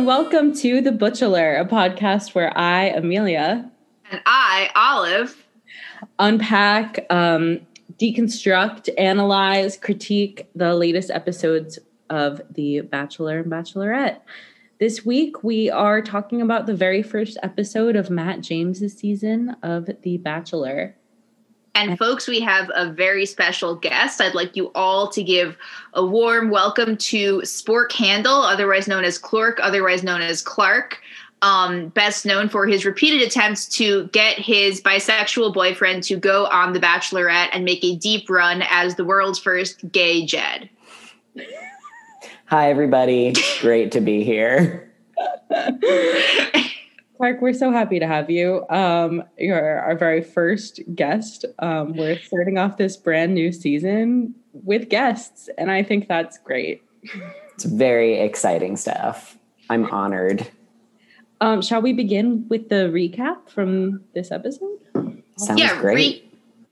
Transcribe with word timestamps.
and 0.00 0.06
welcome 0.06 0.54
to 0.54 0.80
The 0.80 0.92
Butchelor, 0.92 1.56
a 1.56 1.66
podcast 1.66 2.34
where 2.34 2.56
I, 2.56 2.84
Amelia, 2.86 3.70
and 4.10 4.22
I, 4.24 4.70
Olive, 4.74 5.46
unpack, 6.18 7.04
um, 7.10 7.60
deconstruct, 7.98 8.88
analyze, 8.96 9.76
critique 9.76 10.48
the 10.54 10.74
latest 10.74 11.10
episodes 11.10 11.78
of 12.08 12.40
The 12.50 12.80
Bachelor 12.80 13.40
and 13.40 13.52
Bachelorette. 13.52 14.20
This 14.78 15.04
week, 15.04 15.44
we 15.44 15.68
are 15.68 16.00
talking 16.00 16.40
about 16.40 16.64
the 16.64 16.74
very 16.74 17.02
first 17.02 17.36
episode 17.42 17.94
of 17.94 18.08
Matt 18.08 18.40
James's 18.40 18.96
season 18.96 19.54
of 19.62 19.90
The 20.00 20.16
Bachelor. 20.16 20.96
And 21.80 21.96
folks, 21.98 22.28
we 22.28 22.40
have 22.40 22.70
a 22.74 22.90
very 22.90 23.24
special 23.24 23.74
guest. 23.74 24.20
I'd 24.20 24.34
like 24.34 24.54
you 24.54 24.70
all 24.74 25.08
to 25.08 25.22
give 25.22 25.56
a 25.94 26.04
warm 26.04 26.50
welcome 26.50 26.94
to 26.98 27.38
Spork 27.38 27.90
Handle, 27.92 28.42
otherwise 28.42 28.86
known 28.86 29.02
as 29.02 29.16
Clork, 29.16 29.58
otherwise 29.62 30.02
known 30.02 30.20
as 30.20 30.42
Clark. 30.42 31.00
Um, 31.40 31.88
best 31.88 32.26
known 32.26 32.50
for 32.50 32.66
his 32.66 32.84
repeated 32.84 33.26
attempts 33.26 33.66
to 33.78 34.08
get 34.08 34.38
his 34.38 34.82
bisexual 34.82 35.54
boyfriend 35.54 36.02
to 36.02 36.16
go 36.16 36.44
on 36.48 36.74
The 36.74 36.80
Bachelorette 36.80 37.48
and 37.54 37.64
make 37.64 37.82
a 37.82 37.96
deep 37.96 38.28
run 38.28 38.62
as 38.68 38.96
the 38.96 39.04
world's 39.06 39.38
first 39.38 39.90
gay 39.90 40.26
Jed. 40.26 40.68
Hi, 42.44 42.68
everybody. 42.68 43.32
Great 43.62 43.90
to 43.92 44.02
be 44.02 44.22
here. 44.22 44.92
Clark, 47.20 47.42
we're 47.42 47.52
so 47.52 47.70
happy 47.70 47.98
to 47.98 48.06
have 48.06 48.30
you. 48.30 48.64
Um, 48.70 49.22
you're 49.36 49.78
our 49.78 49.94
very 49.94 50.22
first 50.22 50.80
guest. 50.94 51.44
Um, 51.58 51.94
we're 51.94 52.18
starting 52.18 52.56
off 52.56 52.78
this 52.78 52.96
brand 52.96 53.34
new 53.34 53.52
season 53.52 54.34
with 54.54 54.88
guests, 54.88 55.50
and 55.58 55.70
I 55.70 55.82
think 55.82 56.08
that's 56.08 56.38
great. 56.38 56.82
It's 57.52 57.64
very 57.64 58.18
exciting 58.20 58.78
stuff. 58.78 59.36
I'm 59.68 59.84
honored. 59.90 60.48
Um, 61.42 61.60
shall 61.60 61.82
we 61.82 61.92
begin 61.92 62.48
with 62.48 62.70
the 62.70 62.88
recap 62.90 63.50
from 63.50 64.00
this 64.14 64.30
episode? 64.30 64.78
Sounds 65.36 65.60
yeah, 65.60 65.78
great. 65.78 66.24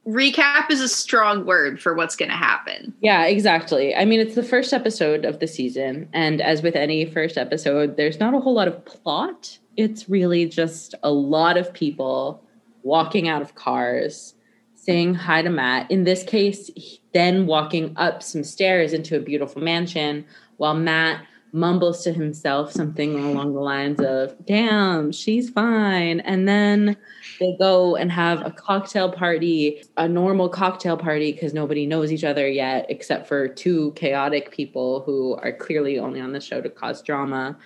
Re- 0.06 0.30
recap 0.32 0.70
is 0.70 0.80
a 0.80 0.88
strong 0.88 1.44
word 1.44 1.78
for 1.78 1.92
what's 1.92 2.16
going 2.16 2.30
to 2.30 2.34
happen. 2.34 2.94
Yeah, 3.02 3.26
exactly. 3.26 3.94
I 3.94 4.06
mean, 4.06 4.18
it's 4.18 4.34
the 4.34 4.42
first 4.42 4.72
episode 4.72 5.26
of 5.26 5.40
the 5.40 5.46
season, 5.46 6.08
and 6.14 6.40
as 6.40 6.62
with 6.62 6.74
any 6.74 7.04
first 7.04 7.36
episode, 7.36 7.98
there's 7.98 8.18
not 8.18 8.32
a 8.32 8.40
whole 8.40 8.54
lot 8.54 8.66
of 8.66 8.82
plot 8.86 9.58
it's 9.78 10.08
really 10.08 10.44
just 10.44 10.96
a 11.04 11.10
lot 11.10 11.56
of 11.56 11.72
people 11.72 12.42
walking 12.82 13.28
out 13.28 13.40
of 13.40 13.54
cars, 13.54 14.34
saying 14.74 15.14
hi 15.14 15.40
to 15.40 15.50
Matt. 15.50 15.88
In 15.90 16.02
this 16.02 16.24
case, 16.24 16.68
then 17.14 17.46
walking 17.46 17.94
up 17.96 18.22
some 18.22 18.42
stairs 18.42 18.92
into 18.92 19.16
a 19.16 19.20
beautiful 19.20 19.62
mansion 19.62 20.26
while 20.56 20.74
Matt 20.74 21.24
mumbles 21.52 22.02
to 22.02 22.12
himself 22.12 22.72
something 22.72 23.18
along 23.20 23.54
the 23.54 23.60
lines 23.60 24.00
of, 24.00 24.34
Damn, 24.44 25.12
she's 25.12 25.48
fine. 25.48 26.20
And 26.20 26.48
then 26.48 26.96
they 27.38 27.56
go 27.58 27.94
and 27.94 28.10
have 28.10 28.44
a 28.44 28.50
cocktail 28.50 29.12
party, 29.12 29.82
a 29.96 30.08
normal 30.08 30.48
cocktail 30.48 30.96
party, 30.96 31.32
because 31.32 31.54
nobody 31.54 31.86
knows 31.86 32.12
each 32.12 32.24
other 32.24 32.48
yet, 32.48 32.86
except 32.88 33.28
for 33.28 33.46
two 33.46 33.92
chaotic 33.92 34.50
people 34.50 35.02
who 35.02 35.36
are 35.36 35.52
clearly 35.52 36.00
only 36.00 36.20
on 36.20 36.32
the 36.32 36.40
show 36.40 36.60
to 36.60 36.68
cause 36.68 37.00
drama, 37.00 37.56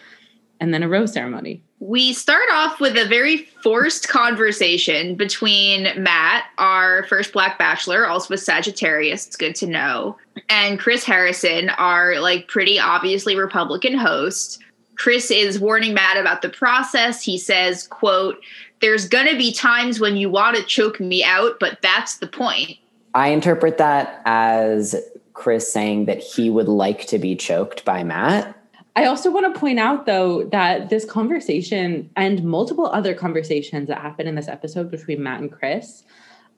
and 0.62 0.72
then 0.72 0.82
a 0.82 0.88
rose 0.88 1.12
ceremony 1.12 1.62
we 1.82 2.12
start 2.12 2.48
off 2.52 2.78
with 2.78 2.96
a 2.96 3.08
very 3.08 3.38
forced 3.60 4.08
conversation 4.08 5.16
between 5.16 5.88
Matt, 6.00 6.44
our 6.56 7.02
first 7.08 7.32
Black 7.32 7.58
Bachelor, 7.58 8.06
also 8.06 8.34
a 8.34 8.38
Sagittarius, 8.38 9.26
it's 9.26 9.34
good 9.34 9.56
to 9.56 9.66
know, 9.66 10.16
and 10.48 10.78
Chris 10.78 11.02
Harrison, 11.02 11.70
our 11.70 12.20
like 12.20 12.46
pretty 12.46 12.78
obviously 12.78 13.36
Republican 13.36 13.98
host. 13.98 14.62
Chris 14.94 15.28
is 15.32 15.58
warning 15.58 15.92
Matt 15.92 16.16
about 16.16 16.42
the 16.42 16.50
process. 16.50 17.20
He 17.20 17.36
says, 17.36 17.88
quote, 17.88 18.36
there's 18.80 19.08
gonna 19.08 19.36
be 19.36 19.52
times 19.52 19.98
when 19.98 20.16
you 20.16 20.30
want 20.30 20.56
to 20.56 20.62
choke 20.62 21.00
me 21.00 21.24
out, 21.24 21.58
but 21.58 21.82
that's 21.82 22.18
the 22.18 22.28
point. 22.28 22.76
I 23.12 23.30
interpret 23.30 23.78
that 23.78 24.22
as 24.24 24.94
Chris 25.32 25.72
saying 25.72 26.04
that 26.04 26.20
he 26.20 26.48
would 26.48 26.68
like 26.68 27.08
to 27.08 27.18
be 27.18 27.34
choked 27.34 27.84
by 27.84 28.04
Matt 28.04 28.56
I 28.94 29.06
also 29.06 29.30
want 29.30 29.52
to 29.52 29.58
point 29.58 29.78
out, 29.78 30.04
though, 30.04 30.44
that 30.44 30.90
this 30.90 31.04
conversation 31.04 32.10
and 32.14 32.44
multiple 32.44 32.86
other 32.86 33.14
conversations 33.14 33.88
that 33.88 33.98
happen 33.98 34.26
in 34.26 34.34
this 34.34 34.48
episode 34.48 34.90
between 34.90 35.22
Matt 35.22 35.40
and 35.40 35.50
Chris 35.50 36.04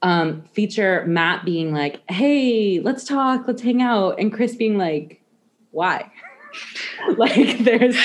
um, 0.04 0.42
feature 0.52 1.04
Matt 1.06 1.44
being 1.46 1.72
like, 1.72 2.02
"Hey, 2.10 2.78
let's 2.80 3.04
talk, 3.04 3.48
let's 3.48 3.62
hang 3.62 3.80
out," 3.80 4.20
and 4.20 4.32
Chris 4.32 4.54
being 4.54 4.76
like, 4.76 5.22
"Why?" 5.70 6.12
like 7.16 7.58
there's, 7.64 7.96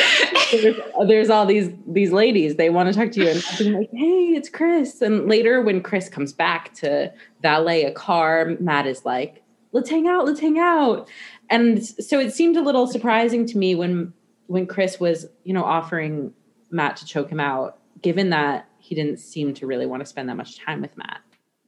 there's 0.51 0.75
there's 1.07 1.29
all 1.29 1.45
these 1.45 1.69
these 1.85 2.11
ladies 2.11 2.55
they 2.55 2.69
want 2.69 2.87
to 2.87 2.95
talk 2.95 3.11
to 3.11 3.21
you 3.21 3.29
and 3.29 3.43
being 3.57 3.73
like, 3.73 3.89
"Hey, 3.91 4.33
it's 4.33 4.47
Chris." 4.49 5.01
And 5.01 5.27
later, 5.27 5.61
when 5.61 5.83
Chris 5.83 6.07
comes 6.07 6.31
back 6.31 6.73
to 6.75 7.11
valet 7.41 7.83
a 7.83 7.91
car, 7.91 8.55
Matt 8.61 8.87
is 8.87 9.03
like, 9.03 9.43
"Let's 9.73 9.89
hang 9.89 10.07
out, 10.07 10.25
let's 10.25 10.39
hang 10.39 10.57
out." 10.57 11.09
And 11.49 11.85
so 11.85 12.17
it 12.17 12.33
seemed 12.33 12.55
a 12.55 12.61
little 12.61 12.87
surprising 12.87 13.45
to 13.47 13.57
me 13.57 13.75
when 13.75 14.13
when 14.49 14.65
Chris 14.65 14.99
was, 14.99 15.27
you 15.43 15.53
know, 15.53 15.63
offering 15.63 16.33
Matt 16.71 16.97
to 16.97 17.05
choke 17.05 17.29
him 17.29 17.39
out, 17.39 17.77
given 18.01 18.31
that 18.31 18.67
he 18.79 18.95
didn't 18.95 19.19
seem 19.19 19.53
to 19.53 19.67
really 19.67 19.85
want 19.85 20.01
to 20.01 20.07
spend 20.07 20.27
that 20.27 20.37
much 20.37 20.57
time 20.57 20.81
with 20.81 20.97
Matt. 20.97 21.21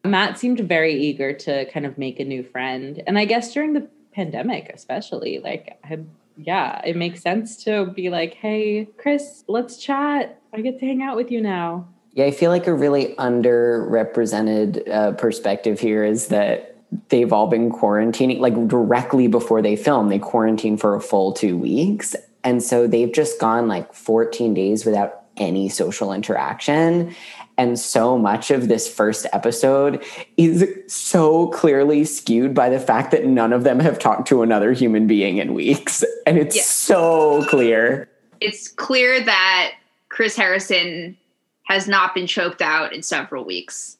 Matt 0.03 0.39
seemed 0.39 0.59
very 0.61 0.99
eager 0.99 1.31
to 1.31 1.69
kind 1.71 1.85
of 1.85 1.99
make 1.99 2.19
a 2.19 2.25
new 2.25 2.41
friend. 2.41 3.03
And 3.05 3.19
I 3.19 3.25
guess 3.25 3.53
during 3.53 3.73
the 3.73 3.87
pandemic, 4.13 4.71
especially, 4.73 5.37
like, 5.37 5.77
I, 5.83 5.99
yeah, 6.37 6.81
it 6.83 6.95
makes 6.95 7.21
sense 7.21 7.63
to 7.65 7.85
be 7.85 8.09
like, 8.09 8.33
hey, 8.33 8.89
Chris, 8.97 9.43
let's 9.47 9.77
chat. 9.77 10.41
I 10.51 10.61
get 10.61 10.79
to 10.79 10.85
hang 10.87 11.03
out 11.03 11.15
with 11.15 11.29
you 11.29 11.39
now. 11.39 11.87
Yeah, 12.13 12.25
I 12.25 12.31
feel 12.31 12.49
like 12.49 12.65
a 12.65 12.73
really 12.73 13.13
underrepresented 13.19 14.89
uh, 14.89 15.11
perspective 15.11 15.79
here 15.79 16.03
is 16.03 16.29
that 16.29 16.75
they've 17.09 17.31
all 17.31 17.45
been 17.45 17.71
quarantining, 17.71 18.39
like 18.39 18.67
directly 18.67 19.27
before 19.27 19.61
they 19.61 19.75
film, 19.75 20.09
they 20.09 20.17
quarantine 20.17 20.77
for 20.77 20.95
a 20.95 20.99
full 20.99 21.31
two 21.31 21.55
weeks. 21.55 22.15
And 22.43 22.63
so 22.63 22.87
they've 22.87 23.11
just 23.11 23.39
gone 23.39 23.67
like 23.67 23.93
14 23.93 24.53
days 24.53 24.85
without 24.85 25.23
any 25.37 25.69
social 25.69 26.13
interaction. 26.13 27.15
And 27.57 27.79
so 27.79 28.17
much 28.17 28.51
of 28.51 28.67
this 28.67 28.91
first 28.91 29.27
episode 29.33 30.03
is 30.37 30.67
so 30.87 31.47
clearly 31.49 32.05
skewed 32.05 32.53
by 32.53 32.69
the 32.69 32.79
fact 32.79 33.11
that 33.11 33.25
none 33.25 33.53
of 33.53 33.63
them 33.63 33.79
have 33.79 33.99
talked 33.99 34.27
to 34.29 34.41
another 34.41 34.71
human 34.73 35.07
being 35.07 35.37
in 35.37 35.53
weeks. 35.53 36.03
And 36.25 36.37
it's 36.37 36.55
yeah. 36.55 36.63
so 36.63 37.45
clear. 37.49 38.09
It's 38.39 38.67
clear 38.67 39.23
that 39.23 39.73
Chris 40.09 40.35
Harrison 40.35 41.17
has 41.63 41.87
not 41.87 42.13
been 42.13 42.27
choked 42.27 42.61
out 42.61 42.93
in 42.93 43.03
several 43.03 43.43
weeks. 43.43 43.97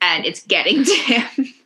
And 0.00 0.26
it's 0.26 0.42
getting 0.42 0.84
to 0.84 0.94
him. 0.94 1.54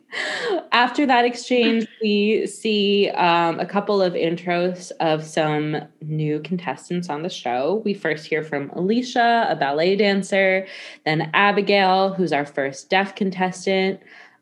After 0.71 1.05
that 1.05 1.25
exchange, 1.25 1.87
we 2.01 2.47
see 2.47 3.09
um, 3.11 3.59
a 3.59 3.65
couple 3.65 4.01
of 4.01 4.13
intros 4.13 4.91
of 4.99 5.23
some 5.23 5.77
new 6.01 6.39
contestants 6.39 7.09
on 7.09 7.21
the 7.21 7.29
show. 7.29 7.81
We 7.85 7.93
first 7.93 8.25
hear 8.25 8.43
from 8.43 8.69
Alicia, 8.71 9.47
a 9.49 9.55
ballet 9.55 9.95
dancer, 9.95 10.65
then 11.05 11.29
Abigail, 11.33 12.13
who's 12.13 12.33
our 12.33 12.45
first 12.45 12.89
deaf 12.89 13.15
contestant, 13.15 13.99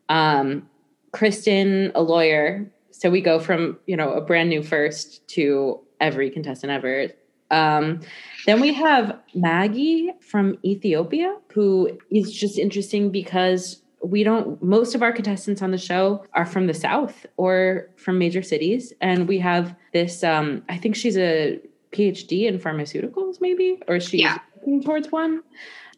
um, 0.09 0.67
Kristen, 1.11 1.91
a 1.95 2.01
lawyer. 2.01 2.69
So 2.91 3.09
we 3.09 3.21
go 3.21 3.39
from 3.39 3.77
you 3.85 3.97
know 3.97 4.13
a 4.13 4.21
brand 4.21 4.49
new 4.49 4.63
first 4.63 5.27
to 5.29 5.79
every 5.99 6.29
contestant 6.29 6.71
ever. 6.71 7.09
Um, 7.49 8.01
then 8.45 8.59
we 8.59 8.73
have 8.73 9.17
Maggie 9.33 10.11
from 10.21 10.57
Ethiopia, 10.65 11.37
who 11.53 11.97
is 12.09 12.33
just 12.33 12.57
interesting 12.57 13.09
because 13.09 13.81
we 14.03 14.23
don't 14.23 14.61
most 14.61 14.95
of 14.95 15.01
our 15.01 15.11
contestants 15.11 15.61
on 15.61 15.71
the 15.71 15.77
show 15.77 16.23
are 16.33 16.45
from 16.45 16.67
the 16.67 16.73
south 16.73 17.25
or 17.37 17.89
from 17.95 18.17
major 18.17 18.41
cities. 18.41 18.93
And 19.01 19.27
we 19.27 19.39
have 19.39 19.75
this 19.93 20.23
um 20.23 20.63
i 20.69 20.77
think 20.77 20.95
she's 20.95 21.17
a 21.17 21.59
phd 21.91 22.45
in 22.45 22.59
pharmaceuticals 22.59 23.39
maybe 23.39 23.81
or 23.87 23.99
she's 23.99 24.21
yeah. 24.21 24.37
working 24.55 24.83
towards 24.83 25.11
one. 25.11 25.41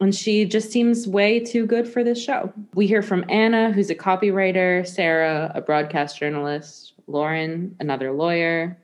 And 0.02 0.16
she 0.16 0.46
just 0.46 0.72
seems 0.72 1.08
way 1.08 1.42
too 1.42 1.66
good 1.66 1.86
for 1.86 2.06
this 2.06 2.24
show. 2.24 2.54
We 2.74 2.88
hear 2.88 3.02
from 3.02 3.26
anna 3.30 3.72
who's 3.72 3.90
a 3.90 3.96
copywriter 3.96 4.88
sarah 4.88 5.52
a 5.54 5.62
broadcast 5.62 6.18
journalist 6.18 6.94
lauren 7.08 7.76
another 7.80 8.12
lawyer 8.12 8.78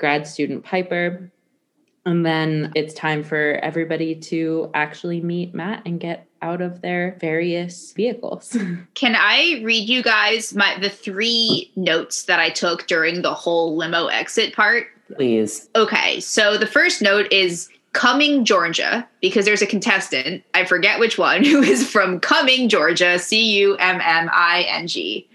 grad 0.00 0.26
student 0.26 0.64
piper. 0.64 1.30
And 2.06 2.24
then 2.24 2.72
it's 2.74 2.94
time 2.94 3.22
for 3.22 3.60
everybody 3.62 4.14
to 4.16 4.70
actually 4.72 5.20
meet 5.20 5.54
Matt 5.54 5.82
and 5.84 6.00
get 6.00 6.26
out 6.42 6.60
of 6.60 6.80
their 6.80 7.16
various 7.20 7.92
vehicles. 7.92 8.56
Can 8.94 9.14
I 9.16 9.60
read 9.62 9.88
you 9.88 10.02
guys 10.02 10.54
my 10.54 10.78
the 10.78 10.90
three 10.90 11.70
notes 11.76 12.24
that 12.24 12.40
I 12.40 12.50
took 12.50 12.86
during 12.86 13.22
the 13.22 13.34
whole 13.34 13.76
limo 13.76 14.06
exit 14.06 14.54
part? 14.54 14.86
Please. 15.14 15.68
Okay, 15.74 16.20
so 16.20 16.56
the 16.56 16.66
first 16.66 17.02
note 17.02 17.30
is 17.32 17.68
Coming, 17.92 18.44
Georgia, 18.44 19.06
because 19.20 19.44
there's 19.44 19.62
a 19.62 19.66
contestant, 19.66 20.44
I 20.54 20.64
forget 20.64 21.00
which 21.00 21.18
one, 21.18 21.44
who 21.44 21.60
is 21.60 21.88
from 21.88 22.20
Coming, 22.20 22.68
Georgia, 22.68 23.18
C 23.18 23.58
U 23.58 23.76
M 23.76 24.00
M 24.00 24.30
I 24.32 24.64
N 24.68 24.86
G. 24.86 25.26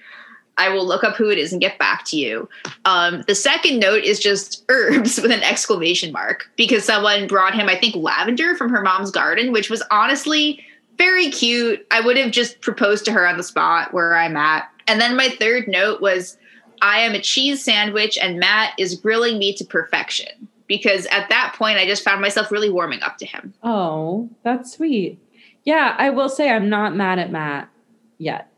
I 0.57 0.69
will 0.69 0.87
look 0.87 1.03
up 1.03 1.17
who 1.17 1.29
it 1.29 1.37
is 1.37 1.51
and 1.51 1.61
get 1.61 1.77
back 1.77 2.05
to 2.05 2.17
you. 2.17 2.47
Um, 2.85 3.23
the 3.27 3.35
second 3.35 3.79
note 3.79 4.05
is 4.05 4.19
just 4.19 4.63
herbs 4.69 5.19
with 5.21 5.31
an 5.31 5.43
exclamation 5.43 6.13
mark 6.13 6.49
because 6.55 6.85
someone 6.85 7.27
brought 7.27 7.53
him, 7.53 7.67
I 7.67 7.75
think, 7.77 7.95
lavender 7.95 8.55
from 8.55 8.69
her 8.69 8.81
mom's 8.81 9.11
garden, 9.11 9.51
which 9.51 9.69
was 9.69 9.83
honestly 9.91 10.63
very 10.97 11.29
cute. 11.29 11.85
I 11.91 12.01
would 12.01 12.17
have 12.17 12.31
just 12.31 12.61
proposed 12.61 13.05
to 13.05 13.11
her 13.11 13.27
on 13.27 13.37
the 13.37 13.43
spot 13.43 13.93
where 13.93 14.15
I'm 14.15 14.35
at. 14.37 14.69
And 14.87 14.99
then 15.01 15.15
my 15.15 15.29
third 15.29 15.67
note 15.67 16.01
was 16.01 16.37
I 16.81 16.99
am 16.99 17.13
a 17.13 17.21
cheese 17.21 17.63
sandwich 17.63 18.17
and 18.21 18.39
Matt 18.39 18.73
is 18.77 18.95
grilling 18.95 19.37
me 19.39 19.53
to 19.55 19.65
perfection 19.65 20.47
because 20.67 21.05
at 21.07 21.29
that 21.29 21.55
point 21.57 21.77
I 21.77 21.85
just 21.85 22.03
found 22.03 22.21
myself 22.21 22.51
really 22.51 22.69
warming 22.69 23.01
up 23.01 23.17
to 23.17 23.25
him. 23.25 23.53
Oh, 23.63 24.29
that's 24.43 24.73
sweet. 24.73 25.19
Yeah, 25.63 25.95
I 25.97 26.09
will 26.11 26.29
say 26.29 26.49
I'm 26.51 26.69
not 26.69 26.95
mad 26.95 27.17
at 27.19 27.31
Matt 27.31 27.69
yet. 28.17 28.51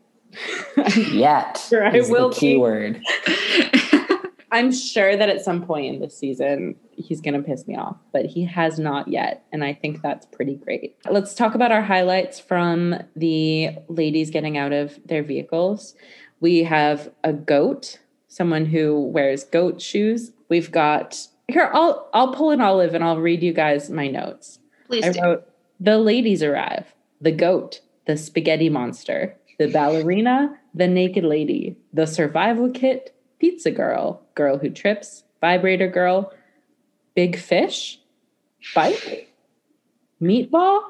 Yet 0.97 1.57
Sure, 1.69 1.85
I 1.85 1.95
is 1.95 2.09
will 2.09 2.29
the 2.29 2.35
be. 2.35 2.39
key 2.39 2.57
word. 2.57 3.01
I'm 4.51 4.71
sure 4.71 5.15
that 5.15 5.29
at 5.29 5.41
some 5.43 5.65
point 5.65 5.93
in 5.95 6.01
this 6.01 6.17
season, 6.17 6.75
he's 6.97 7.21
going 7.21 7.35
to 7.35 7.47
piss 7.47 7.67
me 7.67 7.75
off, 7.75 7.97
but 8.11 8.25
he 8.25 8.43
has 8.45 8.79
not 8.79 9.07
yet. 9.07 9.45
And 9.51 9.63
I 9.63 9.73
think 9.73 10.01
that's 10.01 10.25
pretty 10.25 10.55
great. 10.55 10.97
Let's 11.09 11.33
talk 11.33 11.55
about 11.55 11.71
our 11.71 11.83
highlights 11.83 12.39
from 12.39 12.95
the 13.15 13.69
ladies 13.87 14.31
getting 14.31 14.57
out 14.57 14.73
of 14.73 14.99
their 15.05 15.23
vehicles. 15.23 15.95
We 16.39 16.63
have 16.63 17.11
a 17.23 17.33
goat, 17.33 17.99
someone 18.27 18.65
who 18.65 18.99
wears 18.99 19.43
goat 19.43 19.81
shoes. 19.81 20.31
We've 20.49 20.71
got 20.71 21.27
here, 21.47 21.69
I'll 21.73 22.09
I'll 22.13 22.33
pull 22.33 22.51
an 22.51 22.59
olive 22.59 22.93
and 22.93 23.03
I'll 23.03 23.19
read 23.19 23.41
you 23.41 23.53
guys 23.53 23.89
my 23.89 24.07
notes. 24.07 24.59
Please 24.87 25.05
I 25.05 25.11
do. 25.11 25.21
wrote 25.21 25.47
the 25.79 25.97
ladies 25.97 26.43
arrive, 26.43 26.93
the 27.21 27.31
goat, 27.31 27.81
the 28.05 28.17
spaghetti 28.17 28.69
monster, 28.69 29.37
the 29.59 29.67
ballerina, 29.67 30.57
the 30.73 30.87
naked 30.87 31.23
lady, 31.23 31.77
the 31.93 32.05
survival 32.05 32.69
kit, 32.71 33.15
pizza 33.39 33.71
girl, 33.71 34.23
girl 34.35 34.57
who 34.57 34.69
trips, 34.69 35.23
vibrator 35.39 35.87
girl, 35.87 36.31
big 37.17 37.35
fish, 37.35 37.99
bike, 38.75 39.33
meatball, 40.21 40.83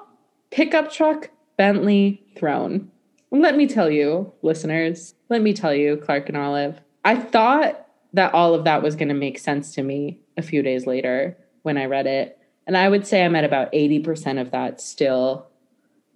pickup 0.51 0.91
truck, 0.91 1.29
Bentley, 1.57 2.21
throne. 2.35 2.91
Let 3.31 3.55
me 3.55 3.65
tell 3.65 3.89
you, 3.89 4.33
listeners, 4.41 5.15
let 5.29 5.41
me 5.41 5.53
tell 5.53 5.73
you, 5.73 5.95
Clark 5.95 6.27
and 6.27 6.37
Olive, 6.37 6.81
I 7.05 7.15
thought 7.15 7.87
that 8.11 8.33
all 8.33 8.53
of 8.53 8.65
that 8.65 8.83
was 8.83 8.97
going 8.97 9.07
to 9.07 9.13
make 9.13 9.39
sense 9.39 9.73
to 9.75 9.83
me 9.83 10.19
a 10.35 10.41
few 10.41 10.61
days 10.61 10.85
later 10.85 11.37
when 11.61 11.77
I 11.77 11.85
read 11.85 12.07
it. 12.07 12.37
And 12.65 12.75
I 12.75 12.89
would 12.89 13.07
say 13.07 13.23
I'm 13.23 13.37
at 13.37 13.45
about 13.45 13.71
80% 13.71 14.41
of 14.41 14.51
that 14.51 14.81
still 14.81 15.47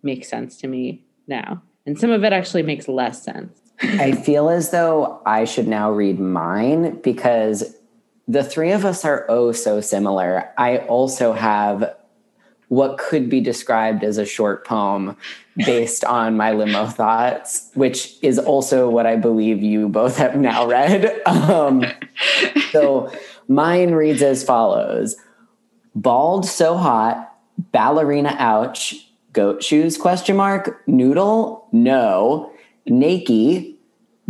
makes 0.03 0.27
sense 0.27 0.57
to 0.57 0.67
me 0.67 1.05
now. 1.25 1.63
And 1.85 1.97
some 1.97 2.11
of 2.11 2.25
it 2.25 2.33
actually 2.33 2.63
makes 2.63 2.89
less 2.89 3.23
sense. 3.23 3.57
I 3.81 4.11
feel 4.11 4.49
as 4.49 4.71
though 4.71 5.21
I 5.25 5.45
should 5.45 5.69
now 5.69 5.89
read 5.89 6.19
mine 6.19 6.99
because 6.99 7.77
the 8.27 8.44
three 8.44 8.71
of 8.71 8.85
us 8.85 9.03
are 9.06 9.25
oh 9.29 9.51
so 9.51 9.81
similar. 9.81 10.50
I 10.57 10.79
also 10.79 11.33
have 11.33 11.95
what 12.71 12.97
could 12.97 13.29
be 13.29 13.41
described 13.41 14.01
as 14.01 14.18
a 14.18 14.25
short 14.25 14.65
poem 14.65 15.18
based 15.57 16.06
on 16.06 16.38
my 16.38 16.53
limo 16.53 16.85
thoughts, 16.85 17.69
which 17.73 18.15
is 18.21 18.39
also 18.39 18.89
what 18.89 19.06
I 19.06 19.18
believe 19.18 19.62
you 19.62 19.89
both 19.89 20.15
have 20.18 20.35
now 20.35 20.65
read. 20.65 21.21
Um, 21.27 21.83
so 22.71 23.12
mine 23.47 23.91
reads 23.91 24.21
as 24.21 24.44
follows 24.44 25.18
Bald 25.95 26.45
so 26.45 26.77
hot, 26.77 27.35
ballerina 27.57 28.35
ouch, 28.39 28.95
goat 29.33 29.63
shoes 29.63 29.97
question 29.97 30.38
mark, 30.38 30.81
noodle, 30.88 31.68
no, 31.71 32.53
naked, 32.85 33.73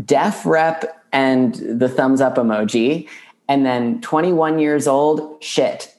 deaf 0.04 0.46
rep, 0.46 1.06
and 1.12 1.56
the 1.56 1.90
thumbs 1.90 2.22
up 2.22 2.36
emoji. 2.36 3.08
And 3.52 3.66
then 3.66 4.00
21 4.00 4.60
years 4.60 4.88
old, 4.88 5.44
shit. 5.44 5.94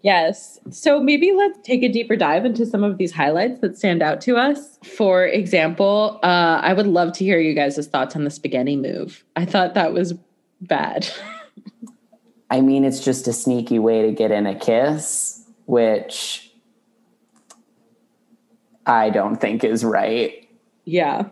Yes. 0.00 0.58
So 0.70 0.98
maybe 0.98 1.32
let's 1.32 1.58
take 1.62 1.82
a 1.82 1.88
deeper 1.88 2.14
dive 2.14 2.46
into 2.46 2.64
some 2.64 2.84
of 2.84 2.96
these 2.96 3.12
highlights 3.12 3.60
that 3.60 3.76
stand 3.76 4.02
out 4.02 4.20
to 4.22 4.36
us. 4.36 4.78
For 4.82 5.26
example, 5.26 6.20
uh, 6.22 6.60
I 6.62 6.72
would 6.72 6.86
love 6.86 7.12
to 7.14 7.24
hear 7.24 7.38
you 7.38 7.54
guys' 7.54 7.86
thoughts 7.86 8.14
on 8.14 8.24
the 8.24 8.30
spaghetti 8.30 8.76
move. 8.76 9.24
I 9.36 9.44
thought 9.44 9.72
that 9.74 9.94
was 9.94 10.14
bad. 10.60 11.06
I 12.50 12.62
mean, 12.62 12.84
it's 12.84 13.04
just 13.04 13.28
a 13.28 13.32
sneaky 13.32 13.78
way 13.78 14.02
to 14.02 14.12
get 14.12 14.30
in 14.30 14.46
a 14.46 14.54
kiss, 14.54 15.42
which 15.64 16.50
I 18.86 19.10
don't 19.10 19.36
think 19.36 19.64
is 19.64 19.84
right. 19.84 20.48
yeah. 20.86 21.28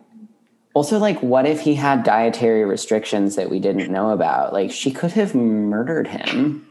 Also, 0.75 0.99
like, 0.99 1.23
what 1.23 1.47
if 1.47 1.61
he 1.61 1.75
had 1.75 2.03
dietary 2.03 2.65
restrictions 2.65 3.37
that 3.37 3.51
we 3.51 3.61
didn't 3.61 3.93
know 3.93 4.11
about? 4.11 4.53
Like, 4.53 4.71
she 4.71 4.91
could 4.91 5.13
have 5.13 5.35
murdered 5.35 6.09
him. 6.09 6.67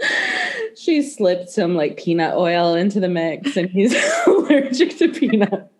She 0.76 1.02
slipped 1.02 1.48
some 1.48 1.74
like 1.74 1.96
peanut 1.96 2.34
oil 2.34 2.74
into 2.74 3.00
the 3.00 3.08
mix 3.08 3.56
and 3.56 3.68
he's 3.70 3.94
allergic 4.26 4.98
to 4.98 5.08
peanut. 5.08 5.72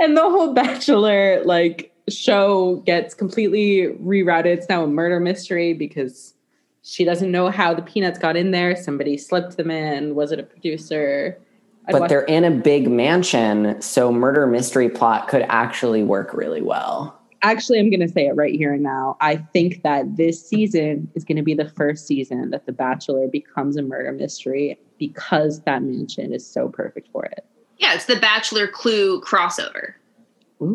And 0.00 0.16
the 0.16 0.22
whole 0.22 0.52
Bachelor 0.52 1.42
like 1.44 1.90
show 2.08 2.76
gets 2.86 3.14
completely 3.14 3.94
rerouted. 4.00 4.46
It's 4.46 4.68
now 4.68 4.84
a 4.84 4.86
murder 4.86 5.20
mystery 5.20 5.72
because 5.72 6.34
she 6.82 7.04
doesn't 7.04 7.32
know 7.32 7.50
how 7.50 7.74
the 7.74 7.82
peanuts 7.82 8.18
got 8.18 8.36
in 8.36 8.50
there. 8.50 8.76
Somebody 8.76 9.16
slipped 9.16 9.56
them 9.56 9.70
in. 9.70 10.14
Was 10.14 10.32
it 10.32 10.38
a 10.38 10.44
producer? 10.44 11.38
I'd 11.88 11.92
But 11.92 12.00
watch- 12.02 12.08
they're 12.08 12.22
in 12.24 12.44
a 12.44 12.50
big 12.50 12.90
mansion, 12.90 13.80
so 13.80 14.12
murder 14.12 14.46
mystery 14.46 14.88
plot 14.88 15.28
could 15.28 15.42
actually 15.48 16.02
work 16.02 16.34
really 16.34 16.62
well. 16.62 17.12
actually 17.42 17.78
i'm 17.78 17.90
going 17.90 18.00
to 18.00 18.08
say 18.08 18.26
it 18.26 18.32
right 18.34 18.54
here 18.54 18.72
and 18.72 18.82
now 18.82 19.14
i 19.20 19.36
think 19.36 19.82
that 19.82 20.16
this 20.16 20.44
season 20.44 21.06
is 21.14 21.22
going 21.22 21.36
to 21.36 21.42
be 21.42 21.52
the 21.54 21.68
first 21.68 22.06
season 22.06 22.50
that 22.50 22.64
the 22.64 22.72
bachelor 22.72 23.28
becomes 23.28 23.76
a 23.76 23.82
murder 23.82 24.10
mystery 24.10 24.76
because 24.98 25.60
that 25.60 25.82
mansion 25.82 26.32
is 26.32 26.44
so 26.44 26.66
perfect 26.68 27.06
for 27.12 27.24
it 27.26 27.44
Yeah, 27.78 27.94
it's 27.94 28.06
the 28.06 28.16
Bachelor 28.16 28.66
Clue 28.66 29.20
crossover. 29.20 29.92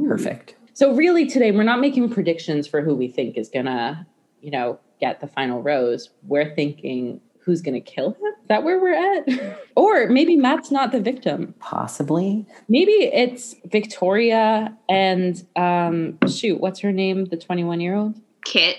Perfect. 0.07 0.55
so 0.73 0.93
really 0.93 1.25
today 1.25 1.51
we're 1.51 1.63
not 1.63 1.79
making 1.81 2.09
predictions 2.09 2.67
for 2.67 2.81
who 2.81 2.93
we 2.95 3.07
think 3.07 3.37
is 3.37 3.49
going 3.49 3.65
to 3.65 4.05
you 4.41 4.51
know 4.51 4.79
get 4.99 5.19
the 5.19 5.27
final 5.27 5.61
rose 5.63 6.09
we're 6.27 6.53
thinking 6.53 7.19
who's 7.43 7.61
going 7.61 7.73
to 7.73 7.81
kill 7.81 8.11
him 8.11 8.21
is 8.23 8.47
that 8.47 8.63
where 8.63 8.79
we're 8.79 8.93
at 8.93 9.59
or 9.75 10.07
maybe 10.07 10.35
matt's 10.37 10.71
not 10.71 10.91
the 10.91 10.99
victim 10.99 11.53
Possibly. 11.59 12.45
maybe 12.69 12.91
it's 12.91 13.55
victoria 13.65 14.75
and 14.89 15.45
um 15.55 16.17
shoot 16.27 16.59
what's 16.59 16.79
her 16.79 16.91
name 16.91 17.25
the 17.25 17.37
21 17.37 17.79
year 17.81 17.95
old 17.95 18.15
Kit. 18.43 18.77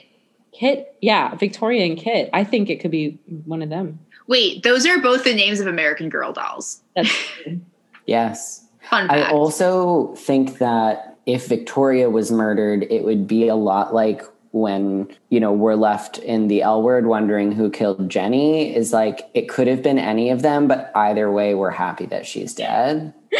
Kit, 0.53 0.96
yeah, 1.01 1.34
Victoria 1.36 1.84
and 1.86 1.96
Kit. 1.96 2.29
I 2.32 2.44
think 2.44 2.69
it 2.69 2.81
could 2.81 2.91
be 2.91 3.19
one 3.46 3.63
of 3.63 3.70
them. 3.70 3.98
Wait, 4.27 4.63
those 4.63 4.84
are 4.86 4.98
both 5.01 5.25
the 5.25 5.34
names 5.34 5.60
of 5.60 5.67
American 5.67 6.08
Girl 6.08 6.32
dolls. 6.32 6.82
That's 6.94 7.10
Yes. 8.06 8.67
Fun 8.91 9.08
fact. 9.08 9.31
I 9.31 9.32
also 9.32 10.15
think 10.17 10.58
that 10.58 11.17
if 11.27 11.46
Victoria 11.46 12.10
was 12.10 12.31
murdered, 12.32 12.82
it 12.91 13.05
would 13.05 13.27
be 13.27 13.48
a 13.48 13.55
lot 13.55 13.94
like 13.94 14.22
when, 14.53 15.09
you 15.31 15.41
know, 15.41 15.53
we're 15.53 15.75
left 15.75 16.19
in 16.19 16.49
the 16.49 16.63
L 16.63 16.82
word 16.82 17.06
wondering 17.06 17.53
who 17.53 17.71
killed 17.71 18.09
Jenny 18.09 18.75
is 18.75 18.93
like 18.93 19.29
it 19.35 19.49
could 19.49 19.67
have 19.67 19.82
been 19.82 19.99
any 19.99 20.31
of 20.31 20.43
them, 20.43 20.69
but 20.69 20.93
either 20.94 21.31
way, 21.31 21.55
we're 21.55 21.71
happy 21.71 22.06
that 22.06 22.27
she's 22.27 22.55
dead. 22.55 23.15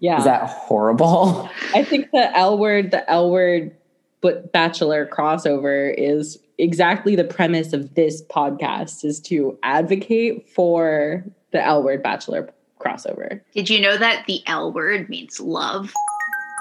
yeah. 0.00 0.18
Is 0.18 0.24
that 0.24 0.48
horrible? 0.48 1.50
I 1.74 1.82
think 1.82 2.10
the 2.12 2.34
L 2.36 2.58
word, 2.58 2.92
the 2.92 3.08
L 3.10 3.30
word, 3.30 3.76
but 4.20 4.52
Bachelor 4.52 5.06
crossover 5.06 5.92
is 5.96 6.38
exactly 6.58 7.16
the 7.16 7.24
premise 7.24 7.72
of 7.72 7.94
this 7.94 8.22
podcast 8.22 9.04
is 9.04 9.20
to 9.20 9.58
advocate 9.62 10.48
for 10.48 11.24
the 11.50 11.62
L 11.62 11.82
word 11.82 12.02
Bachelor 12.02 12.48
crossover. 12.80 13.40
Did 13.52 13.68
you 13.68 13.80
know 13.80 13.96
that 13.96 14.24
the 14.26 14.42
L 14.46 14.72
word 14.72 15.08
means 15.08 15.40
love? 15.40 15.92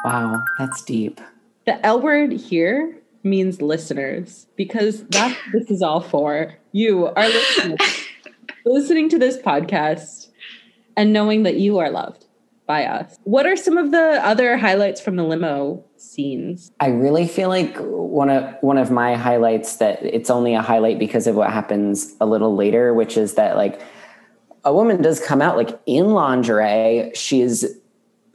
Wow, 0.03 0.43
that's 0.57 0.83
deep. 0.83 1.21
The 1.65 1.83
L 1.85 2.01
word 2.01 2.31
here 2.31 2.95
means 3.25 3.61
listeners 3.61 4.47
because 4.55 5.03
that's 5.05 5.35
what 5.51 5.61
this 5.61 5.71
is 5.71 5.81
all 5.81 6.01
for. 6.01 6.53
You 6.71 7.07
are 7.07 7.27
listeners, 7.27 7.79
listening 8.65 9.09
to 9.09 9.19
this 9.19 9.37
podcast 9.37 10.29
and 10.95 11.11
knowing 11.11 11.43
that 11.43 11.57
you 11.57 11.79
are 11.79 11.89
loved 11.89 12.25
by 12.67 12.85
us. 12.85 13.17
What 13.23 13.45
are 13.45 13.55
some 13.55 13.77
of 13.77 13.91
the 13.91 14.19
other 14.23 14.57
highlights 14.57 15.01
from 15.01 15.15
the 15.17 15.23
limo 15.23 15.83
scenes? 15.97 16.71
I 16.79 16.87
really 16.87 17.27
feel 17.27 17.49
like 17.49 17.75
one 17.77 18.29
of 18.29 18.55
one 18.61 18.77
of 18.77 18.91
my 18.91 19.15
highlights 19.15 19.77
that 19.77 20.03
it's 20.03 20.29
only 20.29 20.55
a 20.55 20.61
highlight 20.61 20.97
because 20.97 21.27
of 21.27 21.35
what 21.35 21.51
happens 21.51 22.15
a 22.19 22.25
little 22.25 22.55
later, 22.55 22.93
which 22.93 23.17
is 23.17 23.35
that 23.35 23.55
like 23.55 23.81
a 24.63 24.73
woman 24.73 25.01
does 25.01 25.19
come 25.19 25.41
out 25.41 25.57
like 25.57 25.79
in 25.85 26.09
lingerie. 26.09 27.11
She's 27.13 27.65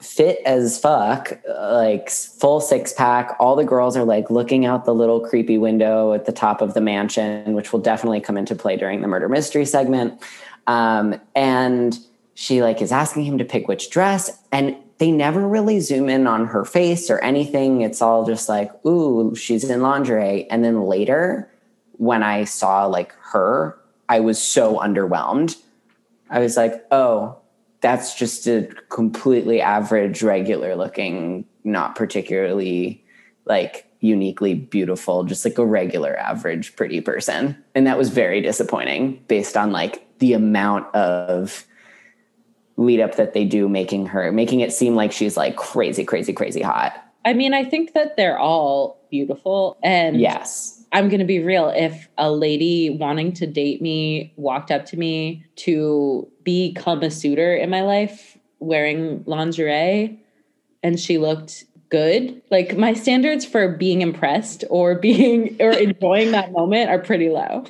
fit 0.00 0.40
as 0.46 0.78
fuck, 0.78 1.38
like 1.46 2.10
full 2.10 2.60
six 2.60 2.92
pack. 2.92 3.36
All 3.38 3.54
the 3.54 3.64
girls 3.64 3.96
are 3.96 4.04
like 4.04 4.30
looking 4.30 4.64
out 4.64 4.84
the 4.84 4.94
little 4.94 5.20
creepy 5.20 5.58
window 5.58 6.12
at 6.12 6.24
the 6.24 6.32
top 6.32 6.62
of 6.62 6.74
the 6.74 6.80
mansion, 6.80 7.54
which 7.54 7.72
will 7.72 7.80
definitely 7.80 8.20
come 8.20 8.36
into 8.36 8.54
play 8.54 8.76
during 8.76 9.02
the 9.02 9.08
murder 9.08 9.28
mystery 9.28 9.66
segment. 9.66 10.20
Um, 10.66 11.20
and 11.34 11.98
she 12.34 12.62
like 12.62 12.80
is 12.80 12.92
asking 12.92 13.24
him 13.24 13.38
to 13.38 13.44
pick 13.44 13.68
which 13.68 13.90
dress 13.90 14.38
and 14.50 14.76
they 14.98 15.10
never 15.10 15.46
really 15.46 15.80
zoom 15.80 16.08
in 16.08 16.26
on 16.26 16.46
her 16.46 16.64
face 16.64 17.10
or 17.10 17.18
anything. 17.20 17.80
It's 17.80 18.02
all 18.02 18.26
just 18.26 18.48
like, 18.48 18.70
ooh, 18.84 19.34
she's 19.34 19.68
in 19.68 19.80
lingerie. 19.80 20.48
And 20.50 20.62
then 20.62 20.84
later, 20.84 21.50
when 21.92 22.22
I 22.22 22.44
saw 22.44 22.84
like 22.86 23.14
her, 23.32 23.78
I 24.08 24.20
was 24.20 24.40
so 24.40 24.78
underwhelmed. 24.78 25.56
I 26.28 26.40
was 26.40 26.56
like, 26.56 26.84
oh, 26.90 27.39
that's 27.80 28.14
just 28.14 28.46
a 28.46 28.68
completely 28.88 29.60
average, 29.60 30.22
regular 30.22 30.76
looking, 30.76 31.46
not 31.64 31.96
particularly 31.96 33.04
like 33.46 33.86
uniquely 34.00 34.54
beautiful, 34.54 35.24
just 35.24 35.44
like 35.44 35.58
a 35.58 35.64
regular, 35.64 36.16
average, 36.16 36.76
pretty 36.76 37.00
person. 37.00 37.56
And 37.74 37.86
that 37.86 37.98
was 37.98 38.10
very 38.10 38.40
disappointing 38.40 39.22
based 39.28 39.56
on 39.56 39.72
like 39.72 40.06
the 40.18 40.32
amount 40.32 40.94
of 40.94 41.66
lead 42.76 43.00
up 43.00 43.16
that 43.16 43.34
they 43.34 43.44
do 43.44 43.68
making 43.68 44.06
her 44.06 44.32
making 44.32 44.60
it 44.60 44.72
seem 44.72 44.94
like 44.94 45.12
she's 45.12 45.36
like 45.36 45.54
crazy 45.54 46.02
crazy 46.02 46.32
crazy 46.32 46.62
hot 46.62 46.94
I 47.22 47.34
mean, 47.34 47.52
I 47.52 47.64
think 47.64 47.92
that 47.92 48.16
they're 48.16 48.38
all 48.38 49.06
beautiful. 49.10 49.76
And 49.82 50.18
yes 50.18 50.80
I'm 50.92 51.08
going 51.08 51.20
to 51.20 51.26
be 51.26 51.38
real. 51.38 51.68
If 51.68 52.08
a 52.18 52.32
lady 52.32 52.90
wanting 52.90 53.32
to 53.34 53.46
date 53.46 53.80
me 53.80 54.32
walked 54.36 54.70
up 54.70 54.86
to 54.86 54.96
me 54.96 55.44
to 55.56 56.28
become 56.50 57.02
a 57.02 57.10
suitor 57.10 57.54
in 57.54 57.70
my 57.70 57.82
life 57.82 58.36
wearing 58.58 59.22
lingerie 59.26 60.18
and 60.82 60.98
she 60.98 61.16
looked 61.18 61.64
good, 61.90 62.40
like 62.50 62.76
my 62.76 62.92
standards 62.94 63.44
for 63.44 63.68
being 63.68 64.00
impressed 64.02 64.64
or 64.70 64.94
being 64.96 65.56
or 65.60 65.70
enjoying 65.88 66.32
that 66.32 66.50
moment 66.52 66.90
are 66.90 66.98
pretty 66.98 67.28
low. 67.28 67.64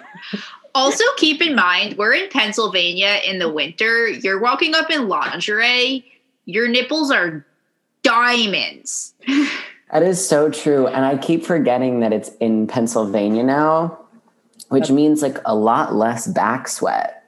Also, 0.75 1.05
keep 1.17 1.43
in 1.43 1.55
mind, 1.55 1.99
we're 1.99 2.15
in 2.15 2.29
Pennsylvania 2.31 3.21
in 3.27 3.39
the 3.39 3.51
winter. 3.53 4.09
You're 4.09 4.41
walking 4.41 4.75
up 4.75 4.91
in 4.91 5.09
lingerie, 5.09 6.05
your 6.45 6.69
nipples 6.69 7.11
are 7.11 7.45
diamonds. 8.03 9.15
that 9.93 10.03
is 10.03 10.27
so 10.27 10.49
true 10.49 10.87
and 10.87 11.05
i 11.05 11.19
keep 11.19 11.45
forgetting 11.45 12.01
that 12.01 12.13
it's 12.15 12.31
in 12.41 12.67
pennsylvania 12.67 13.43
now 13.43 13.99
which 14.71 14.89
Yep. 14.89 14.97
means 14.97 15.21
like 15.23 15.37
a 15.45 15.55
lot 15.55 15.95
less 15.95 16.27
back 16.27 16.67
sweat 16.69 17.20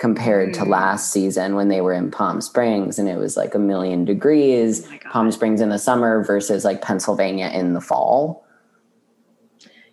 compared 0.00 0.54
to 0.54 0.60
Mm. 0.62 0.68
last 0.68 1.12
season 1.12 1.54
when 1.54 1.68
they 1.68 1.82
were 1.82 1.92
in 1.92 2.10
palm 2.10 2.40
springs 2.40 2.98
and 2.98 3.06
it 3.06 3.18
was 3.18 3.36
like 3.36 3.54
a 3.54 3.58
million 3.58 4.04
degrees 4.06 4.88
Oh 4.90 5.10
palm 5.12 5.30
springs 5.30 5.60
in 5.60 5.68
the 5.68 5.78
summer 5.78 6.24
versus 6.24 6.64
like 6.64 6.80
pennsylvania 6.80 7.50
in 7.52 7.74
the 7.74 7.80
fall 7.82 8.44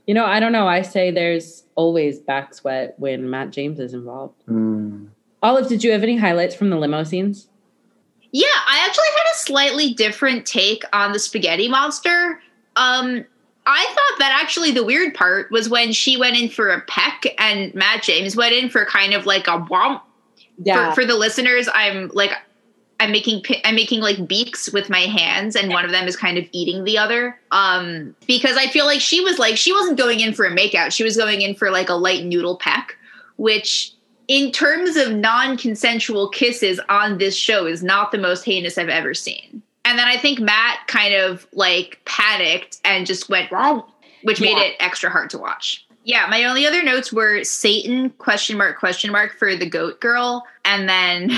You 0.07 0.13
know, 0.13 0.23
I 0.25 0.39
don't 0.39 0.53
know. 0.53 0.67
I 0.67 0.83
say 0.83 1.11
there's 1.11 1.63
always 1.75 2.17
back 2.19 2.53
sweat 2.53 2.95
when 2.97 3.29
Matt 3.29 3.51
James 3.51 3.77
is 3.77 3.93
involved. 3.93 4.41
Mm. 4.47 5.09
Olive, 5.43 5.67
did 5.67 5.83
you 5.83 5.91
have 5.91 6.01
any 6.01 6.15
highlights 6.15 6.55
from 6.55 6.69
the 6.69 6.77
limo 6.77 7.03
scenes? 7.03 7.49
Yeah, 8.31 8.45
I 8.67 8.85
actually 8.87 9.11
had 9.17 9.25
a 9.33 9.37
slightly 9.37 9.93
different 9.93 10.45
take 10.45 10.83
on 10.93 11.11
the 11.11 11.19
spaghetti 11.19 11.67
monster. 11.67 12.39
Um, 12.77 13.25
I 13.67 13.83
thought 13.85 14.19
that 14.19 14.39
actually 14.41 14.71
the 14.71 14.83
weird 14.83 15.13
part 15.13 15.51
was 15.51 15.67
when 15.67 15.91
she 15.91 16.15
went 16.15 16.37
in 16.37 16.49
for 16.49 16.69
a 16.69 16.81
peck 16.81 17.25
and 17.37 17.75
Matt 17.75 18.01
James 18.01 18.35
went 18.35 18.53
in 18.53 18.69
for 18.69 18.85
kind 18.85 19.13
of 19.13 19.25
like 19.25 19.47
a 19.47 19.59
womp. 19.59 20.01
For, 20.89 21.01
for 21.01 21.05
the 21.05 21.15
listeners, 21.15 21.67
I'm 21.73 22.09
like, 22.13 22.31
I'm 22.99 23.11
making 23.11 23.43
I'm 23.63 23.75
making 23.75 24.01
like 24.01 24.27
beaks 24.27 24.71
with 24.71 24.89
my 24.89 25.01
hands, 25.01 25.55
and 25.55 25.69
one 25.69 25.85
of 25.85 25.91
them 25.91 26.07
is 26.07 26.15
kind 26.15 26.37
of 26.37 26.45
eating 26.51 26.83
the 26.83 26.97
other. 26.97 27.39
Um, 27.51 28.15
because 28.25 28.57
I 28.57 28.67
feel 28.67 28.85
like 28.85 29.01
she 29.01 29.21
was 29.21 29.37
like 29.37 29.57
she 29.57 29.71
wasn't 29.71 29.99
going 29.99 30.19
in 30.19 30.33
for 30.33 30.45
a 30.45 30.55
makeout; 30.55 30.91
she 30.91 31.03
was 31.03 31.15
going 31.15 31.41
in 31.41 31.53
for 31.53 31.69
like 31.69 31.89
a 31.89 31.93
light 31.93 32.25
noodle 32.25 32.57
peck, 32.57 32.97
which 33.35 33.93
in 34.27 34.51
terms 34.51 34.97
of 34.97 35.13
non-consensual 35.13 36.29
kisses 36.29 36.79
on 36.89 37.17
this 37.17 37.35
show 37.35 37.65
is 37.65 37.83
not 37.83 38.11
the 38.11 38.17
most 38.17 38.43
heinous 38.43 38.77
I've 38.77 38.89
ever 38.89 39.13
seen. 39.13 39.61
And 39.87 39.97
then 39.97 40.07
I 40.07 40.17
think 40.17 40.39
Matt 40.41 40.79
kind 40.87 41.13
of 41.13 41.47
like 41.53 41.99
panicked 42.03 42.81
and 42.83 43.05
just 43.07 43.29
went 43.29 43.49
wrong, 43.53 43.83
which 44.23 44.41
made 44.41 44.57
Yeah. 44.57 44.63
it 44.63 44.75
extra 44.81 45.09
hard 45.09 45.29
to 45.29 45.37
watch. 45.37 45.85
Yeah, 46.03 46.27
my 46.29 46.43
only 46.43 46.65
other 46.67 46.83
notes 46.83 47.13
were 47.13 47.43
Satan 47.45 48.09
question 48.11 48.57
mark 48.57 48.77
question 48.79 49.11
mark 49.13 49.37
for 49.39 49.55
the 49.55 49.65
goat 49.65 50.01
girl, 50.01 50.45
and 50.65 50.89
then 50.89 51.31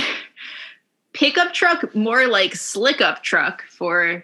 pickup 1.13 1.53
truck 1.53 1.94
more 1.96 2.27
like 2.27 2.56
slick 2.56 3.01
up 3.01 3.22
truck 3.24 3.63
for 3.70 4.24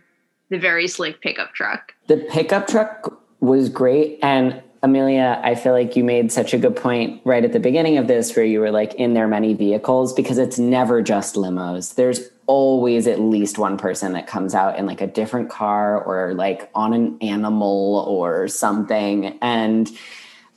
the 0.50 0.58
very 0.58 0.88
slick 0.88 1.22
pickup 1.22 1.54
truck. 1.54 1.94
The 2.08 2.18
pickup 2.18 2.68
truck 2.68 3.22
was 3.42 3.70
great. 3.70 4.18
And 4.24 4.62
Amelia, 4.84 5.40
I 5.44 5.56
feel 5.56 5.74
like 5.74 5.96
you 5.96 6.04
made 6.04 6.32
such 6.32 6.54
a 6.54 6.58
good 6.58 6.76
point 6.76 7.22
right 7.24 7.44
at 7.44 7.54
the 7.54 7.60
beginning 7.60 7.98
of 7.98 8.08
this, 8.08 8.36
where 8.36 8.46
you 8.46 8.60
were 8.60 8.72
like 8.72 8.94
in 8.96 9.14
their 9.14 9.28
many 9.28 9.54
vehicles, 9.54 10.14
because 10.14 10.38
it's 10.38 10.60
never 10.60 11.02
just 11.02 11.36
limos. 11.36 11.96
There's 11.96 12.30
always 12.48 13.08
at 13.08 13.20
least 13.20 13.58
one 13.58 13.78
person 13.78 14.14
that 14.14 14.28
comes 14.28 14.54
out 14.54 14.78
in 14.78 14.86
like 14.86 15.02
a 15.02 15.08
different 15.08 15.50
car 15.50 16.00
or 16.04 16.34
like 16.36 16.70
on 16.76 16.94
an 16.94 17.18
animal 17.22 18.06
or 18.08 18.48
something. 18.48 19.38
And 19.42 19.90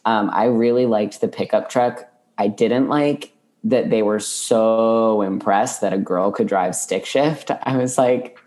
um, 0.05 0.31
I 0.33 0.45
really 0.45 0.87
liked 0.87 1.21
the 1.21 1.29
pickup 1.29 1.71
truck. 1.71 2.07
I 2.37 2.49
didn't 2.49 2.89
like 2.89 3.33
that 3.65 3.91
they 3.91 4.03
were 4.03 4.21
so 4.21 5.23
impressed 5.23 5.81
that 5.81 5.93
a 5.93 5.99
girl 5.99 6.31
could 6.31 6.47
drive 6.47 6.77
stick 6.77 7.07
shift. 7.07 7.51
I 7.63 7.77
was 7.77 7.99
like, 7.99 8.39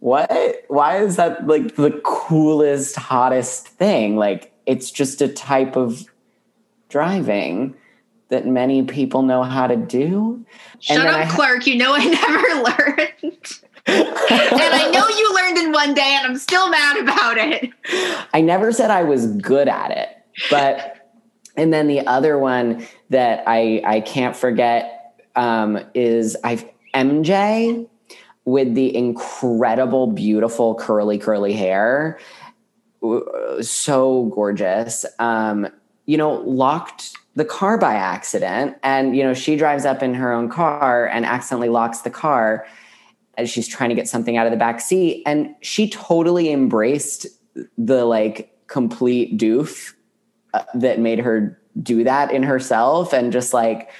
what? 0.00 0.30
Why 0.68 0.98
is 0.98 1.16
that 1.16 1.46
like 1.46 1.76
the 1.76 2.00
coolest, 2.04 2.96
hottest 2.96 3.68
thing? 3.68 4.16
Like, 4.16 4.49
it's 4.70 4.92
just 4.92 5.20
a 5.20 5.26
type 5.26 5.74
of 5.74 6.06
driving 6.88 7.74
that 8.28 8.46
many 8.46 8.84
people 8.84 9.22
know 9.22 9.42
how 9.42 9.66
to 9.66 9.74
do. 9.74 10.46
Shut 10.78 11.04
up, 11.04 11.12
I 11.12 11.28
Clark. 11.28 11.66
You 11.66 11.74
know 11.74 11.92
I 11.92 12.04
never 12.04 12.38
learned. 12.62 13.60
and 13.86 14.74
I 14.74 14.90
know 14.92 15.08
you 15.08 15.34
learned 15.34 15.58
in 15.58 15.72
one 15.72 15.92
day, 15.92 16.16
and 16.16 16.24
I'm 16.24 16.38
still 16.38 16.70
mad 16.70 16.98
about 16.98 17.36
it. 17.38 17.70
I 18.32 18.40
never 18.40 18.70
said 18.70 18.92
I 18.92 19.02
was 19.02 19.26
good 19.26 19.66
at 19.66 19.90
it, 19.90 20.08
but 20.50 21.10
and 21.56 21.72
then 21.72 21.88
the 21.88 22.06
other 22.06 22.38
one 22.38 22.86
that 23.08 23.42
I 23.48 23.82
I 23.84 24.00
can't 24.02 24.36
forget 24.36 25.16
um, 25.34 25.80
is 25.94 26.36
I 26.44 26.64
MJ 26.94 27.88
with 28.44 28.74
the 28.74 28.94
incredible, 28.94 30.06
beautiful 30.06 30.76
curly 30.76 31.18
curly 31.18 31.54
hair, 31.54 32.20
so 33.60 34.24
gorgeous. 34.34 35.06
Um, 35.18 35.68
you 36.06 36.16
know, 36.16 36.34
locked 36.34 37.12
the 37.36 37.44
car 37.44 37.78
by 37.78 37.94
accident, 37.94 38.76
and 38.82 39.16
you 39.16 39.22
know 39.22 39.34
she 39.34 39.56
drives 39.56 39.84
up 39.84 40.02
in 40.02 40.14
her 40.14 40.32
own 40.32 40.48
car 40.48 41.06
and 41.06 41.24
accidentally 41.24 41.68
locks 41.68 42.00
the 42.00 42.10
car 42.10 42.66
as 43.38 43.48
she's 43.48 43.68
trying 43.68 43.88
to 43.88 43.94
get 43.94 44.08
something 44.08 44.36
out 44.36 44.46
of 44.46 44.50
the 44.50 44.58
back 44.58 44.80
seat, 44.80 45.22
and 45.26 45.54
she 45.60 45.88
totally 45.88 46.52
embraced 46.52 47.26
the 47.78 48.04
like 48.04 48.52
complete 48.66 49.38
doof 49.38 49.94
uh, 50.54 50.62
that 50.74 50.98
made 50.98 51.18
her 51.18 51.60
do 51.82 52.04
that 52.04 52.32
in 52.32 52.42
herself 52.42 53.12
and 53.12 53.32
just 53.32 53.54
like 53.54 53.90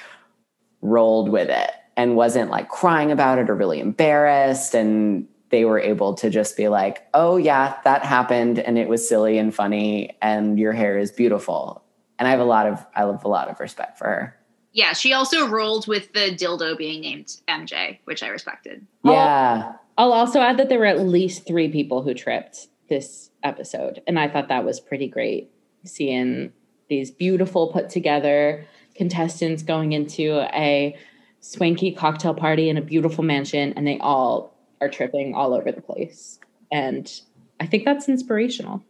rolled 0.82 1.28
with 1.28 1.48
it 1.48 1.70
and 1.96 2.16
wasn't 2.16 2.50
like 2.50 2.68
crying 2.68 3.12
about 3.12 3.38
it 3.38 3.50
or 3.50 3.54
really 3.54 3.80
embarrassed. 3.80 4.74
And 4.74 5.28
they 5.50 5.64
were 5.64 5.78
able 5.78 6.14
to 6.14 6.30
just 6.30 6.56
be 6.56 6.68
like 6.68 7.06
oh 7.14 7.36
yeah 7.36 7.76
that 7.84 8.04
happened 8.04 8.58
and 8.58 8.78
it 8.78 8.88
was 8.88 9.06
silly 9.06 9.38
and 9.38 9.54
funny 9.54 10.16
and 10.22 10.58
your 10.58 10.72
hair 10.72 10.98
is 10.98 11.12
beautiful 11.12 11.84
and 12.18 12.26
i 12.26 12.30
have 12.30 12.40
a 12.40 12.44
lot 12.44 12.66
of 12.66 12.84
i 12.94 13.00
have 13.00 13.24
a 13.24 13.28
lot 13.28 13.48
of 13.48 13.60
respect 13.60 13.98
for 13.98 14.06
her 14.06 14.36
Yeah, 14.72 14.92
she 14.92 15.12
also 15.12 15.48
rolled 15.48 15.88
with 15.88 16.12
the 16.12 16.30
dildo 16.30 16.78
being 16.78 17.00
named 17.00 17.40
MJ, 17.48 17.98
which 18.04 18.22
I 18.22 18.28
respected. 18.28 18.86
Yeah 19.02 19.72
I'll 20.00 20.14
also 20.14 20.40
add 20.40 20.56
that 20.56 20.70
there 20.70 20.78
were 20.78 20.86
at 20.86 21.00
least 21.00 21.46
three 21.46 21.68
people 21.68 22.02
who 22.02 22.14
tripped 22.14 22.68
this 22.88 23.30
episode. 23.42 24.00
And 24.06 24.18
I 24.18 24.28
thought 24.28 24.48
that 24.48 24.64
was 24.64 24.80
pretty 24.80 25.08
great 25.08 25.50
seeing 25.84 26.52
these 26.88 27.10
beautiful, 27.10 27.68
put 27.68 27.90
together 27.90 28.64
contestants 28.94 29.62
going 29.62 29.92
into 29.92 30.40
a 30.54 30.96
swanky 31.40 31.92
cocktail 31.92 32.32
party 32.32 32.70
in 32.70 32.78
a 32.78 32.80
beautiful 32.80 33.22
mansion, 33.24 33.74
and 33.74 33.86
they 33.86 33.98
all 33.98 34.56
are 34.80 34.88
tripping 34.88 35.34
all 35.34 35.52
over 35.54 35.70
the 35.72 35.80
place. 35.80 36.38
And 36.72 37.10
I 37.58 37.66
think 37.66 37.84
that's 37.84 38.08
inspirational. 38.08 38.82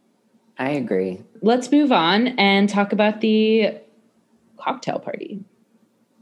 i 0.57 0.69
agree 0.71 1.21
Let's 1.41 1.71
move 1.71 1.91
on 1.91 2.27
and 2.39 2.69
talk 2.69 2.93
about 2.93 3.21
the 3.21 3.75
cocktail 4.57 4.99
party. 4.99 5.43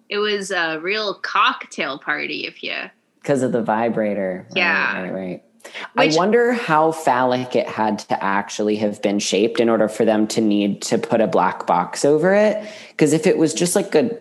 It 0.08 0.18
was 0.18 0.50
a 0.52 0.80
real 0.80 1.14
cocktail 1.16 2.00
party, 2.00 2.46
if 2.48 2.64
you. 2.64 2.76
because 3.22 3.44
of 3.44 3.52
the 3.52 3.62
vibrator 3.62 4.46
Right, 4.50 4.58
Yeah. 4.58 5.02
right 5.02 5.14
right 5.14 5.44
Which- 5.94 6.16
I 6.16 6.18
wonder 6.18 6.54
how 6.54 6.92
phallic 6.94 7.56
it 7.56 7.68
had 7.68 8.00
to 8.00 8.24
actually 8.24 8.78
have 8.78 9.02
been 9.02 9.20
shaped 9.20 9.60
in 9.60 9.68
order 9.70 9.88
for 9.90 10.06
them 10.06 10.26
to 10.28 10.42
need 10.42 10.82
to 10.84 10.98
put 10.98 11.20
a 11.22 11.28
black 11.28 11.68
box 11.68 12.06
over 12.06 12.34
it. 12.34 12.66
Because 12.92 13.12
if 13.14 13.28
it 13.28 13.38
was 13.38 13.54
just 13.54 13.76
like 13.76 13.94
a, 13.94 14.20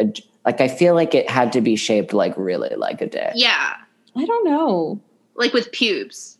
a, 0.00 0.10
like 0.46 0.60
I 0.62 0.68
feel 0.68 0.94
like 0.94 1.14
it 1.14 1.28
had 1.28 1.52
to 1.52 1.60
be 1.60 1.76
shaped 1.76 2.14
like 2.14 2.32
really 2.38 2.74
like 2.76 3.02
a 3.02 3.06
dick. 3.06 3.32
Yeah, 3.34 3.74
I 4.18 4.26
don't 4.26 4.44
know. 4.44 5.00
like 5.38 5.54
with 5.54 5.72
pubes. 5.72 6.36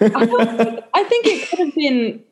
I 0.00 1.04
think 1.08 1.26
it 1.26 1.48
could 1.50 1.58
have 1.58 1.74
been. 1.74 2.22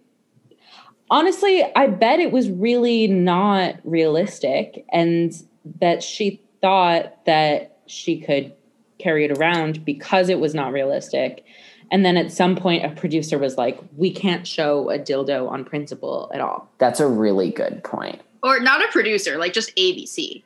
Honestly, 1.10 1.62
I 1.74 1.86
bet 1.88 2.18
it 2.20 2.32
was 2.32 2.48
really 2.48 3.06
not 3.06 3.76
realistic, 3.84 4.84
and 4.90 5.32
that 5.80 6.02
she 6.02 6.40
thought 6.62 7.24
that 7.26 7.78
she 7.86 8.20
could 8.20 8.52
carry 8.98 9.24
it 9.24 9.36
around 9.36 9.84
because 9.84 10.28
it 10.28 10.40
was 10.40 10.54
not 10.54 10.72
realistic. 10.72 11.44
And 11.92 12.04
then 12.04 12.16
at 12.16 12.32
some 12.32 12.56
point, 12.56 12.84
a 12.84 12.88
producer 12.90 13.38
was 13.38 13.56
like, 13.56 13.78
we 13.96 14.10
can't 14.10 14.44
show 14.46 14.90
a 14.90 14.98
dildo 14.98 15.48
on 15.48 15.64
principle 15.64 16.28
at 16.34 16.40
all. 16.40 16.68
That's 16.78 16.98
a 16.98 17.06
really 17.06 17.50
good 17.50 17.84
point. 17.84 18.20
Or 18.42 18.58
not 18.58 18.82
a 18.82 18.88
producer, 18.90 19.38
like 19.38 19.52
just 19.52 19.74
ABC. 19.76 20.42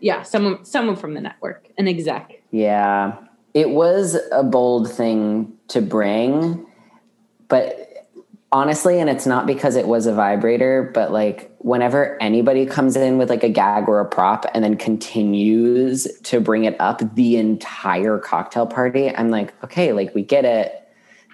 Yeah, 0.00 0.22
someone 0.22 0.64
someone 0.64 0.96
from 0.96 1.14
the 1.14 1.20
network, 1.20 1.68
an 1.78 1.88
exec. 1.88 2.42
Yeah. 2.50 3.16
It 3.54 3.70
was 3.70 4.16
a 4.30 4.42
bold 4.42 4.90
thing 4.90 5.52
to 5.68 5.82
bring, 5.82 6.66
but 7.48 7.92
honestly, 8.52 9.00
and 9.00 9.08
it's 9.08 9.26
not 9.26 9.46
because 9.46 9.76
it 9.76 9.86
was 9.86 10.06
a 10.06 10.14
vibrator, 10.14 10.90
but 10.94 11.10
like 11.10 11.54
whenever 11.58 12.20
anybody 12.20 12.66
comes 12.66 12.96
in 12.96 13.18
with 13.18 13.30
like 13.30 13.42
a 13.42 13.48
gag 13.48 13.88
or 13.88 14.00
a 14.00 14.04
prop 14.04 14.44
and 14.54 14.62
then 14.62 14.76
continues 14.76 16.06
to 16.22 16.40
bring 16.40 16.64
it 16.64 16.76
up 16.80 17.14
the 17.14 17.36
entire 17.36 18.18
cocktail 18.18 18.66
party, 18.66 19.14
I'm 19.14 19.30
like, 19.30 19.52
okay, 19.64 19.92
like 19.92 20.14
we 20.14 20.22
get 20.22 20.44
it. 20.44 20.78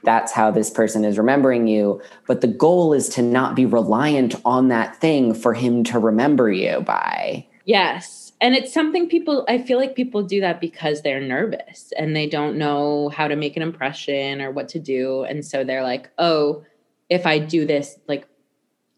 That's 0.05 0.31
how 0.31 0.53
this 0.53 0.71
person 0.71 1.05
is 1.05 1.19
remembering 1.19 1.67
you. 1.67 2.01
But 2.27 2.41
the 2.41 2.47
goal 2.47 2.93
is 2.93 3.09
to 3.11 3.23
not 3.23 3.57
be 3.57 3.67
reliant 3.67 4.37
on 4.45 4.69
that 4.69 4.97
thing 4.97 5.35
for 5.35 5.55
him 5.55 5.83
to 5.85 5.99
remember 5.99 6.51
you 6.51 6.81
by. 6.81 7.47
Yes. 7.65 8.18
And 8.40 8.54
it's 8.54 8.73
something 8.73 9.09
people, 9.09 9.45
I 9.49 9.59
feel 9.59 9.78
like 9.78 9.97
people 9.97 10.23
do 10.23 10.40
that 10.40 10.61
because 10.61 11.02
they're 11.02 11.21
nervous 11.21 11.92
and 11.99 12.14
they 12.14 12.28
don't 12.28 12.57
know 12.57 13.09
how 13.09 13.26
to 13.26 13.37
make 13.37 13.57
an 13.57 13.62
impression 13.62 14.40
or 14.40 14.50
what 14.50 14.68
to 14.71 14.78
do. 14.78 15.25
And 15.25 15.45
so 15.45 15.64
they're 15.64 15.83
like, 15.83 16.09
oh, 16.18 16.64
if 17.09 17.26
I 17.26 17.38
do 17.38 17.66
this 17.66 17.99
like 18.07 18.26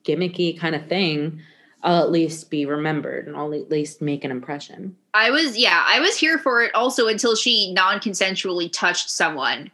gimmicky 0.04 0.58
kind 0.58 0.74
of 0.74 0.86
thing, 0.86 1.40
I'll 1.82 2.02
at 2.02 2.10
least 2.10 2.50
be 2.50 2.66
remembered 2.66 3.26
and 3.26 3.36
I'll 3.36 3.54
at 3.54 3.70
least 3.70 4.02
make 4.02 4.24
an 4.24 4.30
impression. 4.30 4.96
I 5.14 5.30
was, 5.30 5.56
yeah, 5.56 5.84
I 5.86 6.00
was 6.00 6.16
here 6.16 6.38
for 6.38 6.62
it 6.62 6.74
also 6.74 7.08
until 7.08 7.34
she 7.34 7.72
non 7.72 7.98
consensually 7.98 8.70
touched 8.70 9.10
someone 9.10 9.70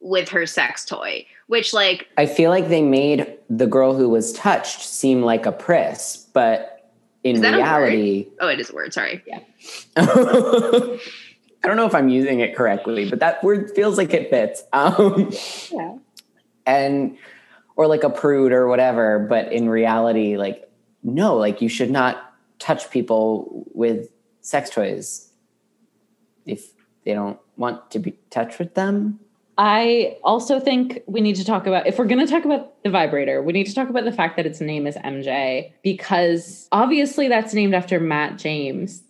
with 0.00 0.28
her 0.30 0.46
sex 0.46 0.84
toy, 0.84 1.26
which, 1.46 1.72
like, 1.72 2.08
I 2.16 2.26
feel 2.26 2.50
like 2.50 2.68
they 2.68 2.82
made 2.82 3.38
the 3.48 3.66
girl 3.66 3.94
who 3.94 4.08
was 4.08 4.32
touched 4.32 4.82
seem 4.82 5.22
like 5.22 5.46
a 5.46 5.52
priss, 5.52 6.26
but 6.32 6.73
in 7.24 7.36
Is 7.36 7.40
that 7.40 7.54
a 7.54 7.56
reality, 7.56 8.28
oh, 8.38 8.48
it 8.48 8.60
is 8.60 8.70
a 8.70 8.74
word, 8.74 8.92
sorry. 8.92 9.22
Yeah. 9.26 9.40
I 9.96 11.66
don't 11.66 11.76
know 11.76 11.86
if 11.86 11.94
I'm 11.94 12.10
using 12.10 12.40
it 12.40 12.54
correctly, 12.54 13.08
but 13.08 13.20
that 13.20 13.42
word 13.42 13.70
feels 13.74 13.96
like 13.96 14.12
it 14.12 14.28
fits. 14.30 14.62
Um, 14.72 15.32
Yeah. 15.72 15.96
and 16.66 17.16
or 17.76 17.86
like 17.86 18.04
a 18.04 18.10
prude 18.10 18.52
or 18.52 18.68
whatever, 18.68 19.18
but 19.28 19.52
in 19.52 19.68
reality, 19.68 20.36
like 20.36 20.70
no, 21.02 21.36
like 21.36 21.60
you 21.62 21.68
should 21.68 21.90
not 21.90 22.32
touch 22.58 22.90
people 22.90 23.66
with 23.74 24.10
sex 24.40 24.70
toys 24.70 25.30
if 26.46 26.72
they 27.04 27.14
don't 27.14 27.38
want 27.56 27.90
to 27.90 27.98
be 27.98 28.12
touched 28.30 28.58
with 28.58 28.74
them. 28.74 29.18
I 29.56 30.18
also 30.24 30.58
think 30.58 31.02
we 31.06 31.20
need 31.20 31.36
to 31.36 31.44
talk 31.44 31.66
about 31.66 31.86
if 31.86 31.98
we're 31.98 32.06
going 32.06 32.24
to 32.24 32.30
talk 32.30 32.44
about 32.44 32.82
the 32.82 32.90
vibrator, 32.90 33.42
we 33.42 33.52
need 33.52 33.66
to 33.66 33.74
talk 33.74 33.88
about 33.88 34.04
the 34.04 34.12
fact 34.12 34.36
that 34.36 34.46
its 34.46 34.60
name 34.60 34.86
is 34.86 34.96
MJ 34.96 35.72
because 35.82 36.68
obviously 36.72 37.28
that's 37.28 37.54
named 37.54 37.74
after 37.74 38.00
Matt 38.00 38.38
James. 38.38 39.02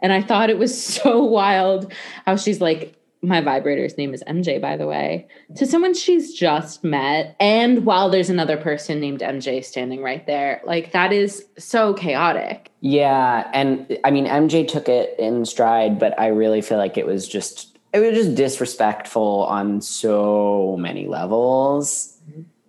And 0.00 0.12
I 0.12 0.22
thought 0.22 0.50
it 0.50 0.58
was 0.58 0.82
so 0.84 1.22
wild 1.22 1.92
how 2.24 2.36
she's 2.36 2.60
like, 2.60 2.96
my 3.22 3.40
vibrator's 3.40 3.96
name 3.96 4.14
is 4.14 4.22
MJ, 4.28 4.60
by 4.60 4.76
the 4.76 4.86
way, 4.86 5.26
to 5.56 5.66
someone 5.66 5.94
she's 5.94 6.34
just 6.34 6.84
met. 6.84 7.34
And 7.40 7.84
while 7.84 8.08
there's 8.10 8.30
another 8.30 8.56
person 8.56 9.00
named 9.00 9.20
MJ 9.20 9.64
standing 9.64 10.02
right 10.02 10.24
there, 10.26 10.60
like 10.64 10.92
that 10.92 11.12
is 11.12 11.44
so 11.58 11.94
chaotic. 11.94 12.70
Yeah, 12.80 13.50
and 13.52 13.98
I 14.04 14.10
mean 14.10 14.26
MJ 14.26 14.68
took 14.68 14.88
it 14.88 15.18
in 15.18 15.44
stride, 15.44 15.98
but 15.98 16.18
I 16.20 16.28
really 16.28 16.60
feel 16.60 16.78
like 16.78 16.96
it 16.96 17.06
was 17.06 17.26
just 17.26 17.75
it 17.92 18.00
was 18.00 18.14
just 18.14 18.34
disrespectful 18.34 19.44
on 19.48 19.80
so 19.80 20.76
many 20.78 21.06
levels. 21.06 22.18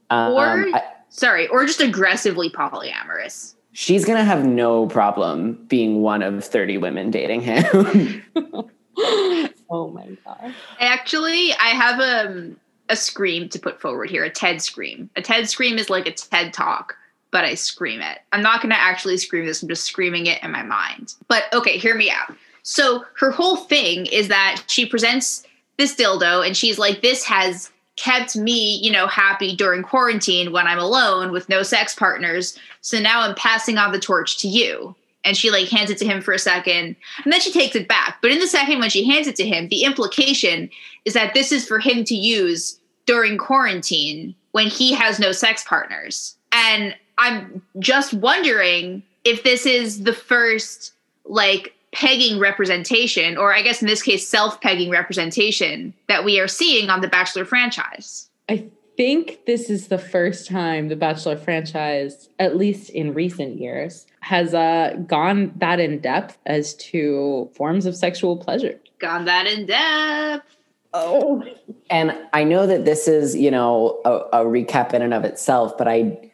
Um, 0.09 0.33
Or- 0.33 0.75
I- 0.75 0.83
Sorry, 1.09 1.47
or 1.47 1.65
just 1.65 1.81
aggressively 1.81 2.49
polyamorous. 2.49 3.55
she's 3.71 4.05
gonna 4.05 4.23
have 4.23 4.45
no 4.45 4.85
problem 4.87 5.53
being 5.67 6.01
one 6.01 6.21
of 6.21 6.43
thirty 6.43 6.77
women 6.77 7.09
dating 7.11 7.41
him. 7.41 8.23
oh 9.69 9.89
my 9.89 10.07
god. 10.25 10.53
Actually, 10.79 11.53
I 11.53 11.69
have 11.69 11.99
um, 11.99 12.57
a 12.89 12.95
scream 12.95 13.49
to 13.49 13.59
put 13.59 13.81
forward 13.81 14.09
here, 14.09 14.23
a 14.23 14.29
TED 14.29 14.61
scream. 14.61 15.09
A 15.15 15.21
TED 15.21 15.49
scream 15.49 15.77
is 15.77 15.89
like 15.89 16.07
a 16.07 16.11
TED 16.11 16.53
talk, 16.53 16.95
but 17.31 17.43
I 17.45 17.55
scream 17.55 18.01
it. 18.01 18.19
I'm 18.31 18.41
not 18.41 18.61
going 18.61 18.71
to 18.71 18.79
actually 18.79 19.17
scream 19.17 19.45
this, 19.45 19.61
I'm 19.63 19.69
just 19.69 19.85
screaming 19.85 20.27
it 20.27 20.41
in 20.43 20.51
my 20.51 20.63
mind. 20.63 21.15
But 21.27 21.43
okay, 21.53 21.77
hear 21.77 21.95
me 21.95 22.09
out. 22.11 22.35
So 22.69 23.05
her 23.13 23.31
whole 23.31 23.55
thing 23.55 24.07
is 24.07 24.27
that 24.27 24.61
she 24.67 24.85
presents 24.85 25.43
this 25.77 25.95
dildo 25.95 26.45
and 26.45 26.55
she's 26.55 26.77
like, 26.77 27.01
this 27.01 27.23
has 27.23 27.71
kept 27.95 28.35
me, 28.35 28.77
you 28.83 28.91
know, 28.91 29.07
happy 29.07 29.55
during 29.55 29.83
quarantine 29.83 30.51
when 30.51 30.67
I'm 30.67 30.77
alone 30.77 31.31
with 31.31 31.47
no 31.47 31.63
sex 31.63 31.95
partners. 31.95 32.59
So 32.81 32.99
now 32.99 33.21
I'm 33.21 33.35
passing 33.35 33.77
on 33.77 33.93
the 33.93 34.01
torch 34.01 34.37
to 34.39 34.49
you. 34.49 34.93
And 35.23 35.37
she 35.37 35.49
like 35.49 35.69
hands 35.69 35.89
it 35.89 35.97
to 35.99 36.05
him 36.05 36.21
for 36.21 36.33
a 36.33 36.39
second 36.39 36.97
and 37.23 37.31
then 37.31 37.39
she 37.39 37.53
takes 37.53 37.73
it 37.73 37.87
back. 37.87 38.17
But 38.21 38.31
in 38.31 38.39
the 38.39 38.47
second 38.47 38.79
when 38.79 38.89
she 38.89 39.05
hands 39.05 39.27
it 39.27 39.37
to 39.37 39.47
him, 39.47 39.69
the 39.69 39.83
implication 39.83 40.69
is 41.05 41.13
that 41.13 41.33
this 41.33 41.53
is 41.53 41.65
for 41.65 41.79
him 41.79 42.03
to 42.03 42.15
use 42.15 42.77
during 43.05 43.37
quarantine 43.37 44.35
when 44.51 44.67
he 44.67 44.93
has 44.93 45.19
no 45.19 45.31
sex 45.31 45.63
partners. 45.63 46.35
And 46.51 46.93
I'm 47.17 47.61
just 47.79 48.13
wondering 48.13 49.03
if 49.23 49.43
this 49.43 49.65
is 49.65 50.03
the 50.03 50.13
first 50.13 50.91
like 51.23 51.73
pegging 51.97 52.39
representation, 52.39 53.37
or 53.37 53.53
I 53.53 53.61
guess 53.63 53.81
in 53.81 53.87
this 53.87 54.03
case, 54.03 54.27
self 54.27 54.61
pegging 54.61 54.91
representation 54.91 55.93
that 56.07 56.23
we 56.23 56.39
are 56.39 56.47
seeing 56.47 56.89
on 56.89 57.01
the 57.01 57.07
Bachelor 57.07 57.43
franchise. 57.43 58.29
I 58.47 58.67
think 58.95 59.45
this 59.45 59.69
is 59.69 59.87
the 59.87 59.97
first 59.97 60.47
time 60.47 60.87
the 60.87 60.95
Bachelor 60.95 61.37
franchise, 61.37 62.29
at 62.39 62.55
least 62.55 62.91
in 62.91 63.13
recent 63.13 63.59
years, 63.59 64.05
has 64.21 64.53
uh, 64.53 64.95
gone 65.07 65.51
that 65.57 65.79
in 65.79 65.99
depth 65.99 66.37
as 66.45 66.75
to 66.75 67.49
forms 67.55 67.85
of 67.85 67.95
sexual 67.95 68.37
pleasure. 68.37 68.79
Gone 68.99 69.25
that 69.25 69.47
in 69.47 69.65
depth. 69.65 70.55
Oh, 70.93 71.43
and 71.89 72.15
I 72.33 72.43
know 72.43 72.65
that 72.65 72.85
this 72.85 73.07
is, 73.07 73.35
you 73.35 73.51
know, 73.51 74.01
a, 74.05 74.41
a 74.41 74.45
recap 74.45 74.93
in 74.93 75.01
and 75.01 75.13
of 75.13 75.25
itself, 75.25 75.77
but 75.77 75.87
I 75.87 76.26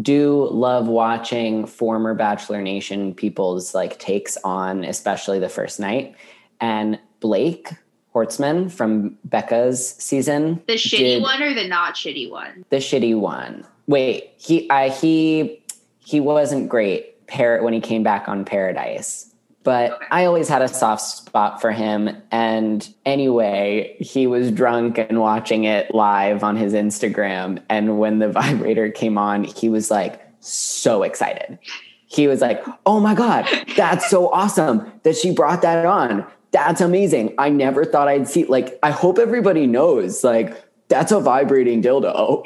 do 0.00 0.48
love 0.50 0.88
watching 0.88 1.66
former 1.66 2.14
Bachelor 2.14 2.62
Nation 2.62 3.14
people's 3.14 3.74
like 3.74 3.98
takes 3.98 4.36
on, 4.38 4.84
especially 4.84 5.38
the 5.38 5.48
first 5.50 5.78
night. 5.78 6.14
And 6.60 6.98
Blake 7.20 7.68
Horstmann 8.14 8.70
from 8.70 9.18
Becca's 9.24 9.90
season, 9.96 10.62
The 10.66 10.74
shitty 10.74 10.98
did 10.98 11.22
one 11.22 11.42
or 11.42 11.52
the 11.54 11.66
not 11.68 11.94
shitty 11.94 12.30
one? 12.30 12.64
the 12.70 12.76
shitty 12.76 13.18
one. 13.18 13.66
Wait, 13.86 14.32
he, 14.36 14.70
I, 14.70 14.88
he, 14.90 15.62
he 15.98 16.20
wasn't 16.20 16.68
great 16.68 17.26
par- 17.26 17.62
when 17.62 17.72
he 17.72 17.80
came 17.80 18.02
back 18.02 18.28
on 18.28 18.44
Paradise. 18.44 19.31
But 19.64 19.92
Okay. 19.92 20.06
I 20.10 20.24
always 20.24 20.48
had 20.48 20.62
a 20.62 20.68
soft 20.68 21.02
spot 21.02 21.60
for 21.60 21.70
him. 21.70 22.10
And 22.30 22.88
anyway, 23.06 23.96
he 24.00 24.26
was 24.26 24.50
drunk 24.50 24.98
and 24.98 25.20
watching 25.20 25.64
it 25.64 25.94
live 25.94 26.42
on 26.42 26.56
his 26.56 26.72
Instagram. 26.72 27.62
And 27.68 27.98
when 27.98 28.18
the 28.18 28.28
vibrator 28.32 28.90
came 28.90 29.18
on, 29.18 29.44
he 29.44 29.68
was 29.68 29.90
like 29.90 30.20
so 30.40 31.02
excited. 31.02 31.58
He 32.06 32.26
was 32.26 32.40
like, 32.40 32.62
Oh 32.84 33.00
my 33.00 33.14
God, 33.14 33.46
that's 33.76 34.08
so 34.10 34.30
awesome 34.32 34.90
that 35.04 35.16
she 35.16 35.32
brought 35.32 35.62
that 35.62 35.86
on. 35.86 36.26
That's 36.50 36.82
amazing. 36.82 37.34
I 37.38 37.48
never 37.48 37.84
thought 37.86 38.08
I'd 38.08 38.28
see, 38.28 38.44
like, 38.44 38.78
I 38.82 38.90
hope 38.90 39.18
everybody 39.18 39.66
knows, 39.66 40.22
like, 40.22 40.62
that's 40.88 41.10
a 41.10 41.18
vibrating 41.18 41.82
dildo. 41.82 42.44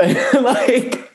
like, 0.00 1.12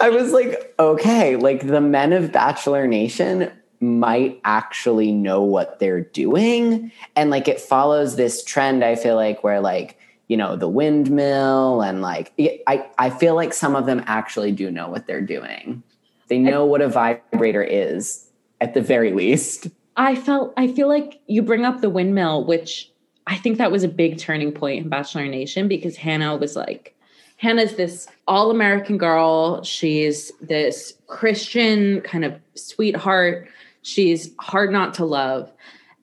I 0.00 0.08
was 0.10 0.32
like, 0.32 0.74
okay, 0.78 1.36
like 1.36 1.66
the 1.66 1.82
men 1.82 2.14
of 2.14 2.32
Bachelor 2.32 2.86
Nation 2.86 3.52
might 3.80 4.40
actually 4.44 5.12
know 5.12 5.42
what 5.42 5.78
they're 5.78 6.00
doing. 6.00 6.90
And 7.16 7.30
like 7.30 7.48
it 7.48 7.60
follows 7.60 8.16
this 8.16 8.44
trend, 8.44 8.84
I 8.84 8.96
feel 8.96 9.14
like, 9.14 9.44
where 9.44 9.60
like, 9.60 9.98
you 10.26 10.36
know, 10.36 10.56
the 10.56 10.68
windmill 10.68 11.82
and 11.82 12.02
like, 12.02 12.32
I, 12.38 12.86
I 12.98 13.10
feel 13.10 13.34
like 13.34 13.52
some 13.54 13.76
of 13.76 13.86
them 13.86 14.02
actually 14.06 14.52
do 14.52 14.70
know 14.70 14.88
what 14.88 15.06
they're 15.06 15.20
doing. 15.20 15.82
They 16.28 16.38
know 16.38 16.66
what 16.66 16.82
a 16.82 16.88
vibrator 16.88 17.62
is 17.62 18.28
at 18.60 18.74
the 18.74 18.82
very 18.82 19.12
least. 19.12 19.68
I 19.96 20.14
felt 20.14 20.52
I 20.56 20.68
feel 20.68 20.88
like 20.88 21.20
you 21.26 21.42
bring 21.42 21.64
up 21.64 21.80
the 21.80 21.90
windmill, 21.90 22.44
which 22.44 22.90
I 23.26 23.36
think 23.36 23.58
that 23.58 23.72
was 23.72 23.82
a 23.82 23.88
big 23.88 24.18
turning 24.18 24.52
point 24.52 24.84
in 24.84 24.88
Bachelor 24.88 25.26
Nation 25.26 25.68
because 25.68 25.96
Hannah 25.96 26.36
was 26.36 26.54
like, 26.54 26.94
Hannah's 27.36 27.76
this 27.76 28.08
all 28.26 28.50
American 28.50 28.98
girl. 28.98 29.62
She's 29.62 30.32
this 30.40 30.94
Christian 31.06 32.00
kind 32.02 32.24
of 32.24 32.38
sweetheart. 32.54 33.48
She's 33.88 34.34
hard 34.38 34.70
not 34.70 34.94
to 34.94 35.04
love. 35.04 35.50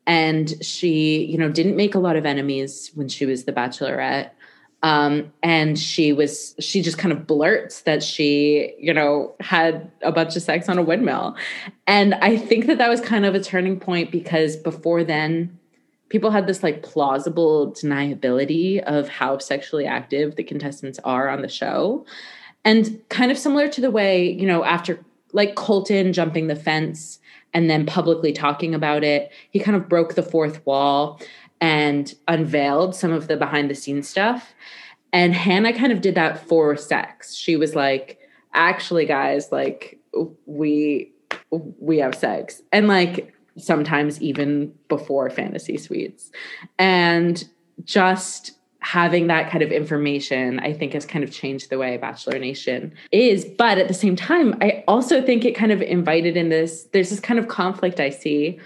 And 0.08 0.54
she, 0.64 1.26
you 1.26 1.38
know, 1.38 1.50
didn't 1.50 1.76
make 1.76 1.96
a 1.96 2.00
lot 2.00 2.16
of 2.16 2.26
enemies 2.26 2.92
when 2.96 3.08
she 3.08 3.26
was 3.26 3.44
the 3.44 3.54
bachelorette. 3.54 4.32
Um, 4.84 5.34
and 5.42 5.80
she 5.80 6.14
was, 6.14 6.56
she 6.60 6.82
just 6.82 6.98
kind 6.98 7.12
of 7.12 7.26
blurts 7.26 7.82
that 7.82 8.04
she, 8.04 8.74
you 8.80 8.94
know, 8.94 9.36
had 9.40 9.92
a 10.02 10.12
bunch 10.12 10.36
of 10.36 10.42
sex 10.42 10.70
on 10.70 10.78
a 10.78 10.84
windmill. 10.84 11.36
And 11.88 12.14
I 12.16 12.38
think 12.38 12.68
that 12.68 12.78
that 12.78 12.90
was 12.90 13.02
kind 13.02 13.26
of 13.26 13.34
a 13.34 13.40
turning 13.40 13.80
point 13.80 14.12
because 14.12 14.58
before 14.58 15.04
then, 15.04 15.58
people 16.10 16.32
had 16.32 16.48
this 16.48 16.64
like 16.64 16.84
plausible 16.84 17.72
deniability 17.72 18.82
of 18.84 19.10
how 19.10 19.38
sexually 19.38 19.86
active 19.86 20.36
the 20.36 20.44
contestants 20.44 21.00
are 21.04 21.30
on 21.30 21.42
the 21.42 21.50
show. 21.50 22.06
And 22.64 23.00
kind 23.10 23.32
of 23.32 23.38
similar 23.38 23.68
to 23.70 23.82
the 23.82 23.92
way, 23.92 24.32
you 24.32 24.46
know, 24.46 24.64
after 24.64 25.00
like 25.34 25.56
Colton 25.56 26.14
jumping 26.14 26.48
the 26.48 26.56
fence 26.56 27.20
and 27.56 27.70
then 27.70 27.86
publicly 27.86 28.34
talking 28.34 28.76
about 28.76 29.04
it, 29.04 29.32
he 29.50 29.60
kind 29.60 29.76
of 29.76 29.90
broke 29.90 30.14
the 30.14 30.22
fourth 30.22 30.64
wall 30.66 31.20
and 31.62 32.14
unveiled 32.28 32.94
some 32.94 33.12
of 33.12 33.28
the 33.28 33.38
behind 33.38 33.72
the 33.72 33.76
scenes 33.76 34.08
stuff. 34.08 34.54
And 35.14 35.34
Hannah 35.34 35.74
kind 35.74 35.94
of 35.94 36.02
did 36.02 36.14
that 36.16 36.46
for 36.46 36.76
sex. 36.76 37.34
She 37.34 37.56
was 37.56 37.74
like, 37.74 38.20
actually, 38.54 39.06
guys, 39.06 39.52
like, 39.52 39.98
we 40.46 41.12
we 41.80 41.98
have 41.98 42.16
sex 42.16 42.62
and 42.72 42.88
like 42.88 43.34
sometimes 43.58 44.22
even 44.22 44.74
before 44.88 45.30
fantasy 45.30 45.78
suites 45.78 46.32
and 46.80 47.48
just 47.84 48.55
having 48.86 49.26
that 49.26 49.50
kind 49.50 49.64
of 49.64 49.72
information 49.72 50.60
i 50.60 50.72
think 50.72 50.94
has 50.94 51.08
kind 51.08 51.24
of 51.24 51.32
changed 51.32 51.72
the 51.72 51.78
way 51.80 51.98
bachelor 51.98 52.38
nation 52.38 52.94
is 53.12 53.44
but 53.44 53.80
at 53.80 53.88
the 53.88 53.96
same 53.96 54.16
time 54.16 54.54
i 54.62 54.84
also 54.88 55.24
think 55.24 55.44
it 55.44 55.56
kind 55.56 55.72
of 55.72 55.82
invited 55.82 56.38
in 56.38 56.50
this 56.50 56.84
there's 56.94 57.10
this 57.10 57.20
kind 57.20 57.40
of 57.40 57.48
conflict 57.48 58.00
i 58.00 58.12
see 58.12 58.60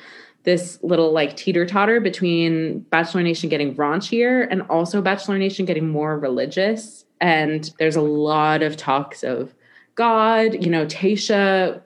this 0.44 0.78
little 0.84 1.14
like 1.14 1.38
teeter 1.38 1.66
totter 1.66 2.02
between 2.02 2.80
bachelor 2.90 3.24
nation 3.24 3.48
getting 3.48 3.74
raunchier 3.76 4.46
and 4.52 4.62
also 4.64 5.02
bachelor 5.02 5.38
nation 5.38 5.66
getting 5.66 5.88
more 5.88 6.20
religious 6.20 7.06
and 7.22 7.72
there's 7.80 7.96
a 7.96 8.02
lot 8.02 8.62
of 8.62 8.76
talks 8.76 9.24
of 9.24 9.56
god 9.96 10.62
you 10.62 10.70
know 10.70 10.86
tayshia 10.86 11.82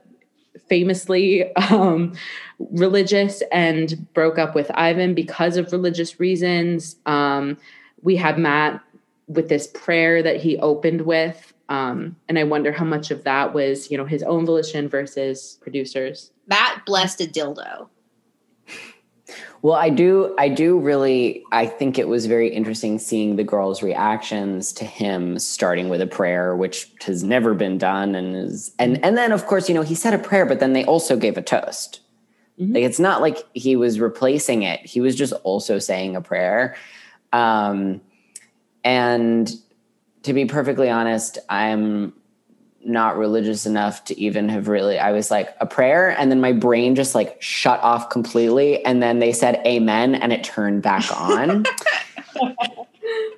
famously 0.68 1.56
um, 1.56 2.14
religious 2.72 3.44
and 3.52 4.12
broke 4.14 4.40
up 4.40 4.56
with 4.56 4.72
Ivan 4.74 5.14
because 5.14 5.58
of 5.58 5.72
religious 5.72 6.20
reasons. 6.20 6.96
Um, 7.06 7.58
we 8.04 8.16
had 8.16 8.38
Matt 8.38 8.82
with 9.28 9.50
this 9.50 9.68
prayer 9.68 10.22
that 10.22 10.38
he 10.38 10.58
opened 10.60 11.02
with. 11.02 11.54
Um, 11.70 12.18
and 12.28 12.38
I 12.38 12.44
wonder 12.44 12.72
how 12.72 12.86
much 12.86 13.10
of 13.10 13.24
that 13.24 13.54
was, 13.54 13.90
you 13.90 13.98
know, 13.98 14.06
his 14.06 14.22
own 14.24 14.46
volition 14.46 14.90
versus 14.90 15.58
producers. 15.62 16.32
Matt 16.48 16.86
blessed 16.86 17.22
a 17.22 17.26
dildo. 17.26 17.88
Well, 19.62 19.76
I 19.76 19.90
do, 19.90 20.36
I 20.38 20.50
do 20.50 20.78
really, 20.78 21.42
I 21.54 21.66
think 21.66 21.98
it 21.98 22.10
was 22.10 22.26
very 22.26 22.50
interesting 22.50 23.00
seeing 23.00 23.38
the 23.38 23.46
girls' 23.46 23.82
reactions 23.82 24.74
to 24.74 24.86
him 24.86 25.40
starting 25.40 25.88
with 25.88 26.02
a 26.02 26.06
prayer, 26.06 26.54
which 26.54 26.92
has 27.06 27.24
never 27.24 27.54
been 27.54 27.78
done, 27.78 28.14
and 28.14 28.36
is, 28.36 28.74
and 28.78 29.04
and 29.06 29.18
then 29.18 29.32
of 29.32 29.46
course, 29.46 29.70
you 29.70 29.76
know, 29.76 29.82
he 29.82 29.96
said 29.96 30.14
a 30.14 30.18
prayer, 30.18 30.46
but 30.46 30.60
then 30.60 30.74
they 30.74 30.84
also 30.84 31.16
gave 31.16 31.38
a 31.38 31.42
toast. 31.42 32.02
Mm-hmm. 32.60 32.74
Like 32.74 32.84
it's 32.84 33.00
not 33.00 33.22
like 33.22 33.38
he 33.54 33.78
was 33.78 34.02
replacing 34.02 34.64
it; 34.64 34.82
he 34.86 35.00
was 35.00 35.16
just 35.16 35.32
also 35.44 35.80
saying 35.80 36.18
a 36.18 36.22
prayer. 36.22 36.76
Um, 37.34 38.02
and 38.84 39.52
to 40.24 40.34
be 40.34 40.46
perfectly 40.46 40.90
honest, 40.90 41.40
I'm 41.50 42.14
not 42.86 43.18
religious 43.18 43.66
enough 43.66 44.04
to 44.04 44.20
even 44.20 44.50
have 44.50 44.68
really 44.68 45.00
i 45.00 45.14
was 45.14 45.32
like 45.32 45.56
a 45.62 45.66
prayer 45.66 46.10
and 46.20 46.30
then 46.30 46.42
my 46.42 46.52
brain 46.52 46.96
just 46.96 47.16
like 47.16 47.42
shut 47.42 47.80
off 47.80 48.10
completely 48.10 48.84
and 48.84 49.02
then 49.02 49.20
they 49.20 49.32
said 49.32 49.62
amen 49.66 50.14
and 50.14 50.34
it 50.34 50.44
turned 50.44 50.82
back 50.82 51.06
on. 51.18 51.64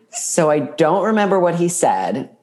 So 0.09 0.49
i 0.49 0.59
don't 0.59 1.03
remember 1.03 1.39
what 1.39 1.55
he 1.55 1.67
said 1.67 2.35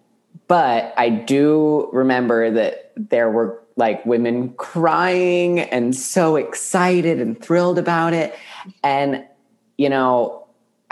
but 0.46 0.94
i 0.96 1.08
do 1.08 1.88
remember 1.92 2.52
that 2.52 2.92
there 2.96 3.30
were 3.30 3.62
like 3.76 4.04
women 4.04 4.52
crying 4.54 5.60
and 5.60 5.94
so 5.94 6.36
excited 6.36 7.20
and 7.20 7.40
thrilled 7.40 7.78
about 7.78 8.12
it. 8.12 8.34
And 8.82 9.24
you 9.78 9.88
know 9.88 10.41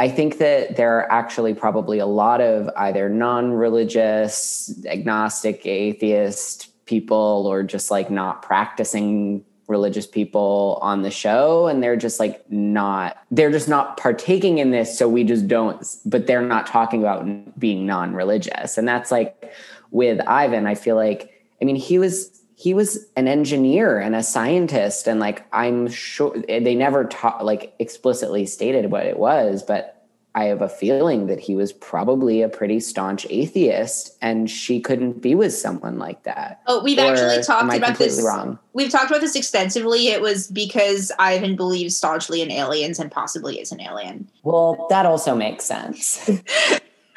I 0.01 0.09
think 0.09 0.39
that 0.39 0.77
there 0.77 0.97
are 0.97 1.13
actually 1.13 1.53
probably 1.53 1.99
a 1.99 2.07
lot 2.07 2.41
of 2.41 2.71
either 2.75 3.11
non 3.11 3.53
religious, 3.53 4.73
agnostic, 4.87 5.67
atheist 5.67 6.69
people, 6.87 7.45
or 7.47 7.63
just 7.63 7.91
like 7.91 8.11
not 8.11 8.41
practicing 8.41 9.45
religious 9.67 10.07
people 10.07 10.79
on 10.81 11.03
the 11.03 11.11
show. 11.11 11.67
And 11.67 11.83
they're 11.83 11.97
just 11.97 12.19
like 12.19 12.51
not, 12.51 13.19
they're 13.31 13.51
just 13.51 13.69
not 13.69 13.99
partaking 13.99 14.57
in 14.57 14.71
this. 14.71 14.99
So 14.99 15.07
we 15.07 15.23
just 15.23 15.47
don't, 15.47 15.87
but 16.07 16.27
they're 16.27 16.41
not 16.41 16.67
talking 16.67 17.01
about 17.01 17.61
being 17.61 17.85
non 17.85 18.15
religious. 18.15 18.79
And 18.79 18.89
that's 18.89 19.11
like 19.11 19.53
with 19.91 20.19
Ivan, 20.27 20.67
I 20.67 20.77
feel 20.77 20.97
like, 20.97 21.45
I 21.61 21.67
mean, 21.67 21.77
he 21.77 21.99
was 21.99 22.39
he 22.61 22.75
was 22.75 23.07
an 23.16 23.27
engineer 23.27 23.99
and 23.99 24.14
a 24.14 24.23
scientist 24.23 25.07
and 25.07 25.18
like 25.18 25.46
i'm 25.53 25.88
sure 25.88 26.37
eh, 26.49 26.61
they 26.61 26.75
never 26.75 27.05
taught 27.05 27.44
like 27.44 27.75
explicitly 27.79 28.44
stated 28.44 28.90
what 28.90 29.07
it 29.07 29.18
was 29.18 29.62
but 29.62 30.07
i 30.35 30.44
have 30.44 30.61
a 30.61 30.68
feeling 30.68 31.27
that 31.27 31.40
he 31.40 31.57
was 31.57 31.73
probably 31.73 32.42
a 32.42 32.51
pretty 32.51 32.79
staunch 32.79 33.27
atheist 33.31 34.14
and 34.20 34.51
she 34.51 34.79
couldn't 34.79 35.23
be 35.23 35.35
with 35.35 35.53
someone 35.53 35.99
like 35.99 36.23
that. 36.25 36.61
Oh 36.66 36.83
we've 36.85 36.99
or 36.99 37.12
actually 37.12 37.42
talked 37.42 37.75
about 37.75 37.99
this 37.99 38.23
wrong? 38.23 38.59
we've 38.75 38.90
talked 38.90 39.11
about 39.11 39.23
this 39.23 39.35
extensively. 39.35 40.09
It 40.09 40.20
was 40.20 40.46
because 40.46 41.11
ivan 41.18 41.57
believes 41.57 41.96
staunchly 41.96 42.42
in 42.42 42.51
aliens 42.51 42.99
and 42.99 43.11
possibly 43.11 43.59
is 43.59 43.73
an 43.73 43.81
alien. 43.81 44.29
Well 44.44 44.87
that 44.90 45.07
also 45.07 45.35
makes 45.35 45.64
sense 45.64 46.31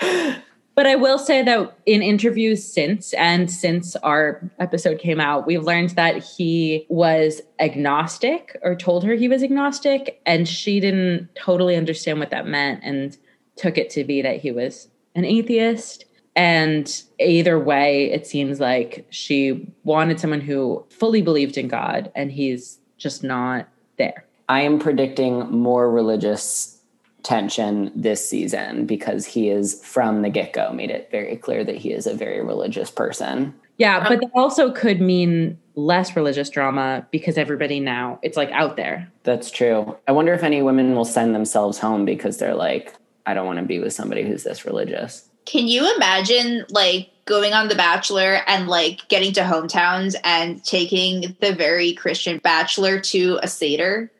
But 0.75 0.87
I 0.87 0.95
will 0.95 1.19
say 1.19 1.43
that 1.43 1.77
in 1.85 2.01
interviews 2.01 2.63
since 2.63 3.13
and 3.13 3.49
since 3.49 3.95
our 3.97 4.49
episode 4.59 4.99
came 4.99 5.19
out, 5.19 5.45
we've 5.45 5.63
learned 5.63 5.91
that 5.91 6.23
he 6.23 6.87
was 6.89 7.41
agnostic 7.59 8.57
or 8.63 8.75
told 8.75 9.03
her 9.03 9.13
he 9.13 9.27
was 9.27 9.43
agnostic, 9.43 10.19
and 10.25 10.47
she 10.47 10.79
didn't 10.79 11.29
totally 11.35 11.75
understand 11.75 12.19
what 12.19 12.31
that 12.31 12.47
meant 12.47 12.83
and 12.83 13.17
took 13.55 13.77
it 13.77 13.91
to 13.91 14.03
be 14.03 14.21
that 14.23 14.39
he 14.39 14.51
was 14.51 14.87
an 15.13 15.25
atheist. 15.25 16.05
And 16.35 17.03
either 17.19 17.59
way, 17.59 18.11
it 18.11 18.25
seems 18.25 18.59
like 18.59 19.05
she 19.11 19.71
wanted 19.83 20.19
someone 20.19 20.41
who 20.41 20.83
fully 20.89 21.21
believed 21.21 21.57
in 21.57 21.67
God, 21.67 22.11
and 22.15 22.31
he's 22.31 22.79
just 22.97 23.23
not 23.23 23.67
there. 23.97 24.25
I 24.49 24.61
am 24.61 24.79
predicting 24.79 25.51
more 25.51 25.91
religious 25.91 26.72
tension 27.23 27.91
this 27.95 28.27
season 28.27 28.85
because 28.85 29.25
he 29.25 29.49
is 29.49 29.81
from 29.83 30.21
the 30.21 30.29
get-go 30.29 30.73
made 30.73 30.91
it 30.91 31.09
very 31.09 31.37
clear 31.37 31.63
that 31.63 31.75
he 31.75 31.91
is 31.91 32.05
a 32.05 32.13
very 32.13 32.43
religious 32.43 32.91
person. 32.91 33.53
Yeah, 33.77 34.01
but 34.01 34.13
um, 34.13 34.19
that 34.19 34.31
also 34.35 34.71
could 34.71 35.01
mean 35.01 35.57
less 35.75 36.15
religious 36.15 36.49
drama 36.49 37.07
because 37.11 37.37
everybody 37.37 37.79
now 37.79 38.19
it's 38.21 38.37
like 38.37 38.51
out 38.51 38.77
there. 38.77 39.11
That's 39.23 39.49
true. 39.49 39.97
I 40.07 40.11
wonder 40.11 40.33
if 40.33 40.43
any 40.43 40.61
women 40.61 40.95
will 40.95 41.05
send 41.05 41.33
themselves 41.33 41.79
home 41.79 42.05
because 42.05 42.37
they're 42.37 42.55
like 42.55 42.93
I 43.25 43.33
don't 43.33 43.45
want 43.45 43.59
to 43.59 43.65
be 43.65 43.79
with 43.79 43.93
somebody 43.93 44.23
who's 44.23 44.43
this 44.43 44.65
religious. 44.65 45.29
Can 45.45 45.67
you 45.67 45.93
imagine 45.95 46.65
like 46.69 47.09
going 47.25 47.53
on 47.53 47.67
The 47.67 47.75
Bachelor 47.75 48.41
and 48.47 48.67
like 48.67 49.07
getting 49.07 49.33
to 49.33 49.41
hometowns 49.41 50.15
and 50.23 50.63
taking 50.63 51.35
the 51.39 51.53
very 51.53 51.93
Christian 51.93 52.39
bachelor 52.39 52.99
to 52.99 53.39
a 53.41 53.47
Seder? 53.47 54.11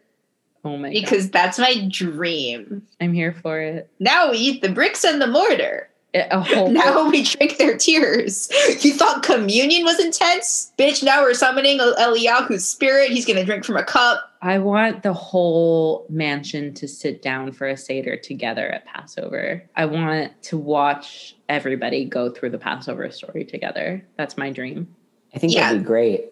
Oh 0.63 0.78
my 0.78 0.89
Because 0.89 1.26
God. 1.26 1.34
that's 1.34 1.60
my 1.60 1.88
dream. 1.89 2.84
I'm 3.02 3.13
here 3.13 3.34
for 3.34 3.60
it. 3.60 3.89
Now 3.99 4.32
we 4.32 4.38
eat 4.38 4.62
the 4.62 4.69
bricks 4.69 5.04
and 5.04 5.21
the 5.21 5.28
mortar. 5.28 5.89
Eh, 6.13 6.28
a 6.32 6.39
whole 6.41 6.69
now 6.69 7.10
we 7.10 7.23
drink 7.23 7.58
their 7.58 7.78
tears. 7.78 8.49
You 8.82 8.93
thought 8.93 9.23
communion 9.23 9.84
was 9.84 9.99
intense? 9.99 10.71
Bitch, 10.78 11.04
now 11.04 11.21
we're 11.21 11.34
summoning 11.34 11.80
Eliyahu's 11.80 12.67
spirit. 12.67 13.12
He's 13.12 13.26
going 13.26 13.38
to 13.38 13.45
drink 13.45 13.65
from 13.65 13.78
a 13.78 13.84
cup. 13.84 14.32
I 14.41 14.60
want 14.60 15.04
the 15.04 15.13
whole 15.13 16.06
mansion 16.10 16.73
to 16.76 16.88
sit 16.88 17.21
down 17.21 17.52
for 17.52 17.67
a 17.67 17.78
Seder 17.78 18.17
together 18.17 18.69
at 18.69 18.86
Passover. 18.86 19.63
I 19.76 19.86
want 19.86 20.41
to 20.43 20.58
watch 20.58 21.36
everybody 21.49 22.06
go 22.06 22.30
through 22.30 22.52
the 22.52 22.58
Passover 22.58 23.10
story 23.12 23.45
together. 23.45 24.06
That's 24.17 24.38
my 24.38 24.52
dream. 24.52 24.93
I 25.34 25.39
think 25.39 25.54
yeah. 25.54 25.69
that'd 25.69 25.82
be 25.82 25.86
great 25.86 26.30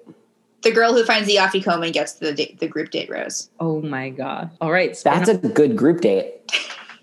the 0.63 0.71
girl 0.71 0.93
who 0.93 1.03
finds 1.03 1.27
the 1.27 1.35
afikoman 1.35 1.85
and 1.85 1.93
gets 1.93 2.13
the 2.13 2.33
date, 2.33 2.59
the 2.59 2.67
group 2.67 2.91
date 2.91 3.09
rose. 3.09 3.49
Oh 3.59 3.81
my 3.81 4.09
god! 4.09 4.51
All 4.61 4.71
right, 4.71 4.97
that's 5.03 5.29
a 5.29 5.37
good 5.37 5.75
group 5.75 6.01
date. 6.01 6.51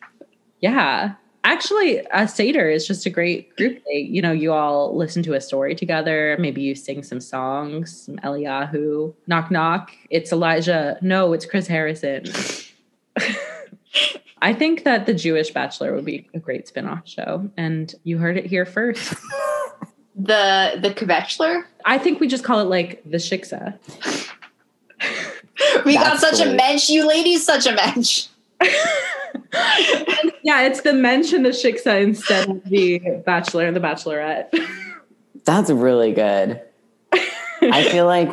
yeah, 0.61 1.15
actually, 1.45 1.99
a 2.13 2.29
seder 2.29 2.69
is 2.69 2.87
just 2.87 3.07
a 3.07 3.11
great 3.11 3.57
group 3.57 3.83
date. 3.85 4.09
You 4.09 4.23
know, 4.23 4.33
you 4.33 4.53
all 4.53 4.97
listen 4.97 5.23
to 5.25 5.35
a 5.35 5.41
story 5.41 5.75
together. 5.75 6.37
Maybe 6.39 6.63
you 6.63 6.75
sing 6.75 7.03
some 7.03 7.21
songs, 7.21 8.05
some 8.05 8.17
Eliyahu. 8.19 9.15
Knock 9.27 9.51
knock. 9.51 9.91
It's 10.11 10.33
Elijah. 10.33 10.99
No, 11.03 11.33
it's 11.33 11.47
Chris 11.47 11.67
Harrison. 11.67 12.25
I 14.41 14.53
think 14.53 14.85
that 14.85 15.07
the 15.07 15.15
Jewish 15.15 15.51
Bachelor 15.51 15.95
would 15.95 16.05
be 16.05 16.29
a 16.33 16.39
great 16.39 16.69
spin-off 16.69 17.09
show, 17.09 17.51
and 17.57 17.93
you 18.05 18.19
heard 18.19 18.37
it 18.37 18.47
here 18.47 18.65
first. 18.65 19.11
the 20.17 20.79
the 20.81 20.91
Kvetchler? 20.91 21.65
I 21.89 21.97
think 21.99 22.21
we 22.21 22.29
just 22.29 22.45
call 22.45 22.61
it 22.61 22.65
like 22.65 23.03
the 23.05 23.17
Shiksa. 23.17 23.79
we 25.87 25.95
That's 25.97 26.21
got 26.21 26.21
such 26.21 26.43
great. 26.45 26.53
a 26.55 26.57
mensch. 26.57 26.89
You 26.91 27.07
ladies, 27.09 27.45
such 27.45 27.67
a 27.67 27.73
mensch. 27.73 28.27
yeah, 30.43 30.63
it's 30.63 30.83
the 30.83 30.93
mensch 30.93 31.33
and 31.33 31.45
the 31.45 31.51
Shiksa 31.51 32.03
instead 32.03 32.49
of 32.51 32.63
the 32.65 32.99
Bachelor 33.25 33.67
and 33.67 33.75
the 33.75 33.81
Bachelorette. 33.81 34.51
That's 35.45 35.71
really 35.71 36.13
good. 36.13 36.61
I 37.63 37.89
feel 37.91 38.05
like 38.07 38.31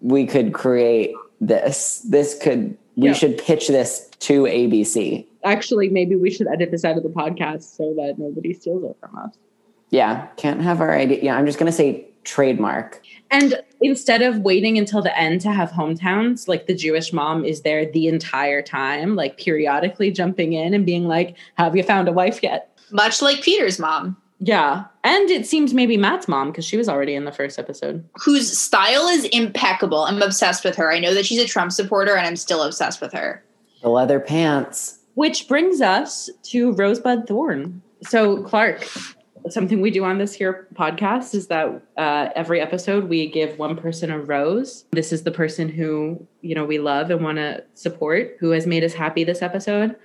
we 0.00 0.26
could 0.26 0.52
create 0.52 1.14
this. 1.40 2.00
This 2.00 2.36
could 2.38 2.76
We 2.96 3.08
Yeah. 3.08 3.12
should 3.12 3.38
pitch 3.38 3.68
this 3.68 4.08
to 4.20 4.42
ABC. 4.44 5.26
Actually, 5.44 5.90
maybe 5.90 6.16
we 6.16 6.30
should 6.30 6.48
edit 6.48 6.70
this 6.72 6.84
out 6.84 6.96
of 6.96 7.02
the 7.04 7.08
podcast 7.10 7.62
so 7.76 7.94
that 7.94 8.14
nobody 8.18 8.52
steals 8.52 8.82
it 8.84 8.96
from 9.00 9.16
us. 9.18 9.36
Yeah, 9.90 10.26
can't 10.36 10.60
have 10.62 10.80
our 10.80 10.92
idea. 10.92 11.20
Yeah, 11.22 11.36
I'm 11.36 11.46
just 11.46 11.58
gonna 11.58 11.70
say 11.70 12.08
trademark. 12.26 13.00
And 13.30 13.60
instead 13.80 14.22
of 14.22 14.40
waiting 14.40 14.76
until 14.78 15.02
the 15.02 15.16
end 15.18 15.40
to 15.40 15.52
have 15.52 15.70
hometowns, 15.70 16.46
like 16.46 16.66
the 16.66 16.74
Jewish 16.74 17.12
mom 17.12 17.44
is 17.44 17.62
there 17.62 17.90
the 17.90 18.06
entire 18.08 18.62
time, 18.62 19.16
like 19.16 19.38
periodically 19.38 20.10
jumping 20.10 20.52
in 20.52 20.74
and 20.74 20.84
being 20.84 21.08
like, 21.08 21.36
Have 21.56 21.74
you 21.74 21.82
found 21.82 22.08
a 22.08 22.12
wife 22.12 22.40
yet? 22.42 22.78
Much 22.92 23.20
like 23.22 23.42
Peter's 23.42 23.78
mom, 23.80 24.16
Yeah. 24.38 24.84
And 25.02 25.28
it 25.30 25.46
seems 25.46 25.74
maybe 25.74 25.96
Matt's 25.96 26.28
mom, 26.28 26.50
because 26.52 26.64
she 26.64 26.76
was 26.76 26.88
already 26.88 27.14
in 27.14 27.24
the 27.24 27.32
first 27.32 27.58
episode. 27.58 28.04
whose 28.14 28.56
style 28.56 29.08
is 29.08 29.24
impeccable. 29.26 30.02
I'm 30.04 30.22
obsessed 30.22 30.64
with 30.64 30.76
her. 30.76 30.92
I 30.92 30.98
know 31.00 31.14
that 31.14 31.26
she's 31.26 31.40
a 31.40 31.46
Trump 31.46 31.72
supporter, 31.72 32.16
and 32.16 32.26
I'm 32.26 32.36
still 32.36 32.62
obsessed 32.62 33.00
with 33.00 33.12
her. 33.12 33.42
The 33.82 33.88
leather 33.88 34.20
pants. 34.20 34.98
Which 35.14 35.48
brings 35.48 35.80
us 35.80 36.28
to 36.44 36.72
Rosebud 36.72 37.26
Thorn. 37.26 37.82
So, 38.02 38.42
Clark, 38.42 38.86
something 39.50 39.80
we 39.80 39.90
do 39.90 40.04
on 40.04 40.18
this 40.18 40.34
here 40.34 40.66
podcast 40.74 41.34
is 41.34 41.46
that 41.48 41.82
uh, 41.96 42.28
every 42.34 42.60
episode 42.60 43.04
we 43.04 43.30
give 43.30 43.58
one 43.58 43.76
person 43.76 44.10
a 44.10 44.18
rose. 44.18 44.84
This 44.92 45.12
is 45.12 45.22
the 45.22 45.30
person 45.30 45.68
who 45.68 46.26
you 46.40 46.54
know 46.54 46.64
we 46.64 46.78
love 46.78 47.10
and 47.10 47.22
want 47.22 47.38
to 47.38 47.64
support, 47.74 48.36
who 48.40 48.50
has 48.50 48.66
made 48.66 48.84
us 48.84 48.94
happy 48.94 49.24
this 49.24 49.42
episode. 49.42 49.96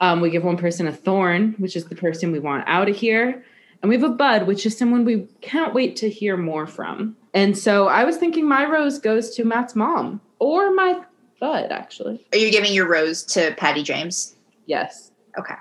Um, 0.00 0.20
we 0.20 0.30
give 0.30 0.44
one 0.44 0.56
person 0.56 0.86
a 0.86 0.92
thorn, 0.92 1.54
which 1.58 1.76
is 1.76 1.84
the 1.84 1.94
person 1.94 2.32
we 2.32 2.38
want 2.38 2.64
out 2.66 2.88
of 2.88 2.96
here, 2.96 3.44
and 3.82 3.88
we 3.88 3.96
have 3.96 4.04
a 4.04 4.14
bud, 4.14 4.46
which 4.46 4.64
is 4.64 4.76
someone 4.76 5.04
we 5.04 5.28
can't 5.40 5.74
wait 5.74 5.96
to 5.96 6.08
hear 6.08 6.36
more 6.36 6.66
from. 6.66 7.16
And 7.34 7.56
so, 7.56 7.86
I 7.88 8.04
was 8.04 8.16
thinking 8.16 8.48
my 8.48 8.64
rose 8.64 8.98
goes 8.98 9.34
to 9.36 9.44
Matt's 9.44 9.76
mom 9.76 10.20
or 10.38 10.74
my 10.74 11.00
bud, 11.38 11.70
actually. 11.70 12.26
Are 12.32 12.38
you 12.38 12.50
giving 12.50 12.72
your 12.72 12.88
rose 12.88 13.22
to 13.24 13.54
Patty 13.56 13.82
James? 13.82 14.36
Yes. 14.66 15.10
Okay. 15.38 15.54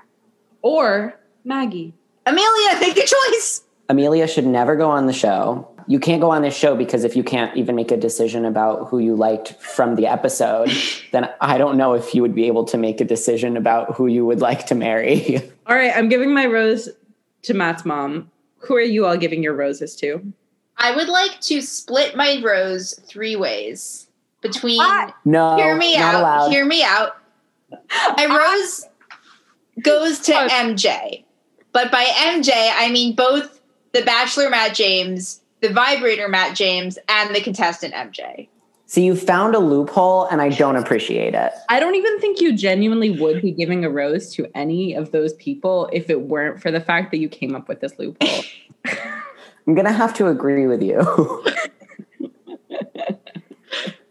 Or 0.61 1.19
Maggie. 1.43 1.93
Amelia, 2.25 2.79
make 2.79 2.97
a 2.97 3.05
choice. 3.05 3.63
Amelia 3.89 4.27
should 4.27 4.45
never 4.45 4.75
go 4.75 4.89
on 4.89 5.07
the 5.07 5.13
show. 5.13 5.67
You 5.87 5.99
can't 5.99 6.21
go 6.21 6.29
on 6.29 6.43
this 6.43 6.55
show 6.55 6.75
because 6.75 7.03
if 7.03 7.15
you 7.15 7.23
can't 7.23 7.55
even 7.57 7.75
make 7.75 7.91
a 7.91 7.97
decision 7.97 8.45
about 8.45 8.87
who 8.89 8.99
you 8.99 9.15
liked 9.15 9.55
from 9.55 9.95
the 9.95 10.05
episode, 10.05 10.71
then 11.11 11.27
I 11.41 11.57
don't 11.57 11.77
know 11.77 11.93
if 11.93 12.13
you 12.13 12.21
would 12.21 12.35
be 12.35 12.45
able 12.45 12.65
to 12.65 12.77
make 12.77 13.01
a 13.01 13.05
decision 13.05 13.57
about 13.57 13.95
who 13.95 14.05
you 14.05 14.25
would 14.25 14.39
like 14.39 14.67
to 14.67 14.75
marry. 14.75 15.37
All 15.65 15.75
right, 15.75 15.91
I'm 15.95 16.07
giving 16.07 16.33
my 16.33 16.45
rose 16.45 16.89
to 17.43 17.53
Matt's 17.55 17.85
mom. 17.85 18.29
Who 18.59 18.75
are 18.75 18.81
you 18.81 19.05
all 19.05 19.15
giving 19.15 19.41
your 19.41 19.55
roses 19.55 19.95
to? 19.97 20.33
I 20.77 20.93
would 20.93 21.07
like 21.07 21.39
to 21.41 21.61
split 21.61 22.15
my 22.15 22.41
rose 22.43 22.93
three 23.07 23.37
ways 23.37 24.07
between. 24.41 24.77
What? 24.77 25.15
No, 25.25 25.55
Hear 25.55 25.77
me 25.77 25.97
not 25.97 26.15
out. 26.15 26.19
allowed. 26.21 26.49
Hear 26.49 26.65
me 26.65 26.83
out. 26.83 27.17
My 27.71 28.27
ah. 28.29 28.35
rose 28.35 28.85
goes 29.81 30.19
to. 30.19 30.33
MJ, 30.33 31.23
but 31.71 31.91
by 31.91 32.05
MJ 32.05 32.51
I 32.75 32.89
mean 32.91 33.15
both 33.15 33.61
the 33.93 34.03
Bachelor 34.03 34.49
Matt 34.49 34.75
James, 34.75 35.41
the 35.61 35.69
Vibrator 35.69 36.27
Matt 36.27 36.55
James, 36.55 36.97
and 37.07 37.35
the 37.35 37.41
contestant 37.41 37.93
MJ. 37.93 38.47
So 38.85 39.01
you 39.01 39.15
found 39.15 39.53
a 39.53 39.59
loophole 39.59 40.25
and 40.25 40.41
I 40.41 40.49
don't 40.49 40.75
appreciate 40.75 41.35
it. 41.35 41.51
I 41.69 41.79
don't 41.79 41.93
even 41.93 42.19
think 42.19 42.41
you 42.41 42.55
genuinely 42.57 43.11
would 43.11 43.39
be 43.39 43.51
giving 43.51 43.85
a 43.85 43.89
rose 43.89 44.33
to 44.33 44.47
any 44.55 44.95
of 44.95 45.11
those 45.11 45.33
people 45.33 45.87
if 45.93 46.09
it 46.09 46.21
weren't 46.21 46.59
for 46.59 46.71
the 46.71 46.81
fact 46.81 47.11
that 47.11 47.19
you 47.19 47.29
came 47.29 47.55
up 47.55 47.67
with 47.67 47.81
this 47.81 47.99
loophole. 47.99 48.43
I'm 49.67 49.75
going 49.75 49.85
to 49.85 49.91
have 49.91 50.15
to 50.15 50.27
agree 50.27 50.65
with 50.65 50.81
you. 50.81 51.45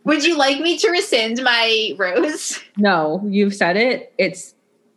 Would 0.04 0.24
you 0.24 0.38
like 0.38 0.60
me 0.60 0.78
to 0.78 0.90
rescind 0.90 1.42
my 1.42 1.94
rose? 1.98 2.60
no, 2.76 3.20
you've 3.26 3.54
said 3.54 3.76
it. 3.76 4.14
It's 4.16 4.54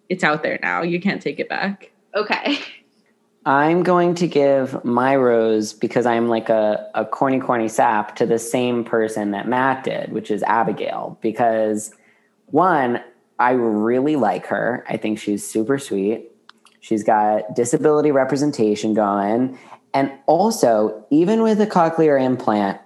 it's 0.10 0.24
out 0.24 0.44
there 0.44 0.60
now. 0.62 0.84
You 0.84 1.02
can't 1.02 1.22
take 1.22 1.40
it 1.40 1.50
back. 1.50 1.91
Okay. 2.16 2.60
I'm 3.46 3.82
going 3.82 4.14
to 4.16 4.28
give 4.28 4.86
my 4.86 5.16
rose 5.16 5.74
because 5.74 6.06
I'm 6.06 6.28
like 6.28 6.50
a, 6.50 6.92
a 6.94 7.06
corny, 7.06 7.40
corny 7.40 7.68
sap 7.68 8.16
to 8.18 8.28
the 8.28 8.38
same 8.38 8.84
person 8.84 9.32
that 9.32 9.48
Matt 9.48 9.84
did, 9.84 10.12
which 10.12 10.30
is 10.30 10.44
Abigail. 10.44 11.18
Because 11.22 11.92
one, 12.48 13.02
I 13.40 13.52
really 13.52 14.16
like 14.16 14.46
her. 14.48 14.86
I 14.88 14.98
think 14.98 15.18
she's 15.18 15.46
super 15.46 15.80
sweet. 15.80 16.30
She's 16.82 17.04
got 17.04 17.56
disability 17.56 18.12
representation 18.12 18.94
going. 18.94 19.58
And 19.94 20.12
also, 20.28 21.06
even 21.10 21.42
with 21.42 21.60
a 21.60 21.68
cochlear 21.68 22.22
implant, 22.22 22.80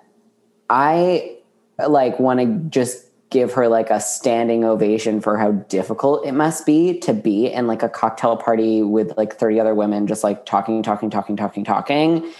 I 0.69 1.37
like 1.85 2.19
want 2.19 2.39
to 2.39 2.69
just 2.69 3.04
give 3.35 3.51
her 3.51 3.67
like 3.67 3.89
a 3.89 3.99
standing 3.99 4.63
ovation 4.63 5.19
for 5.19 5.37
how 5.37 5.51
difficult 5.51 6.25
it 6.25 6.31
must 6.31 6.65
be 6.65 6.97
to 6.97 7.13
be 7.13 7.47
in 7.47 7.67
like 7.67 7.83
a 7.83 7.89
cocktail 7.89 8.37
party 8.37 8.81
with 8.81 9.11
like 9.17 9.35
30 9.35 9.59
other 9.59 9.75
women 9.75 10.07
just 10.07 10.23
like 10.23 10.45
talking 10.45 10.81
talking 10.81 11.09
talking 11.09 11.35
talking 11.35 11.65
talking 11.65 12.31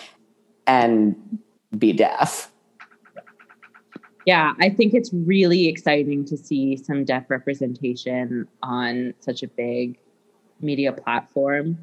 and 0.66 1.18
be 1.78 1.92
deaf 1.92 2.50
Yeah, 4.26 4.54
I 4.62 4.70
think 4.70 4.94
it's 4.94 5.12
really 5.12 5.68
exciting 5.68 6.24
to 6.26 6.38
see 6.38 6.78
some 6.78 7.04
deaf 7.04 7.30
representation 7.30 8.48
on 8.64 9.14
such 9.20 9.44
a 9.44 9.50
big 9.50 9.98
media 10.62 10.94
platform. 10.94 11.78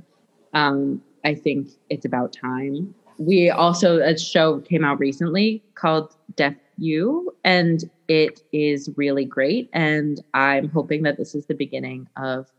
Um, 0.55 1.03
I 1.22 1.35
think 1.35 1.68
it's 1.90 2.07
about 2.07 2.33
time. 2.33 2.94
We 3.23 3.51
also, 3.51 4.01
a 4.01 4.19
show 4.19 4.59
came 4.59 4.85
out 4.85 4.99
recently 4.99 5.63
called 5.77 6.17
Deaf 6.35 6.57
U, 6.79 7.33
and 7.45 7.89
it 8.09 8.43
is 8.53 8.91
really 8.97 9.25
great. 9.25 9.71
And 9.73 10.21
I'm 10.35 10.69
hoping 10.69 11.05
that 11.05 11.19
this 11.19 11.33
is 11.37 11.47
the 11.47 11.55
beginning 11.55 12.09
of 12.17 12.51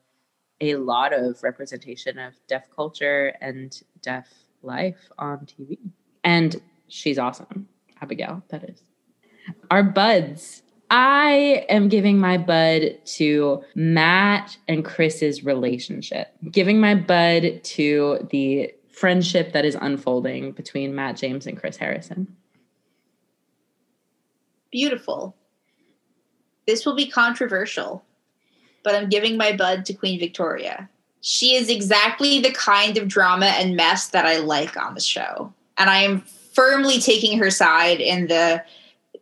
a 0.61 0.75
lot 0.75 1.11
of 1.11 1.43
representation 1.43 2.17
of 2.17 2.33
deaf 2.47 2.63
culture 2.73 3.35
and 3.41 3.77
deaf 4.01 4.29
life 4.61 5.09
on 5.19 5.39
TV. 5.39 5.77
And 6.23 6.61
she's 6.87 7.19
awesome, 7.19 7.67
Abigail, 8.01 8.41
that 8.47 8.63
is 8.63 8.81
our 9.69 9.83
buds. 9.83 10.63
I 10.89 11.65
am 11.67 11.89
giving 11.89 12.19
my 12.19 12.37
bud 12.37 12.99
to 13.17 13.63
Matt 13.75 14.57
and 14.69 14.85
Chris's 14.85 15.43
relationship, 15.43 16.33
giving 16.51 16.79
my 16.79 16.95
bud 16.95 17.61
to 17.63 18.25
the 18.29 18.73
friendship 18.93 19.51
that 19.51 19.65
is 19.65 19.75
unfolding 19.79 20.53
between 20.53 20.95
Matt 20.95 21.17
James 21.17 21.45
and 21.47 21.59
Chris 21.59 21.77
Harrison. 21.77 22.35
Beautiful. 24.71 25.35
This 26.65 26.85
will 26.85 26.95
be 26.95 27.09
controversial, 27.09 28.05
but 28.83 28.95
I'm 28.95 29.09
giving 29.09 29.35
my 29.35 29.51
bud 29.51 29.85
to 29.85 29.93
Queen 29.93 30.19
Victoria. 30.19 30.89
She 31.21 31.55
is 31.55 31.69
exactly 31.69 32.39
the 32.39 32.51
kind 32.51 32.97
of 32.97 33.07
drama 33.07 33.47
and 33.47 33.75
mess 33.75 34.07
that 34.09 34.25
I 34.25 34.37
like 34.37 34.77
on 34.77 34.93
the 34.93 35.01
show. 35.01 35.53
And 35.77 35.89
I 35.89 35.97
am 36.03 36.21
firmly 36.21 36.99
taking 36.99 37.37
her 37.39 37.49
side 37.49 37.99
in 37.99 38.27
the 38.27 38.63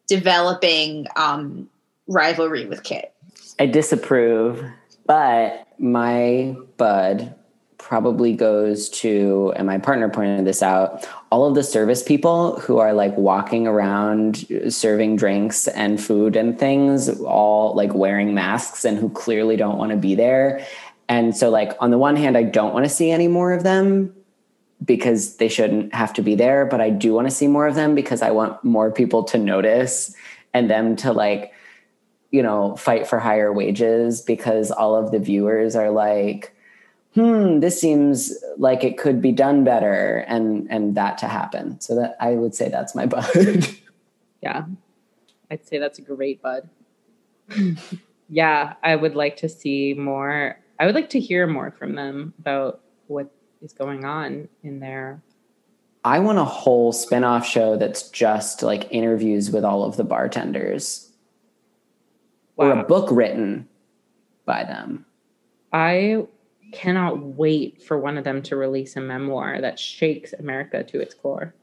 developing 0.07 1.07
um, 1.15 1.69
rivalry 2.07 2.65
with 2.65 2.83
Kit. 2.83 3.13
i 3.59 3.65
disapprove 3.65 4.63
but 5.05 5.67
my 5.79 6.55
bud 6.77 7.33
probably 7.81 8.31
goes 8.31 8.89
to 8.89 9.51
and 9.55 9.65
my 9.65 9.77
partner 9.77 10.07
pointed 10.07 10.45
this 10.45 10.61
out 10.61 11.05
all 11.31 11.45
of 11.45 11.55
the 11.55 11.63
service 11.63 12.03
people 12.03 12.59
who 12.59 12.77
are 12.77 12.93
like 12.93 13.17
walking 13.17 13.65
around 13.65 14.45
uh, 14.51 14.69
serving 14.69 15.15
drinks 15.15 15.67
and 15.67 16.01
food 16.01 16.35
and 16.35 16.59
things 16.59 17.09
all 17.21 17.73
like 17.75 17.93
wearing 17.93 18.35
masks 18.35 18.85
and 18.85 18.99
who 18.99 19.09
clearly 19.09 19.57
don't 19.57 19.77
want 19.77 19.91
to 19.91 19.97
be 19.97 20.13
there. 20.13 20.65
And 21.09 21.35
so 21.35 21.49
like 21.49 21.73
on 21.79 21.89
the 21.89 21.97
one 21.97 22.15
hand 22.15 22.37
i 22.37 22.43
don't 22.43 22.73
want 22.73 22.85
to 22.85 22.89
see 22.89 23.09
any 23.09 23.27
more 23.27 23.51
of 23.51 23.63
them 23.63 24.15
because 24.85 25.37
they 25.37 25.47
shouldn't 25.49 25.93
have 25.93 26.13
to 26.13 26.21
be 26.21 26.35
there 26.35 26.65
but 26.65 26.79
i 26.79 26.89
do 26.89 27.13
want 27.13 27.27
to 27.27 27.33
see 27.33 27.47
more 27.47 27.67
of 27.67 27.75
them 27.75 27.95
because 27.95 28.21
i 28.21 28.31
want 28.31 28.63
more 28.63 28.91
people 28.91 29.23
to 29.23 29.37
notice 29.37 30.15
and 30.53 30.69
them 30.69 30.95
to 30.95 31.11
like 31.11 31.53
you 32.29 32.41
know 32.41 32.75
fight 32.77 33.05
for 33.05 33.19
higher 33.19 33.51
wages 33.51 34.21
because 34.21 34.71
all 34.71 34.95
of 34.95 35.11
the 35.11 35.19
viewers 35.19 35.75
are 35.75 35.91
like 35.91 36.55
hmm 37.15 37.59
this 37.59 37.79
seems 37.79 38.33
like 38.57 38.83
it 38.83 38.97
could 38.97 39.21
be 39.21 39.31
done 39.31 39.63
better 39.63 40.23
and 40.27 40.67
and 40.71 40.95
that 40.95 41.17
to 41.17 41.27
happen 41.27 41.79
so 41.81 41.95
that 41.95 42.15
i 42.21 42.31
would 42.31 42.55
say 42.55 42.69
that's 42.69 42.95
my 42.95 43.05
bud 43.15 43.67
Yeah, 44.41 44.65
I'd 45.51 45.67
say 45.67 45.77
that's 45.77 45.99
a 45.99 46.01
great 46.01 46.41
bud. 46.41 46.67
yeah, 48.29 48.73
I 48.81 48.95
would 48.95 49.13
like 49.15 49.35
to 49.37 49.49
see 49.49 49.93
more. 49.93 50.57
I 50.79 50.87
would 50.87 50.95
like 50.95 51.11
to 51.11 51.19
hear 51.19 51.45
more 51.45 51.69
from 51.69 51.93
them 51.93 52.33
about 52.39 52.81
what 53.05 53.29
is 53.61 53.71
going 53.71 54.03
on 54.03 54.49
in 54.63 54.79
their. 54.79 55.21
i 56.03 56.17
want 56.17 56.39
a 56.39 56.43
whole 56.43 56.91
spin-off 56.91 57.45
show 57.45 57.77
that's 57.77 58.09
just 58.09 58.63
like 58.63 58.87
interviews 58.91 59.51
with 59.51 59.63
all 59.63 59.83
of 59.83 59.95
the 59.97 60.03
bartenders 60.03 61.11
or 62.57 62.71
a 62.71 62.83
book 62.83 63.07
written 63.11 63.67
by 64.45 64.63
them 64.63 65.05
I 65.71 66.25
cannot 66.71 67.19
wait 67.19 67.81
for 67.81 67.97
one 67.97 68.17
of 68.17 68.23
them 68.23 68.41
to 68.43 68.55
release 68.55 68.95
a 68.95 69.01
memoir 69.01 69.61
that 69.61 69.79
shakes 69.79 70.33
America 70.33 70.83
to 70.83 70.99
its 70.99 71.13
core. 71.13 71.53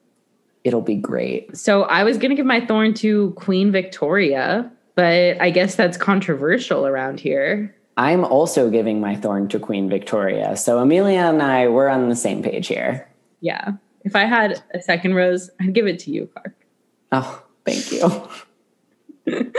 it'll 0.65 0.83
be 0.83 0.97
great 0.97 1.57
So 1.57 1.83
I 1.85 2.05
was 2.05 2.19
going 2.19 2.31
to 2.31 2.35
give 2.37 2.47
my 2.47 2.65
thorn 2.65 2.95
to 2.95 3.31
Queen 3.33 3.73
Victoria, 3.73 4.71
but 4.95 5.41
I 5.41 5.51
guess 5.51 5.75
that's 5.77 5.97
controversial 5.97 6.87
around 6.87 7.21
here. 7.21 7.75
I'm 7.97 8.25
also 8.25 8.71
giving 8.71 9.01
my 9.01 9.17
thorn 9.17 9.49
to 9.49 9.59
Queen 9.59 9.89
Victoria. 9.89 10.57
So 10.57 10.79
Amelia 10.79 11.21
and 11.21 11.43
I, 11.43 11.69
we're 11.69 11.89
on 11.89 12.09
the 12.09 12.17
same 12.17 12.43
page 12.43 12.69
here. 12.69 13.09
Yeah. 13.41 13.73
If 14.05 14.15
I 14.15 14.25
had 14.25 14.63
a 14.73 14.81
second 14.81 15.15
rose, 15.15 15.51
I'd 15.61 15.73
give 15.73 15.87
it 15.87 15.99
to 16.01 16.11
you, 16.11 16.27
Clark. 16.27 16.55
Oh, 17.11 17.43
thank 17.65 17.91
you. 17.93 18.29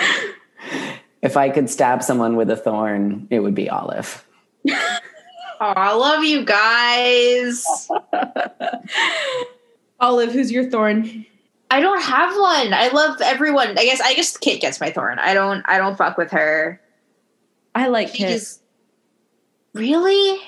if 1.22 1.36
I 1.38 1.50
could 1.50 1.70
stab 1.70 2.02
someone 2.02 2.36
with 2.36 2.50
a 2.50 2.56
thorn, 2.56 3.28
it 3.30 3.40
would 3.40 3.56
be 3.56 3.70
Olive. 3.70 4.26
Oh, 5.62 5.74
I 5.76 5.94
love 5.94 6.24
you 6.24 6.46
guys. 6.46 7.90
Olive, 10.00 10.32
who's 10.32 10.52
your 10.52 10.70
thorn? 10.70 11.26
I 11.72 11.82
don't 11.82 12.02
have 12.02 12.36
one. 12.36 12.74
I 12.74 12.90
love 12.94 13.22
everyone. 13.22 13.78
I 13.78 13.86
guess 13.86 14.02
I 14.02 14.14
guess 14.14 14.38
Kit 14.38 14.62
gets 14.62 14.80
my 14.80 14.90
thorn. 14.90 15.20
I 15.20 15.34
don't 15.34 15.64
I 15.68 15.78
don't 15.78 15.98
fuck 15.98 16.18
with 16.18 16.32
her. 16.32 16.82
I 17.76 17.88
like 17.88 18.10
She 18.10 18.20
Kit. 18.20 18.30
just 18.30 18.62
really 19.74 20.40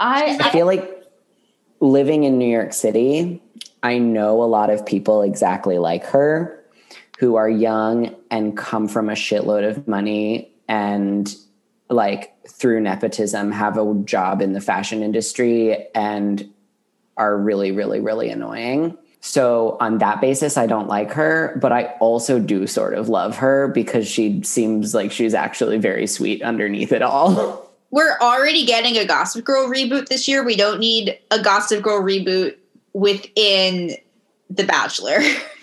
I, 0.00 0.38
I 0.40 0.50
feel 0.50 0.66
like 0.66 1.04
living 1.80 2.24
in 2.24 2.38
New 2.38 2.50
York 2.50 2.72
City, 2.72 3.42
I 3.82 3.98
know 3.98 4.42
a 4.42 4.44
lot 4.44 4.70
of 4.70 4.84
people 4.86 5.22
exactly 5.22 5.78
like 5.78 6.04
her 6.06 6.64
who 7.18 7.36
are 7.36 7.50
young 7.50 8.16
and 8.30 8.56
come 8.56 8.88
from 8.88 9.10
a 9.10 9.14
shitload 9.14 9.68
of 9.68 9.86
money 9.86 10.50
and 10.68 11.34
like 11.90 12.32
through 12.48 12.80
nepotism 12.80 13.52
have 13.52 13.76
a 13.76 13.94
job 14.04 14.40
in 14.40 14.52
the 14.52 14.60
fashion 14.60 15.02
industry 15.02 15.86
and 15.94 16.48
are 17.16 17.36
really 17.36 17.72
really 17.72 18.00
really 18.00 18.30
annoying. 18.30 18.96
So 19.22 19.76
on 19.80 19.98
that 19.98 20.22
basis 20.22 20.56
I 20.56 20.66
don't 20.66 20.88
like 20.88 21.12
her, 21.12 21.58
but 21.60 21.72
I 21.72 21.94
also 22.00 22.38
do 22.38 22.66
sort 22.66 22.94
of 22.94 23.08
love 23.08 23.36
her 23.36 23.68
because 23.68 24.08
she 24.08 24.42
seems 24.42 24.94
like 24.94 25.12
she's 25.12 25.34
actually 25.34 25.76
very 25.76 26.06
sweet 26.06 26.42
underneath 26.42 26.92
it 26.92 27.02
all. 27.02 27.66
we're 27.90 28.16
already 28.20 28.64
getting 28.64 28.96
a 28.96 29.04
Gossip 29.04 29.44
Girl 29.44 29.68
reboot 29.68 30.06
this 30.06 30.28
year. 30.28 30.44
We 30.44 30.56
don't 30.56 30.78
need 30.78 31.18
a 31.30 31.42
Gossip 31.42 31.82
Girl 31.82 32.00
reboot 32.00 32.56
within 32.92 33.96
The 34.48 34.64
Bachelor. 34.64 35.18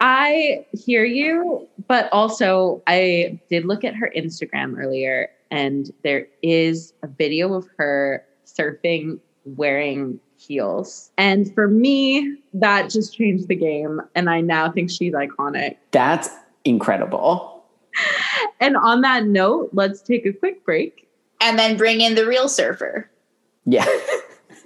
I 0.00 0.64
hear 0.72 1.04
you, 1.04 1.66
but 1.88 2.08
also 2.12 2.82
I 2.86 3.40
did 3.50 3.64
look 3.64 3.84
at 3.84 3.94
her 3.96 4.12
Instagram 4.16 4.78
earlier, 4.78 5.28
and 5.50 5.90
there 6.04 6.28
is 6.42 6.92
a 7.02 7.08
video 7.08 7.54
of 7.54 7.66
her 7.78 8.24
surfing 8.46 9.18
wearing 9.44 10.20
heels. 10.36 11.10
And 11.18 11.52
for 11.54 11.66
me, 11.68 12.36
that 12.54 12.90
just 12.90 13.16
changed 13.16 13.48
the 13.48 13.56
game. 13.56 14.00
And 14.14 14.30
I 14.30 14.40
now 14.40 14.70
think 14.70 14.90
she's 14.90 15.12
iconic. 15.14 15.76
That's 15.90 16.30
incredible. 16.64 17.64
And 18.60 18.76
on 18.76 19.00
that 19.00 19.24
note, 19.24 19.70
let's 19.72 20.00
take 20.02 20.26
a 20.26 20.32
quick 20.32 20.64
break. 20.64 21.08
and 21.40 21.58
then 21.58 21.76
bring 21.76 22.00
in 22.00 22.14
the 22.16 22.26
real 22.26 22.48
surfer. 22.48 23.08
Yeah. 23.64 23.86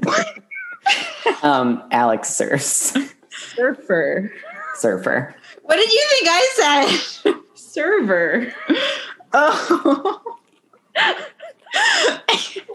um, 1.42 1.83
Alex 1.90 2.29
surfs. 2.35 2.97
Surfer. 3.31 4.33
Surfer. 4.74 5.35
What 5.62 5.76
did 5.76 5.92
you 5.92 6.06
think 6.11 6.28
I 6.28 7.00
said? 7.24 7.35
Server. 7.54 8.52
Oh. 9.32 10.20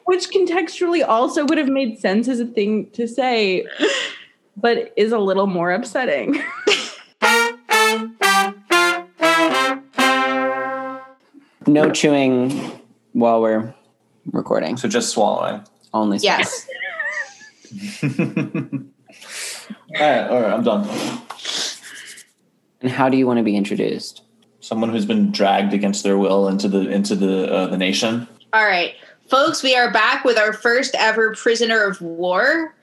Which 0.05 0.29
contextually 0.29 1.07
also 1.07 1.45
would 1.45 1.57
have 1.57 1.67
made 1.67 1.99
sense 1.99 2.27
as 2.27 2.39
a 2.39 2.45
thing 2.45 2.89
to 2.91 3.07
say, 3.07 3.65
but 4.55 4.93
is 4.95 5.11
a 5.11 5.19
little 5.19 5.47
more 5.47 5.71
upsetting. 5.71 6.41
No 11.67 11.91
chewing 11.91 12.49
while 13.11 13.41
we're 13.41 13.73
recording. 14.31 14.77
So 14.77 14.87
just 14.87 15.09
swallowing. 15.09 15.63
Only 15.93 16.17
yes. 16.19 16.65
all 18.03 18.09
right, 19.99 20.27
all 20.29 20.41
right, 20.41 20.53
I'm 20.53 20.63
done. 20.63 21.26
And 22.81 22.91
how 22.91 23.09
do 23.09 23.17
you 23.17 23.25
want 23.25 23.37
to 23.37 23.43
be 23.43 23.55
introduced? 23.55 24.23
Someone 24.59 24.89
who's 24.89 25.05
been 25.05 25.31
dragged 25.31 25.73
against 25.73 26.03
their 26.03 26.17
will 26.17 26.47
into 26.47 26.67
the 26.67 26.89
into 26.89 27.15
the 27.15 27.51
uh, 27.51 27.67
the 27.67 27.77
nation. 27.77 28.27
All 28.53 28.65
right. 28.65 28.95
Folks, 29.29 29.61
we 29.61 29.75
are 29.75 29.91
back 29.91 30.23
with 30.23 30.37
our 30.37 30.53
first 30.53 30.95
ever 30.95 31.35
prisoner 31.35 31.83
of 31.83 32.01
war. 32.01 32.75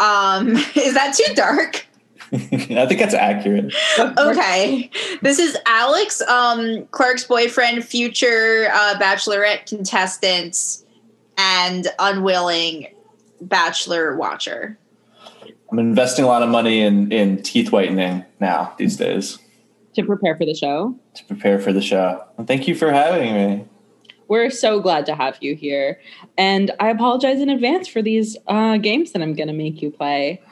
Um, 0.00 0.48
is 0.74 0.94
that 0.94 1.14
too 1.14 1.34
dark? 1.34 1.86
I 2.32 2.86
think 2.86 2.98
that's 2.98 3.14
accurate. 3.14 3.72
Okay. 3.98 4.90
This 5.22 5.38
is 5.38 5.56
Alex, 5.66 6.20
um, 6.22 6.86
Clark's 6.90 7.24
boyfriend, 7.24 7.84
future 7.84 8.68
uh, 8.72 8.98
bachelorette 8.98 9.68
contestant, 9.68 10.82
and 11.38 11.86
unwilling 11.98 12.88
bachelor 13.40 14.16
watcher. 14.16 14.78
I'm 15.74 15.80
investing 15.80 16.24
a 16.24 16.28
lot 16.28 16.44
of 16.44 16.50
money 16.50 16.82
in 16.82 17.10
in 17.10 17.42
teeth 17.42 17.72
whitening 17.72 18.24
now 18.38 18.74
these 18.78 18.96
days 18.96 19.40
to 19.94 20.04
prepare 20.04 20.36
for 20.36 20.46
the 20.46 20.54
show. 20.54 20.94
to 21.14 21.24
prepare 21.24 21.58
for 21.58 21.72
the 21.72 21.82
show. 21.82 22.22
And 22.38 22.46
thank 22.46 22.68
you 22.68 22.76
for 22.76 22.92
having 22.92 23.34
me. 23.34 23.64
We're 24.28 24.50
so 24.50 24.78
glad 24.80 25.04
to 25.06 25.16
have 25.16 25.36
you 25.40 25.56
here. 25.56 26.00
And 26.38 26.70
I 26.78 26.90
apologize 26.90 27.40
in 27.40 27.50
advance 27.50 27.88
for 27.88 28.02
these 28.02 28.36
uh, 28.46 28.78
games 28.78 29.12
that 29.12 29.22
I'm 29.22 29.34
going 29.34 29.48
to 29.48 29.54
make 29.54 29.82
you 29.82 29.90
play. 29.90 30.40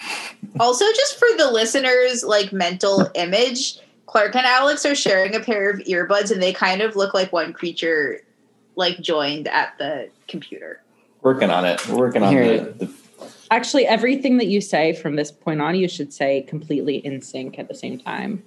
Also, 0.60 0.84
just 0.84 1.18
for 1.18 1.28
the 1.38 1.50
listeners' 1.50 2.22
like 2.24 2.52
mental 2.52 3.08
image, 3.14 3.78
Clark 4.04 4.36
and 4.36 4.44
Alex 4.44 4.84
are 4.84 4.94
sharing 4.94 5.34
a 5.34 5.40
pair 5.40 5.70
of 5.70 5.78
earbuds, 5.80 6.30
and 6.30 6.42
they 6.42 6.52
kind 6.52 6.82
of 6.82 6.94
look 6.94 7.14
like 7.14 7.32
one 7.32 7.54
creature, 7.54 8.20
like 8.76 9.00
joined 9.00 9.48
at 9.48 9.78
the 9.78 10.10
computer. 10.28 10.82
Working 11.22 11.48
on 11.48 11.64
it. 11.64 11.88
We're 11.88 11.96
working 11.96 12.22
on 12.22 12.32
Here. 12.32 12.58
the, 12.58 12.86
the 12.86 13.01
Actually, 13.52 13.86
everything 13.86 14.38
that 14.38 14.46
you 14.46 14.62
say 14.62 14.94
from 14.94 15.16
this 15.16 15.30
point 15.30 15.60
on, 15.60 15.74
you 15.74 15.86
should 15.86 16.10
say 16.10 16.40
completely 16.40 16.96
in 16.96 17.20
sync 17.20 17.58
at 17.58 17.68
the 17.68 17.74
same 17.74 17.98
time. 17.98 18.42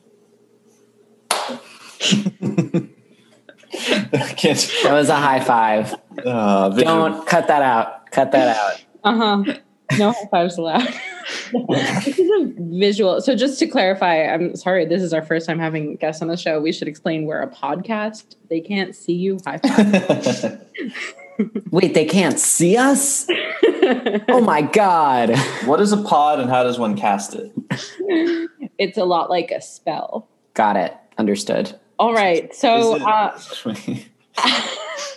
That 4.81 4.89
was 4.89 5.09
a 5.09 5.15
high 5.15 5.41
five. 5.41 5.93
Uh, 6.25 6.69
Don't 6.69 7.27
cut 7.27 7.47
that 7.47 7.61
out. 7.61 8.09
Cut 8.09 8.31
that 8.31 8.57
out. 8.57 8.83
Uh 9.03 9.15
huh. 9.43 9.53
No 9.99 10.11
high 10.11 10.25
fives 10.31 10.57
allowed. 10.57 10.87
this 11.69 12.07
is 12.07 12.29
a 12.41 12.53
visual. 12.57 13.21
So, 13.21 13.35
just 13.35 13.59
to 13.59 13.67
clarify, 13.67 14.23
I'm 14.23 14.55
sorry, 14.55 14.85
this 14.85 15.03
is 15.03 15.13
our 15.13 15.21
first 15.21 15.45
time 15.45 15.59
having 15.59 15.97
guests 15.97 16.23
on 16.23 16.29
the 16.29 16.37
show. 16.37 16.59
We 16.59 16.71
should 16.71 16.87
explain 16.87 17.25
we're 17.25 17.43
a 17.43 17.47
podcast. 17.47 18.37
They 18.49 18.59
can't 18.59 18.95
see 18.95 19.13
you. 19.13 19.37
High 19.45 19.59
five. 19.59 20.65
Wait, 21.71 21.93
they 21.93 22.05
can't 22.05 22.39
see 22.39 22.75
us? 22.75 23.27
Oh 24.29 24.41
my 24.41 24.61
God. 24.61 25.35
what 25.65 25.79
is 25.81 25.91
a 25.91 25.97
pod 25.97 26.39
and 26.39 26.49
how 26.49 26.63
does 26.63 26.77
one 26.79 26.95
cast 26.97 27.35
it? 27.35 27.51
it's 28.77 28.97
a 28.97 29.05
lot 29.05 29.29
like 29.29 29.51
a 29.51 29.61
spell. 29.61 30.27
Got 30.53 30.77
it. 30.77 30.93
Understood. 31.17 31.77
All 31.99 32.13
right. 32.13 32.53
So, 32.53 32.95
it- 32.95 33.01
uh, 33.01 33.37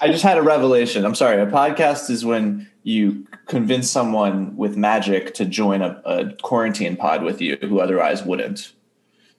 I 0.00 0.08
just 0.08 0.22
had 0.22 0.38
a 0.38 0.42
revelation. 0.42 1.04
I'm 1.04 1.14
sorry. 1.14 1.40
A 1.40 1.46
podcast 1.46 2.08
is 2.10 2.24
when 2.24 2.68
you 2.84 3.26
convince 3.46 3.90
someone 3.90 4.56
with 4.56 4.76
magic 4.76 5.34
to 5.34 5.44
join 5.44 5.82
a, 5.82 6.00
a 6.04 6.32
quarantine 6.42 6.96
pod 6.96 7.22
with 7.22 7.40
you 7.40 7.56
who 7.60 7.80
otherwise 7.80 8.22
wouldn't 8.22 8.72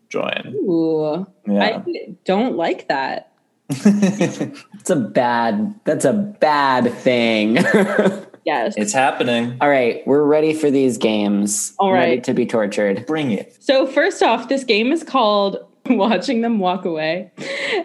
join. 0.09 0.53
ooh, 0.67 1.25
Yeah. 1.47 1.63
I 1.85 2.15
don't 2.25 2.55
like 2.57 2.87
that. 2.89 3.31
It's 3.71 4.89
a 4.89 4.95
bad, 4.95 5.75
that's 5.83 6.05
a 6.05 6.13
bad 6.13 6.91
thing. 6.93 7.57
Yes. 8.45 8.75
it's 8.77 8.93
happening. 8.93 9.57
All 9.61 9.69
right, 9.69 10.05
we're 10.05 10.23
ready 10.23 10.53
for 10.53 10.71
these 10.71 10.97
games. 10.97 11.73
All 11.79 11.91
right. 11.91 11.99
Ready 11.99 12.21
to 12.21 12.33
be 12.33 12.45
tortured. 12.45 13.05
Bring 13.05 13.31
it. 13.31 13.57
So, 13.59 13.85
first 13.85 14.21
off, 14.23 14.49
this 14.49 14.63
game 14.63 14.91
is 14.91 15.03
called 15.03 15.57
Watching 15.89 16.41
Them 16.41 16.59
Walk 16.59 16.85
Away. 16.85 17.31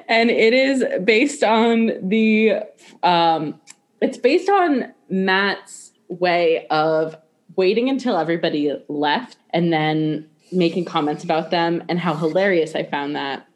And 0.08 0.30
it 0.30 0.52
is 0.52 0.84
based 1.04 1.42
on 1.42 1.92
the, 2.08 2.60
um, 3.02 3.60
it's 4.00 4.18
based 4.18 4.48
on 4.48 4.92
Matt's 5.08 5.92
way 6.08 6.66
of 6.68 7.16
waiting 7.56 7.88
until 7.88 8.16
everybody 8.16 8.72
left 8.88 9.36
and 9.50 9.72
then 9.72 10.28
making 10.52 10.84
comments 10.84 11.24
about 11.24 11.50
them 11.50 11.82
and 11.88 11.98
how 11.98 12.14
hilarious 12.14 12.74
I 12.74 12.84
found 12.84 13.16
that. 13.16 13.46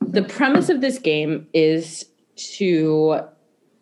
The 0.00 0.22
premise 0.22 0.68
of 0.68 0.80
this 0.80 0.98
game 0.98 1.46
is 1.52 2.06
to 2.36 3.20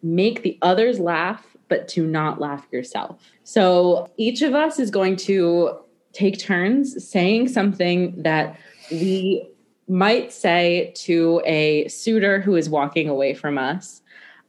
make 0.02 0.42
the 0.42 0.58
others 0.62 1.00
laugh, 1.00 1.53
but 1.74 1.88
to 1.88 2.06
not 2.06 2.40
laugh 2.40 2.66
yourself. 2.70 3.32
So 3.42 4.08
each 4.16 4.42
of 4.42 4.54
us 4.54 4.78
is 4.78 4.90
going 4.92 5.16
to 5.16 5.76
take 6.12 6.38
turns 6.38 7.04
saying 7.04 7.48
something 7.48 8.22
that 8.22 8.56
we 8.92 9.48
might 9.88 10.32
say 10.32 10.92
to 10.94 11.42
a 11.44 11.88
suitor 11.88 12.40
who 12.40 12.54
is 12.54 12.68
walking 12.68 13.08
away 13.08 13.34
from 13.34 13.58
us, 13.58 14.02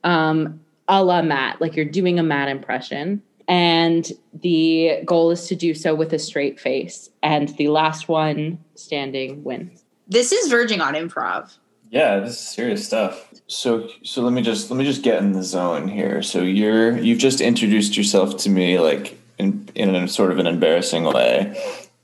um, 0.03 0.59
a 0.87 1.03
la 1.03 1.23
Matt, 1.23 1.59
like 1.59 1.75
you're 1.75 1.83
doing 1.83 2.19
a 2.19 2.23
Matt 2.23 2.47
impression. 2.47 3.23
And 3.47 4.11
the 4.33 4.99
goal 5.03 5.31
is 5.31 5.47
to 5.47 5.55
do 5.55 5.73
so 5.73 5.95
with 5.95 6.13
a 6.13 6.19
straight 6.19 6.59
face. 6.59 7.09
And 7.23 7.49
the 7.57 7.69
last 7.69 8.07
one 8.07 8.59
standing 8.75 9.43
wins. 9.43 9.83
This 10.07 10.31
is 10.31 10.51
verging 10.51 10.79
on 10.79 10.93
improv. 10.93 11.57
Yeah, 11.89 12.19
this 12.19 12.33
is 12.33 12.39
serious 12.39 12.85
stuff. 12.85 13.33
So 13.47 13.87
so 14.03 14.21
let 14.21 14.33
me 14.33 14.41
just 14.41 14.71
let 14.71 14.77
me 14.77 14.85
just 14.85 15.03
get 15.03 15.21
in 15.21 15.33
the 15.33 15.43
zone 15.43 15.87
here. 15.87 16.21
So 16.23 16.41
you're 16.41 16.97
you've 16.97 17.19
just 17.19 17.41
introduced 17.41 17.95
yourself 17.95 18.37
to 18.37 18.49
me 18.49 18.79
like 18.79 19.19
in 19.37 19.69
in 19.75 19.93
a 19.93 20.07
sort 20.07 20.31
of 20.31 20.39
an 20.39 20.47
embarrassing 20.47 21.03
way. 21.03 21.55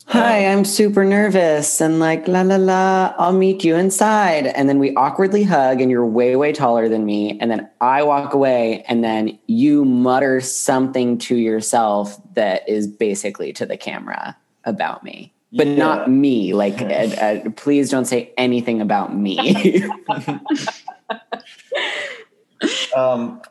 Hi, 0.07 0.45
I'm 0.45 0.65
super 0.65 1.05
nervous 1.05 1.79
and 1.79 1.99
like 1.99 2.27
la 2.27 2.41
la 2.41 2.57
la, 2.57 3.13
I'll 3.17 3.31
meet 3.31 3.63
you 3.63 3.77
inside. 3.77 4.45
And 4.45 4.67
then 4.67 4.77
we 4.77 4.93
awkwardly 4.95 5.43
hug 5.43 5.79
and 5.79 5.89
you're 5.89 6.05
way, 6.05 6.35
way 6.35 6.51
taller 6.51 6.89
than 6.89 7.05
me. 7.05 7.39
And 7.39 7.49
then 7.49 7.69
I 7.79 8.03
walk 8.03 8.33
away 8.33 8.83
and 8.89 9.05
then 9.05 9.39
you 9.47 9.85
mutter 9.85 10.41
something 10.41 11.17
to 11.19 11.37
yourself 11.37 12.19
that 12.33 12.67
is 12.67 12.87
basically 12.87 13.53
to 13.53 13.65
the 13.65 13.77
camera 13.77 14.35
about 14.65 15.01
me. 15.01 15.33
But 15.53 15.67
Yeah. 15.67 15.75
not 15.75 16.11
me. 16.11 16.53
Like, 16.53 16.81
uh, 16.81 16.85
uh, 16.85 17.49
please 17.51 17.89
don't 17.89 18.05
say 18.05 18.33
anything 18.37 18.81
about 18.81 19.15
me. 19.15 19.81
Um, 22.95 23.41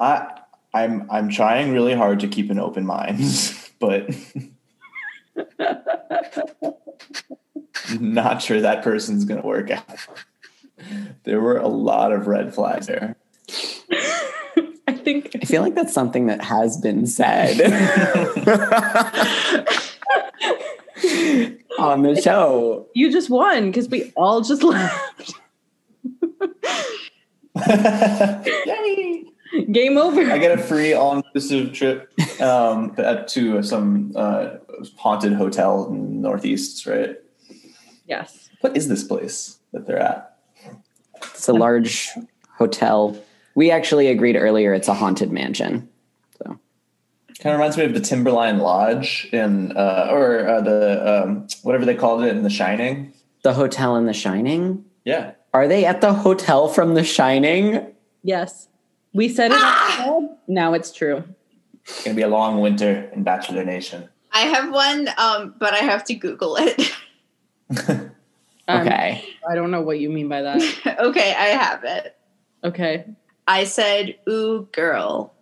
I 0.00 0.40
I'm 0.74 1.08
I'm 1.10 1.28
trying 1.28 1.72
really 1.72 1.94
hard 1.94 2.20
to 2.20 2.28
keep 2.28 2.50
an 2.50 2.58
open 2.58 2.84
mind, 2.84 3.20
but 3.78 4.10
not 8.00 8.42
sure 8.42 8.60
that 8.60 8.82
person's 8.82 9.24
gonna 9.24 9.42
work 9.42 9.70
out. 9.70 9.84
There 11.24 11.40
were 11.40 11.58
a 11.58 11.68
lot 11.68 12.12
of 12.12 12.26
red 12.26 12.54
flags 12.54 12.86
there. 12.86 13.16
I 14.86 14.92
think 14.92 15.36
I 15.40 15.44
feel 15.44 15.62
like 15.62 15.74
that's 15.74 15.92
something 15.92 16.26
that 16.26 16.42
has 16.42 16.76
been 16.76 17.06
said 17.06 17.60
on 21.78 22.02
the 22.02 22.20
show. 22.20 22.86
you 22.94 23.12
just 23.12 23.30
won 23.30 23.66
because 23.66 23.88
we 23.88 24.12
all 24.16 24.40
just 24.40 24.62
left. 24.62 25.34
Yay! 28.66 29.24
Game 29.72 29.96
over. 29.96 30.20
I 30.30 30.38
get 30.38 30.58
a 30.58 30.62
free 30.62 30.92
all-inclusive 30.92 31.72
trip 31.72 32.12
um, 32.40 32.94
to 33.28 33.62
some 33.62 34.12
uh, 34.14 34.50
haunted 34.96 35.32
hotel 35.32 35.88
in 35.88 36.16
the 36.16 36.28
Northeast, 36.28 36.86
right? 36.86 37.16
yes. 38.06 38.50
What 38.60 38.76
is 38.76 38.88
this 38.88 39.04
place 39.04 39.58
that 39.72 39.86
they're 39.86 39.98
at? 40.00 40.36
It's 41.22 41.48
a 41.48 41.52
large 41.52 42.10
hotel. 42.56 43.16
We 43.54 43.70
actually 43.70 44.08
agreed 44.08 44.36
earlier 44.36 44.74
it's 44.74 44.88
a 44.88 44.94
haunted 44.94 45.30
mansion. 45.32 45.88
So 46.38 46.58
Kind 47.40 47.54
of 47.54 47.58
reminds 47.60 47.76
me 47.76 47.84
of 47.84 47.94
the 47.94 48.00
Timberline 48.00 48.58
Lodge 48.58 49.28
in, 49.32 49.76
uh, 49.76 50.08
or 50.10 50.46
uh, 50.46 50.60
the 50.60 51.22
um, 51.24 51.46
whatever 51.62 51.84
they 51.84 51.94
called 51.94 52.24
it 52.24 52.36
in 52.36 52.42
The 52.42 52.50
Shining. 52.50 53.12
the 53.42 53.54
hotel 53.54 53.96
in 53.96 54.06
The 54.06 54.12
Shining. 54.12 54.84
Yeah, 55.04 55.32
Are 55.54 55.66
they 55.68 55.84
at 55.84 56.00
the 56.00 56.12
hotel 56.12 56.68
from 56.68 56.94
The 56.94 57.04
Shining? 57.04 57.86
Yes. 58.22 58.68
We 59.12 59.28
said 59.28 59.50
it. 59.52 59.58
out 59.60 59.98
loud. 60.06 60.36
Now 60.46 60.74
it's 60.74 60.92
true. 60.92 61.24
it's 61.84 62.04
gonna 62.04 62.14
be 62.16 62.22
a 62.22 62.28
long 62.28 62.60
winter 62.60 63.10
in 63.14 63.22
Bachelor 63.22 63.64
Nation. 63.64 64.08
I 64.32 64.40
have 64.40 64.70
one, 64.72 65.08
um, 65.16 65.54
but 65.58 65.72
I 65.72 65.78
have 65.78 66.04
to 66.04 66.14
Google 66.14 66.56
it. 66.58 66.92
Um, 68.70 68.82
Okay. 68.82 69.24
I 69.50 69.54
don't 69.54 69.70
know 69.70 69.80
what 69.80 69.98
you 69.98 70.10
mean 70.10 70.28
by 70.28 70.42
that. 70.42 70.60
okay, 71.00 71.30
I 71.34 71.46
have 71.46 71.84
it. 71.84 72.14
Okay. 72.62 73.06
I 73.46 73.64
said, 73.64 74.18
"Ooh, 74.28 74.68
girl, 74.72 75.32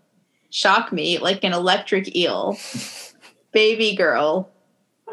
shock 0.51 0.93
me 0.93 1.19
like 1.19 1.43
an 1.43 1.53
electric 1.53 2.15
eel, 2.15 2.57
baby 3.51 3.97
girl, 3.97 4.49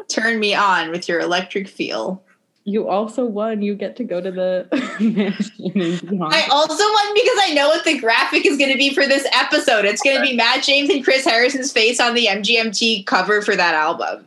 turn 0.08 0.38
me 0.38 0.54
on 0.54 0.92
with 0.92 1.08
your 1.08 1.18
electric 1.18 1.66
feel." 1.66 2.22
You 2.66 2.88
also 2.88 3.26
won. 3.26 3.60
You 3.60 3.74
get 3.74 3.96
to 3.96 4.04
go 4.04 4.20
to 4.22 4.30
the 4.30 4.66
mansion. 5.00 6.22
I 6.22 6.48
also 6.50 6.82
won 6.82 7.14
because 7.14 7.38
I 7.42 7.52
know 7.54 7.68
what 7.68 7.84
the 7.84 7.98
graphic 7.98 8.46
is 8.46 8.56
going 8.56 8.72
to 8.72 8.78
be 8.78 8.94
for 8.94 9.06
this 9.06 9.26
episode. 9.32 9.84
It's 9.84 10.02
going 10.02 10.16
to 10.16 10.22
be 10.22 10.34
Matt 10.34 10.64
James 10.64 10.88
and 10.88 11.04
Chris 11.04 11.24
Harrison's 11.26 11.72
face 11.72 12.00
on 12.00 12.14
the 12.14 12.26
MGMT 12.26 13.04
cover 13.04 13.42
for 13.42 13.54
that 13.54 13.74
album. 13.74 14.26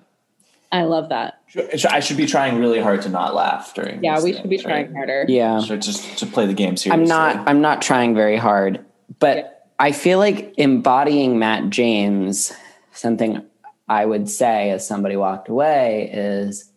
I 0.71 0.83
love 0.83 1.09
that. 1.09 1.41
I 1.89 1.99
should 2.01 2.17
be 2.17 2.27
trying 2.27 2.59
really 2.59 2.79
hard 2.79 3.01
to 3.03 3.09
not 3.09 3.33
laugh 3.33 3.73
during. 3.73 4.03
Yeah, 4.03 4.15
these 4.15 4.23
we 4.23 4.33
should 4.33 4.43
be 4.43 4.57
things, 4.57 4.63
trying 4.63 4.85
right? 4.87 4.95
harder. 4.95 5.25
Yeah. 5.27 5.59
So 5.61 5.77
just 5.77 6.17
to 6.19 6.25
play 6.27 6.45
the 6.45 6.53
game 6.53 6.77
seriously. 6.77 7.01
I'm 7.03 7.07
not 7.07 7.47
I'm 7.49 7.61
not 7.61 7.81
trying 7.81 8.13
very 8.13 8.37
hard, 8.37 8.85
but 9.19 9.37
Yeah. 9.37 9.49
I 9.79 9.91
feel 9.93 10.17
like 10.19 10.53
embodying 10.57 11.39
Matt 11.39 11.69
James, 11.69 12.51
something 12.93 13.43
I 13.87 14.05
would 14.05 14.29
say 14.29 14.71
as 14.71 14.85
somebody 14.87 15.15
walked 15.15 15.49
away 15.49 16.09
is, 16.13 16.69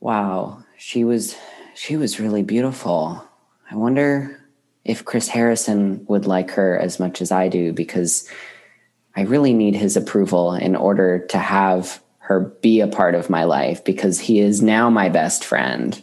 wow, 0.00 0.62
she 0.78 1.04
was 1.04 1.36
she 1.74 1.96
was 1.96 2.18
really 2.20 2.42
beautiful. 2.42 3.22
I 3.70 3.76
wonder 3.76 4.40
if 4.84 5.04
Chris 5.04 5.28
Harrison 5.28 6.04
would 6.08 6.26
like 6.26 6.52
her 6.52 6.78
as 6.78 7.00
much 7.00 7.20
as 7.20 7.32
I 7.32 7.48
do 7.48 7.72
because 7.72 8.28
I 9.16 9.22
really 9.22 9.52
need 9.52 9.74
his 9.74 9.96
approval 9.96 10.52
in 10.54 10.76
order 10.76 11.26
to 11.26 11.38
have 11.38 12.00
her 12.18 12.40
be 12.40 12.80
a 12.80 12.86
part 12.86 13.14
of 13.14 13.30
my 13.30 13.44
life 13.44 13.84
because 13.84 14.20
he 14.20 14.40
is 14.40 14.62
now 14.62 14.90
my 14.90 15.08
best 15.08 15.44
friend. 15.44 16.00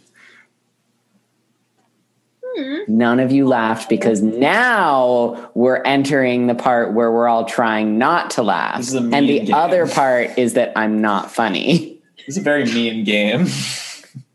Hmm. 2.44 2.76
None 2.88 3.20
of 3.20 3.32
you 3.32 3.46
laughed 3.46 3.88
because 3.88 4.22
now 4.22 5.50
we're 5.54 5.82
entering 5.82 6.46
the 6.46 6.54
part 6.54 6.92
where 6.92 7.10
we're 7.10 7.28
all 7.28 7.44
trying 7.44 7.98
not 7.98 8.30
to 8.30 8.42
laugh. 8.42 8.78
This 8.78 8.88
is 8.88 8.94
a 8.94 8.98
And 8.98 9.28
the 9.28 9.40
game. 9.40 9.54
other 9.54 9.86
part 9.86 10.38
is 10.38 10.54
that 10.54 10.72
I'm 10.76 11.00
not 11.00 11.30
funny. 11.32 12.00
It's 12.26 12.36
a 12.36 12.42
very 12.42 12.64
mean 12.64 13.04
game. 13.04 13.46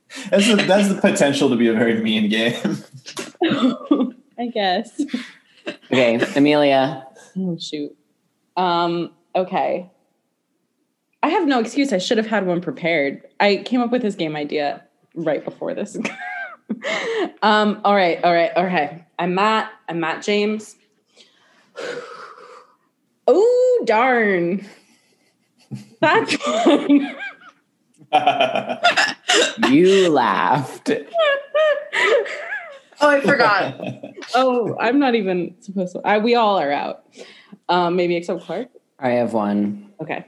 that's, 0.29 0.47
the, 0.47 0.55
that's 0.55 0.87
the 0.87 0.99
potential 0.99 1.49
to 1.49 1.55
be 1.55 1.67
a 1.67 1.73
very 1.73 2.01
mean 2.01 2.29
game. 2.29 2.77
I 4.39 4.47
guess. 4.47 5.01
Okay, 5.91 6.19
Amelia. 6.35 7.05
Oh 7.37 7.57
shoot. 7.59 7.95
Um, 8.57 9.11
okay. 9.35 9.91
I 11.21 11.29
have 11.29 11.47
no 11.47 11.59
excuse. 11.59 11.91
I 11.91 11.97
should 11.97 12.17
have 12.17 12.27
had 12.27 12.47
one 12.47 12.61
prepared. 12.61 13.27
I 13.39 13.57
came 13.57 13.81
up 13.81 13.91
with 13.91 14.01
this 14.01 14.15
game 14.15 14.35
idea 14.35 14.83
right 15.15 15.43
before 15.43 15.73
this. 15.73 15.97
um, 17.41 17.81
all 17.83 17.95
right, 17.95 18.23
all 18.23 18.33
right, 18.33 18.51
all 18.55 18.65
right. 18.65 19.05
I'm 19.19 19.35
Matt. 19.35 19.71
I'm 19.87 19.99
Matt 19.99 20.23
James. 20.23 20.75
Oh 23.31 23.83
darn. 23.85 24.65
That's 26.01 26.33
fun. 26.33 27.15
You 29.69 30.09
laughed. 30.09 30.91
Oh, 33.01 33.09
I 33.09 33.21
forgot. 33.21 33.79
oh, 34.35 34.75
I'm 34.79 34.99
not 34.99 35.15
even 35.15 35.55
supposed 35.61 35.93
to. 35.93 36.01
I, 36.03 36.17
we 36.17 36.35
all 36.35 36.59
are 36.59 36.71
out. 36.71 37.05
Um, 37.69 37.95
maybe 37.95 38.15
except 38.15 38.41
Clark. 38.41 38.67
I 38.99 39.11
have 39.11 39.33
one. 39.33 39.89
Okay. 40.01 40.25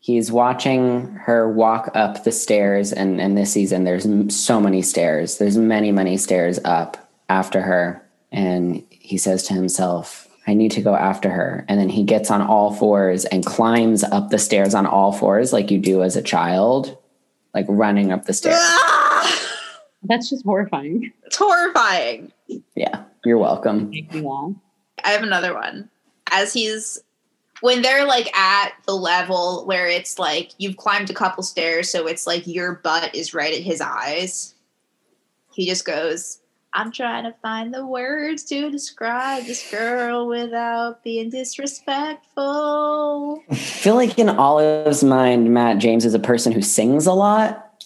He's 0.00 0.32
watching 0.32 1.06
her 1.22 1.48
walk 1.48 1.90
up 1.94 2.24
the 2.24 2.32
stairs, 2.32 2.92
and, 2.92 3.20
and 3.20 3.38
this 3.38 3.52
season 3.52 3.84
there's 3.84 4.06
so 4.36 4.60
many 4.60 4.82
stairs. 4.82 5.38
There's 5.38 5.56
many, 5.56 5.92
many 5.92 6.16
stairs 6.16 6.58
up 6.64 7.10
after 7.28 7.62
her. 7.62 8.04
And 8.32 8.84
he 8.90 9.16
says 9.16 9.44
to 9.44 9.54
himself, 9.54 10.28
I 10.46 10.54
need 10.54 10.72
to 10.72 10.82
go 10.82 10.94
after 10.94 11.30
her. 11.30 11.64
And 11.68 11.80
then 11.80 11.88
he 11.88 12.02
gets 12.02 12.30
on 12.30 12.42
all 12.42 12.72
fours 12.74 13.24
and 13.24 13.44
climbs 13.44 14.04
up 14.04 14.30
the 14.30 14.38
stairs 14.38 14.74
on 14.74 14.86
all 14.86 15.12
fours, 15.12 15.52
like 15.52 15.70
you 15.70 15.78
do 15.78 16.02
as 16.02 16.16
a 16.16 16.22
child, 16.22 16.96
like 17.54 17.66
running 17.68 18.12
up 18.12 18.26
the 18.26 18.32
stairs. 18.34 18.58
Ah, 18.60 19.40
That's 20.02 20.28
just 20.28 20.44
horrifying. 20.44 21.12
it's 21.24 21.36
horrifying. 21.36 22.30
Yeah, 22.74 23.04
you're 23.24 23.38
welcome. 23.38 23.88
Make 23.88 24.12
me 24.12 24.20
laugh. 24.20 24.52
I 25.02 25.10
have 25.10 25.22
another 25.22 25.54
one. 25.54 25.88
As 26.30 26.52
he's 26.52 27.02
when 27.60 27.80
they're 27.80 28.04
like 28.04 28.34
at 28.36 28.72
the 28.84 28.94
level 28.94 29.64
where 29.64 29.86
it's 29.86 30.18
like 30.18 30.50
you've 30.58 30.76
climbed 30.76 31.08
a 31.08 31.14
couple 31.14 31.42
stairs, 31.42 31.88
so 31.88 32.06
it's 32.06 32.26
like 32.26 32.46
your 32.46 32.74
butt 32.84 33.14
is 33.14 33.32
right 33.32 33.54
at 33.54 33.62
his 33.62 33.80
eyes. 33.80 34.54
He 35.54 35.66
just 35.66 35.86
goes, 35.86 36.40
I'm 36.76 36.90
trying 36.90 37.22
to 37.22 37.32
find 37.40 37.72
the 37.72 37.86
words 37.86 38.42
to 38.44 38.68
describe 38.68 39.44
this 39.44 39.70
girl 39.70 40.26
without 40.26 41.04
being 41.04 41.30
disrespectful. 41.30 43.40
I 43.48 43.54
feel 43.54 43.94
like 43.94 44.18
in 44.18 44.28
Olive's 44.28 45.04
mind, 45.04 45.54
Matt 45.54 45.78
James 45.78 46.04
is 46.04 46.14
a 46.14 46.18
person 46.18 46.52
who 46.52 46.62
sings 46.62 47.06
a 47.06 47.12
lot, 47.12 47.80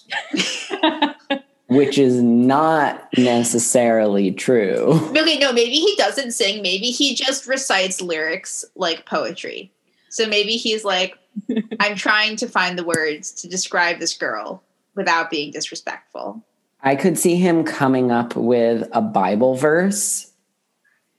which 1.68 1.98
is 1.98 2.22
not 2.22 3.10
necessarily 3.18 4.32
true. 4.32 4.98
Okay, 5.10 5.36
no, 5.36 5.52
maybe 5.52 5.74
he 5.74 5.94
doesn't 5.96 6.32
sing. 6.32 6.62
Maybe 6.62 6.86
he 6.86 7.14
just 7.14 7.46
recites 7.46 8.00
lyrics 8.00 8.64
like 8.74 9.04
poetry. 9.04 9.70
So 10.08 10.26
maybe 10.26 10.52
he's 10.52 10.86
like, 10.86 11.18
I'm 11.80 11.94
trying 11.94 12.36
to 12.36 12.48
find 12.48 12.78
the 12.78 12.84
words 12.84 13.32
to 13.32 13.48
describe 13.48 13.98
this 13.98 14.16
girl 14.16 14.62
without 14.94 15.30
being 15.30 15.50
disrespectful. 15.50 16.42
I 16.82 16.96
could 16.96 17.18
see 17.18 17.36
him 17.36 17.64
coming 17.64 18.10
up 18.10 18.36
with 18.36 18.88
a 18.92 19.00
Bible 19.00 19.54
verse 19.56 20.32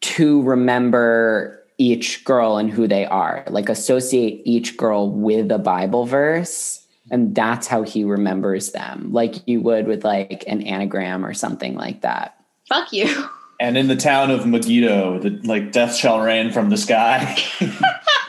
to 0.02 0.42
remember 0.44 1.64
each 1.78 2.24
girl 2.24 2.58
and 2.58 2.70
who 2.70 2.88
they 2.88 3.06
are, 3.06 3.44
like 3.50 3.70
associate 3.70 4.42
each 4.46 4.78
girl 4.78 5.10
with 5.10 5.52
a 5.52 5.60
Bible 5.60 6.06
verse. 6.06 6.86
And 7.12 7.34
that's 7.34 7.68
how 7.68 7.84
he 7.84 8.04
remembers 8.04 8.72
them, 8.72 9.12
like 9.12 9.48
you 9.48 9.62
would 9.62 9.88
with 9.88 10.04
like 10.04 10.44
an 10.48 10.62
anagram 10.62 11.26
or 11.26 11.34
something 11.34 11.76
like 11.76 12.02
that. 12.02 12.38
Fuck 12.68 12.94
you. 12.94 13.30
And 13.60 13.78
in 13.78 13.88
the 13.88 13.96
town 13.96 14.32
of 14.32 14.46
Megiddo, 14.46 15.20
the 15.20 15.32
like 15.44 15.72
death 15.72 15.96
shall 15.96 16.22
rain 16.22 16.52
from 16.52 16.70
the 16.70 16.78
sky. 16.78 17.38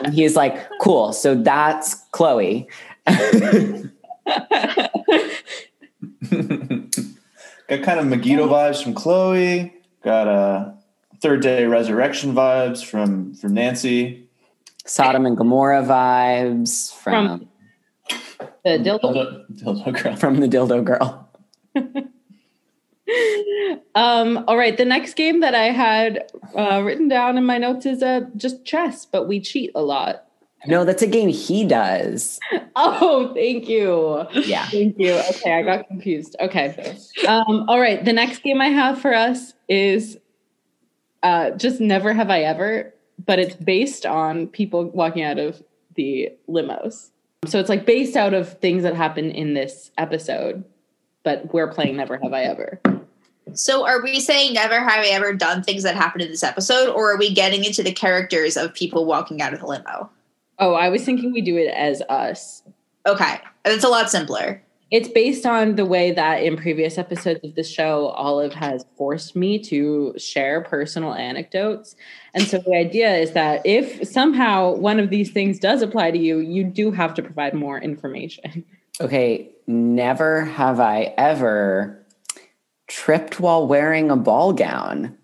And 0.03 0.13
he's 0.15 0.35
like, 0.35 0.67
cool. 0.79 1.13
So 1.13 1.35
that's 1.35 1.93
Chloe. 2.11 2.67
Got 7.71 7.83
kind 7.83 8.01
of 8.01 8.05
Megiddo 8.07 8.49
vibes 8.49 8.83
from 8.83 8.93
Chloe. 8.93 9.73
Got 10.03 10.27
a 10.27 10.73
third 11.21 11.41
day 11.41 11.63
resurrection 11.63 12.33
vibes 12.35 12.83
from 12.83 13.33
from 13.33 13.53
Nancy. 13.53 14.27
Sodom 14.85 15.25
and 15.25 15.37
Gomorrah 15.37 15.81
vibes 15.81 16.93
from 16.93 17.47
The 18.65 18.71
dildo. 18.71 18.99
Dildo, 19.01 19.45
dildo 19.53 20.03
girl. 20.03 20.15
from 20.17 20.41
the 20.41 20.49
dildo 20.49 20.83
girl. 20.83 21.29
Um, 23.93 24.45
all 24.47 24.55
right, 24.55 24.77
the 24.77 24.85
next 24.85 25.15
game 25.15 25.41
that 25.41 25.53
I 25.53 25.65
had 25.65 26.31
uh, 26.57 26.81
written 26.81 27.09
down 27.09 27.37
in 27.37 27.45
my 27.45 27.57
notes 27.57 27.85
is 27.85 28.01
uh, 28.01 28.21
just 28.37 28.63
chess, 28.63 29.05
but 29.05 29.27
we 29.27 29.41
cheat 29.41 29.71
a 29.75 29.81
lot. 29.81 30.27
No, 30.67 30.85
that's 30.85 31.01
a 31.01 31.07
game 31.07 31.29
he 31.29 31.65
does. 31.65 32.39
Oh, 32.73 33.33
thank 33.33 33.67
you. 33.67 34.25
Yeah. 34.31 34.65
Thank 34.67 34.97
you. 34.97 35.11
Okay, 35.11 35.53
I 35.53 35.61
got 35.61 35.89
confused. 35.89 36.37
Okay. 36.39 36.97
Um, 37.27 37.65
all 37.67 37.81
right, 37.81 38.03
the 38.03 38.13
next 38.13 38.43
game 38.43 38.61
I 38.61 38.69
have 38.69 38.99
for 38.99 39.13
us 39.13 39.53
is 39.67 40.17
uh, 41.21 41.51
just 41.51 41.81
Never 41.81 42.13
Have 42.13 42.29
I 42.29 42.43
Ever, 42.43 42.93
but 43.25 43.39
it's 43.39 43.55
based 43.55 44.05
on 44.05 44.47
people 44.47 44.85
walking 44.85 45.21
out 45.21 45.37
of 45.37 45.61
the 45.95 46.29
limos. 46.47 47.09
So 47.45 47.59
it's 47.59 47.69
like 47.69 47.85
based 47.85 48.15
out 48.15 48.33
of 48.33 48.57
things 48.59 48.83
that 48.83 48.95
happen 48.95 49.31
in 49.31 49.53
this 49.53 49.91
episode, 49.97 50.63
but 51.23 51.53
we're 51.53 51.71
playing 51.71 51.97
Never 51.97 52.17
Have 52.17 52.31
I 52.31 52.43
Ever. 52.43 52.79
So 53.53 53.85
are 53.85 54.01
we 54.01 54.19
saying 54.21 54.53
never 54.53 54.79
have 54.79 55.03
I 55.03 55.07
ever 55.09 55.33
done 55.33 55.61
things 55.61 55.83
that 55.83 55.95
happened 55.95 56.21
in 56.21 56.31
this 56.31 56.43
episode, 56.43 56.89
or 56.89 57.11
are 57.11 57.17
we 57.17 57.33
getting 57.33 57.65
into 57.65 57.83
the 57.83 57.91
characters 57.91 58.55
of 58.55 58.73
people 58.73 59.05
walking 59.05 59.41
out 59.41 59.53
of 59.53 59.59
the 59.59 59.65
limo? 59.65 60.09
Oh, 60.61 60.75
I 60.75 60.89
was 60.89 61.03
thinking 61.03 61.33
we 61.33 61.41
do 61.41 61.57
it 61.57 61.73
as 61.73 62.01
us. 62.03 62.63
Okay. 63.07 63.39
It's 63.65 63.83
a 63.83 63.89
lot 63.89 64.09
simpler. 64.09 64.63
It's 64.91 65.07
based 65.07 65.45
on 65.45 65.75
the 65.75 65.85
way 65.85 66.11
that 66.11 66.43
in 66.43 66.57
previous 66.57 66.97
episodes 66.97 67.39
of 67.43 67.55
the 67.55 67.63
show, 67.63 68.07
Olive 68.09 68.53
has 68.53 68.85
forced 68.97 69.35
me 69.35 69.57
to 69.63 70.13
share 70.17 70.61
personal 70.61 71.13
anecdotes. 71.13 71.95
And 72.33 72.43
so 72.43 72.59
the 72.59 72.75
idea 72.75 73.15
is 73.15 73.31
that 73.31 73.61
if 73.65 74.07
somehow 74.07 74.75
one 74.75 74.99
of 74.99 75.09
these 75.09 75.31
things 75.31 75.59
does 75.59 75.81
apply 75.81 76.11
to 76.11 76.17
you, 76.17 76.39
you 76.39 76.63
do 76.63 76.91
have 76.91 77.13
to 77.15 77.23
provide 77.23 77.53
more 77.53 77.79
information. 77.79 78.65
Okay, 78.99 79.49
never 79.65 80.43
have 80.43 80.79
I 80.79 81.13
ever 81.17 82.05
tripped 82.87 83.39
while 83.39 83.65
wearing 83.65 84.11
a 84.11 84.17
ball 84.17 84.51
gown. 84.51 85.17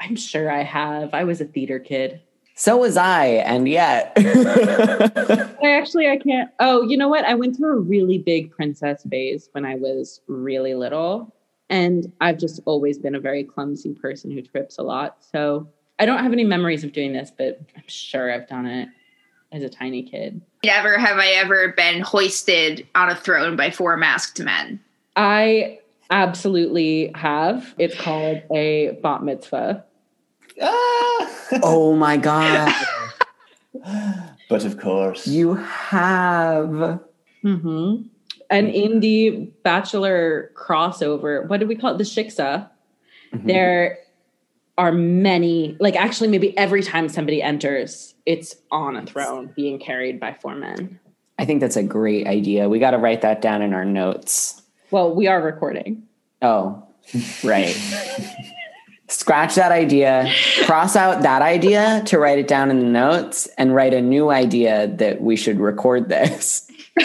I'm 0.00 0.16
sure 0.16 0.50
I 0.50 0.64
have. 0.64 1.14
I 1.14 1.22
was 1.22 1.40
a 1.40 1.44
theater 1.44 1.78
kid. 1.78 2.20
So 2.62 2.76
was 2.76 2.96
I, 2.96 3.26
and 3.26 3.68
yet. 3.68 4.12
I 4.16 5.70
actually 5.72 6.08
I 6.08 6.16
can't. 6.16 6.48
Oh, 6.60 6.82
you 6.82 6.96
know 6.96 7.08
what? 7.08 7.24
I 7.24 7.34
went 7.34 7.56
through 7.56 7.76
a 7.76 7.80
really 7.80 8.18
big 8.18 8.52
princess 8.52 9.04
phase 9.10 9.48
when 9.50 9.64
I 9.64 9.74
was 9.74 10.20
really 10.28 10.76
little, 10.76 11.34
and 11.70 12.12
I've 12.20 12.38
just 12.38 12.60
always 12.64 12.98
been 12.98 13.16
a 13.16 13.20
very 13.20 13.42
clumsy 13.42 13.94
person 13.94 14.30
who 14.30 14.42
trips 14.42 14.78
a 14.78 14.84
lot. 14.84 15.16
So 15.32 15.66
I 15.98 16.06
don't 16.06 16.22
have 16.22 16.32
any 16.32 16.44
memories 16.44 16.84
of 16.84 16.92
doing 16.92 17.12
this, 17.12 17.32
but 17.36 17.60
I'm 17.74 17.82
sure 17.88 18.32
I've 18.32 18.46
done 18.46 18.66
it 18.66 18.88
as 19.50 19.64
a 19.64 19.68
tiny 19.68 20.04
kid. 20.04 20.40
Never 20.64 20.96
have 20.98 21.18
I 21.18 21.30
ever 21.30 21.72
been 21.72 22.00
hoisted 22.00 22.86
on 22.94 23.10
a 23.10 23.16
throne 23.16 23.56
by 23.56 23.72
four 23.72 23.96
masked 23.96 24.38
men. 24.38 24.78
I 25.16 25.80
absolutely 26.12 27.10
have. 27.16 27.74
It's 27.78 28.00
called 28.00 28.40
a 28.54 28.96
bat 29.02 29.24
mitzvah. 29.24 29.84
Ah! 30.60 31.58
oh 31.62 31.94
my 31.96 32.16
God. 32.16 32.72
but 34.48 34.64
of 34.64 34.78
course. 34.78 35.26
You 35.26 35.54
have. 35.54 37.00
Mm-hmm. 37.44 38.02
And 38.50 38.68
in 38.68 39.00
the 39.00 39.50
Bachelor 39.64 40.50
crossover, 40.54 41.48
what 41.48 41.60
do 41.60 41.66
we 41.66 41.74
call 41.74 41.94
it? 41.94 41.98
The 41.98 42.04
Shiksa. 42.04 42.68
Mhm. 43.32 43.46
there 43.46 43.98
are 44.76 44.92
many 44.92 45.74
like 45.80 45.96
actually 45.96 46.28
maybe 46.28 46.56
every 46.58 46.82
time 46.82 47.08
somebody 47.08 47.40
enters 47.42 48.14
it's 48.26 48.56
on 48.70 48.94
a 48.96 49.06
throne 49.06 49.50
being 49.56 49.78
carried 49.78 50.20
by 50.20 50.34
four 50.34 50.54
men 50.54 50.98
I 51.38 51.46
think 51.46 51.60
that's 51.62 51.76
a 51.76 51.82
great 51.82 52.26
idea. 52.26 52.68
We 52.68 52.78
got 52.78 52.90
to 52.92 52.98
write 52.98 53.22
that 53.22 53.40
down 53.40 53.62
in 53.62 53.72
our 53.72 53.86
notes. 53.86 54.60
well 54.90 55.14
we 55.14 55.28
are 55.28 55.40
recording 55.40 56.02
Oh, 56.42 56.86
right. 57.44 57.74
Scratch 59.12 59.56
that 59.56 59.72
idea, 59.72 60.32
cross 60.64 60.96
out 60.96 61.22
that 61.22 61.42
idea 61.42 62.02
to 62.06 62.18
write 62.18 62.38
it 62.38 62.48
down 62.48 62.70
in 62.70 62.80
the 62.80 62.86
notes, 62.86 63.46
and 63.58 63.74
write 63.74 63.92
a 63.92 64.00
new 64.00 64.30
idea 64.30 64.86
that 64.86 65.20
we 65.20 65.36
should 65.36 65.60
record 65.60 66.08
this. 66.08 66.66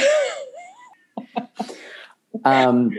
um, 2.45 2.93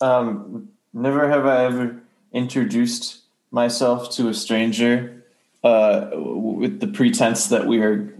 Um, 0.00 0.68
never 0.92 1.28
have 1.28 1.46
I 1.46 1.64
ever 1.64 2.02
introduced 2.32 3.22
myself 3.52 4.10
to 4.16 4.28
a 4.28 4.34
stranger 4.34 5.24
uh, 5.62 6.10
with 6.12 6.80
the 6.80 6.88
pretense 6.88 7.46
that 7.46 7.68
we 7.68 7.80
are 7.80 8.12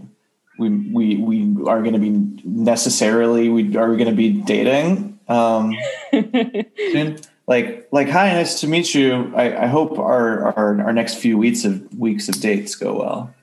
we 0.57 0.69
we 0.69 1.17
we 1.17 1.67
are 1.67 1.81
going 1.81 1.93
to 1.93 1.99
be 1.99 2.11
necessarily 2.45 3.49
we 3.49 3.75
are 3.75 3.97
going 3.97 4.09
to 4.09 4.15
be 4.15 4.31
dating 4.31 5.19
um, 5.27 5.75
soon. 6.11 7.19
Like 7.47 7.87
like 7.91 8.09
hi, 8.09 8.33
nice 8.33 8.59
to 8.61 8.67
meet 8.67 8.95
you. 8.95 9.31
I, 9.35 9.63
I 9.63 9.67
hope 9.67 9.99
our, 9.99 10.45
our 10.57 10.81
our 10.81 10.93
next 10.93 11.15
few 11.15 11.37
weeks 11.37 11.63
of 11.63 11.93
weeks 11.97 12.27
of 12.27 12.39
dates 12.41 12.75
go 12.75 12.97
well. 12.99 13.33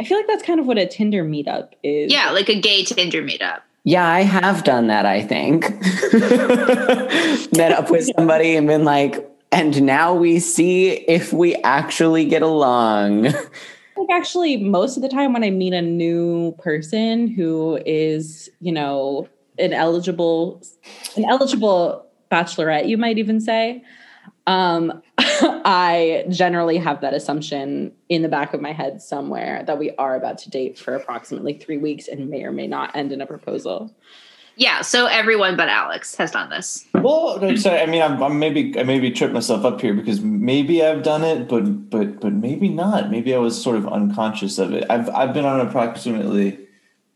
i 0.00 0.04
feel 0.04 0.16
like 0.16 0.26
that's 0.28 0.42
kind 0.44 0.60
of 0.60 0.66
what 0.66 0.78
a 0.78 0.86
tinder 0.86 1.24
meetup 1.24 1.70
is 1.82 2.12
Yeah, 2.12 2.30
like 2.30 2.48
a 2.48 2.60
gay 2.60 2.84
Tinder 2.84 3.22
meetup. 3.22 3.60
yeah, 3.84 4.06
I 4.08 4.20
have 4.22 4.62
done 4.64 4.86
that, 4.88 5.06
I 5.06 5.22
think. 5.22 5.70
Met 7.56 7.72
up 7.72 7.90
with 7.90 8.08
somebody 8.16 8.56
and 8.56 8.66
been 8.66 8.84
like, 8.84 9.28
and 9.52 9.82
now 9.82 10.14
we 10.14 10.38
see 10.40 10.90
if 10.90 11.32
we 11.32 11.54
actually 11.56 12.24
get 12.24 12.42
along. 12.42 13.22
like 13.96 14.10
actually 14.12 14.56
most 14.56 14.96
of 14.96 15.02
the 15.02 15.08
time 15.08 15.32
when 15.32 15.44
i 15.44 15.50
meet 15.50 15.72
a 15.72 15.80
new 15.80 16.52
person 16.58 17.28
who 17.28 17.78
is 17.86 18.50
you 18.60 18.72
know 18.72 19.28
an 19.58 19.72
eligible 19.72 20.60
an 21.16 21.24
eligible 21.24 22.03
bachelorette 22.34 22.88
you 22.88 22.98
might 22.98 23.18
even 23.18 23.40
say 23.40 23.82
um 24.46 25.02
i 25.64 26.24
generally 26.28 26.78
have 26.78 27.00
that 27.00 27.14
assumption 27.14 27.92
in 28.08 28.22
the 28.22 28.28
back 28.28 28.52
of 28.54 28.60
my 28.60 28.72
head 28.72 29.00
somewhere 29.00 29.62
that 29.66 29.78
we 29.78 29.90
are 29.92 30.16
about 30.16 30.36
to 30.38 30.50
date 30.50 30.78
for 30.78 30.94
approximately 30.94 31.54
three 31.54 31.78
weeks 31.78 32.08
and 32.08 32.28
may 32.28 32.42
or 32.42 32.52
may 32.52 32.66
not 32.66 32.94
end 32.96 33.12
in 33.12 33.20
a 33.20 33.26
proposal 33.26 33.94
Yeah, 34.56 34.82
so 34.82 35.06
everyone 35.06 35.56
but 35.56 35.68
Alex 35.68 36.14
has 36.14 36.30
done 36.30 36.48
this. 36.48 36.86
Well, 36.94 37.40
no, 37.40 37.56
sorry. 37.56 37.80
I 37.80 37.86
mean, 37.86 38.02
I'm, 38.02 38.22
I'm 38.22 38.38
maybe 38.38 38.78
I 38.78 38.84
maybe 38.84 39.10
tripped 39.10 39.34
myself 39.34 39.64
up 39.64 39.80
here 39.80 39.94
because 39.94 40.20
maybe 40.20 40.84
I've 40.84 41.02
done 41.02 41.24
it, 41.24 41.48
but 41.48 41.90
but 41.90 42.20
but 42.20 42.32
maybe 42.32 42.68
not. 42.68 43.10
Maybe 43.10 43.34
I 43.34 43.38
was 43.38 43.60
sort 43.60 43.76
of 43.76 43.88
unconscious 43.88 44.58
of 44.58 44.72
it. 44.72 44.84
I've 44.88 45.08
I've 45.10 45.34
been 45.34 45.44
on 45.44 45.58
approximately 45.66 46.60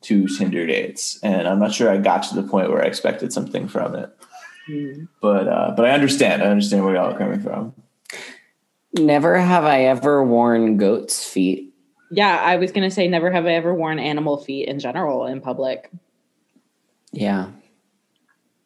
two 0.01 0.27
Tinder 0.27 0.67
dates, 0.67 1.19
and 1.23 1.47
I'm 1.47 1.61
not 1.61 1.73
sure 1.73 1.89
I 1.91 1.99
got 1.99 2.25
to 2.25 2.35
the 2.35 2.43
point 2.43 2.71
where 2.71 2.83
I 2.83 2.87
expected 2.87 3.33
something 3.33 3.69
from 3.69 3.95
it. 3.95 4.11
But 5.23 5.49
uh, 5.49 5.73
but 5.77 5.85
I 5.87 5.91
understand. 5.91 6.43
I 6.43 6.47
understand 6.47 6.85
where 6.85 6.95
y'all 6.95 7.13
are 7.15 7.19
coming 7.19 7.41
from. 7.41 7.75
Never 8.95 9.39
have 9.39 9.65
I 9.65 9.85
ever 9.85 10.25
worn 10.25 10.77
goat's 10.79 11.23
feet. 11.29 11.73
yeah 12.11 12.37
i 12.43 12.57
was 12.57 12.73
going 12.73 12.89
to 12.89 12.95
say 12.95 13.07
never 13.07 13.31
have 13.31 13.45
i 13.45 13.53
ever 13.53 13.75
worn 13.75 13.99
animal 13.99 14.39
feet 14.39 14.67
in 14.67 14.79
general 14.79 15.27
in 15.27 15.41
public 15.43 15.91
Yeah. 17.13 17.51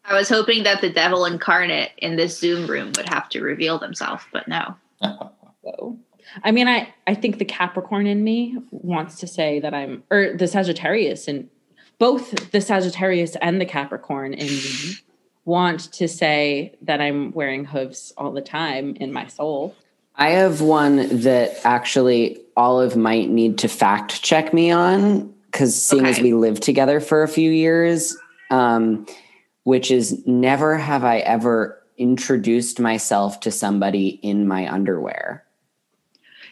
I 0.04 0.14
was 0.14 0.28
hoping 0.28 0.62
that 0.64 0.80
the 0.80 0.90
devil 0.90 1.24
incarnate 1.24 1.90
in 1.98 2.16
this 2.16 2.38
Zoom 2.38 2.68
room 2.68 2.92
would 2.96 3.08
have 3.08 3.28
to 3.30 3.40
reveal 3.40 3.78
themselves, 3.78 4.24
but 4.32 4.46
no. 4.48 4.76
So, 5.64 5.96
I 6.42 6.50
mean, 6.50 6.66
I 6.66 6.92
I 7.06 7.14
think 7.14 7.38
the 7.38 7.44
Capricorn 7.44 8.08
in 8.08 8.24
me 8.24 8.56
wants 8.72 9.16
to 9.20 9.28
say 9.28 9.60
that 9.60 9.72
I'm, 9.74 10.02
or 10.10 10.36
the 10.36 10.48
Sagittarius, 10.48 11.28
and 11.28 11.48
both 12.00 12.50
the 12.50 12.60
Sagittarius 12.60 13.36
and 13.36 13.60
the 13.60 13.64
Capricorn 13.66 14.34
in 14.34 14.46
me 14.48 14.96
want 15.44 15.92
to 15.92 16.08
say 16.08 16.74
that 16.82 17.00
I'm 17.00 17.32
wearing 17.32 17.64
hooves 17.64 18.12
all 18.16 18.32
the 18.32 18.40
time 18.40 18.96
in 18.96 19.12
my 19.12 19.26
soul. 19.26 19.74
I 20.14 20.30
have 20.30 20.60
one 20.60 21.20
that 21.20 21.60
actually 21.64 22.40
Olive 22.56 22.96
might 22.96 23.30
need 23.30 23.58
to 23.58 23.68
fact 23.68 24.22
check 24.22 24.52
me 24.52 24.70
on 24.70 25.32
because 25.46 25.80
seeing 25.80 26.06
as 26.06 26.20
we 26.20 26.34
lived 26.34 26.62
together 26.62 27.00
for 27.00 27.22
a 27.22 27.28
few 27.28 27.50
years, 27.50 28.16
um, 28.50 29.06
which 29.64 29.90
is 29.90 30.26
never 30.26 30.76
have 30.76 31.04
I 31.04 31.18
ever 31.18 31.82
introduced 31.96 32.80
myself 32.80 33.40
to 33.40 33.50
somebody 33.50 34.08
in 34.08 34.46
my 34.46 34.70
underwear. 34.70 35.44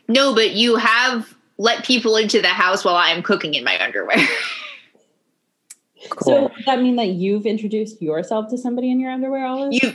No, 0.08 0.34
but 0.34 0.52
you 0.52 0.76
have 0.76 1.34
let 1.56 1.84
people 1.84 2.16
into 2.16 2.40
the 2.40 2.48
house 2.48 2.84
while 2.84 2.96
I 2.96 3.10
am 3.10 3.22
cooking 3.22 3.54
in 3.54 3.64
my 3.64 3.82
underwear. 3.82 4.16
Cool. 6.08 6.48
So 6.48 6.48
does 6.48 6.64
that 6.66 6.80
mean 6.80 6.96
that 6.96 7.08
you've 7.08 7.46
introduced 7.46 8.00
yourself 8.00 8.48
to 8.50 8.58
somebody 8.58 8.90
in 8.90 9.00
your 9.00 9.10
underwear, 9.10 9.44
Olive? 9.44 9.72
you 9.72 9.94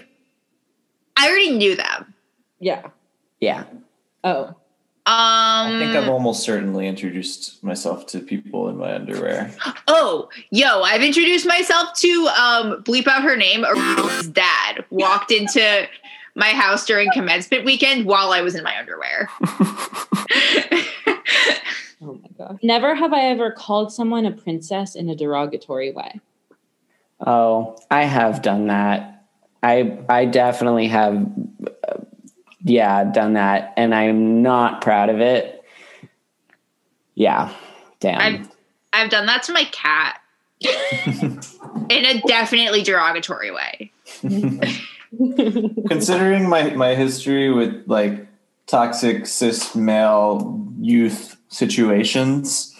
I 1.18 1.30
already 1.30 1.52
knew 1.52 1.76
them. 1.76 2.14
Yeah. 2.60 2.90
Yeah. 3.40 3.64
Oh. 4.24 4.56
Um, 5.08 5.14
I 5.14 5.78
think 5.80 5.96
I've 5.96 6.10
almost 6.10 6.42
certainly 6.44 6.88
introduced 6.88 7.64
myself 7.64 8.08
to 8.08 8.20
people 8.20 8.70
in 8.70 8.78
my 8.78 8.96
underwear. 8.96 9.54
Oh, 9.88 10.30
yo, 10.50 10.82
I've 10.82 11.04
introduced 11.04 11.46
myself 11.46 11.94
to 11.98 12.28
um 12.28 12.84
bleep 12.84 13.08
out 13.08 13.22
her 13.22 13.36
name. 13.36 13.64
Ariel's 13.64 14.28
dad 14.28 14.84
walked 14.90 15.32
into 15.32 15.88
my 16.34 16.50
house 16.50 16.86
during 16.86 17.12
commencement 17.12 17.66
weekend 17.66 18.06
while 18.06 18.32
I 18.32 18.42
was 18.42 18.56
in 18.56 18.64
my 18.64 18.78
underwear. 18.78 19.30
My 22.38 22.46
god. 22.46 22.60
Never 22.64 22.96
have 22.96 23.14
I 23.14 23.22
ever 23.26 23.52
called 23.52 23.92
someone 23.92 24.26
a 24.26 24.32
princess 24.32 24.96
in 24.96 25.10
a 25.10 25.16
derogatory 25.16 25.92
way. 25.92 26.20
Oh, 27.26 27.78
I 27.90 28.04
have 28.04 28.42
done 28.42 28.68
that. 28.68 29.26
I 29.64 30.00
I 30.10 30.26
definitely 30.26 30.88
have 30.88 31.26
uh, 31.88 31.98
yeah, 32.64 33.04
done 33.06 33.34
that 33.34 33.74
and 33.78 33.94
I'm 33.94 34.42
not 34.42 34.82
proud 34.82 35.10
of 35.10 35.20
it. 35.22 35.64
Yeah. 37.16 37.54
Damn. 38.00 38.20
I've 38.20 38.50
I've 38.94 39.10
done 39.10 39.26
that 39.26 39.44
to 39.44 39.54
my 39.54 39.64
cat 39.66 40.20
in 40.62 41.40
a 41.90 42.22
definitely 42.28 42.82
derogatory 42.84 43.52
way. 43.52 43.92
Considering 45.88 46.50
my 46.50 46.72
my 46.72 46.96
history 46.96 47.52
with 47.52 47.84
like 47.88 48.28
toxic 48.68 49.26
cis 49.28 49.76
male 49.76 50.62
youth 50.80 51.35
situations, 51.56 52.76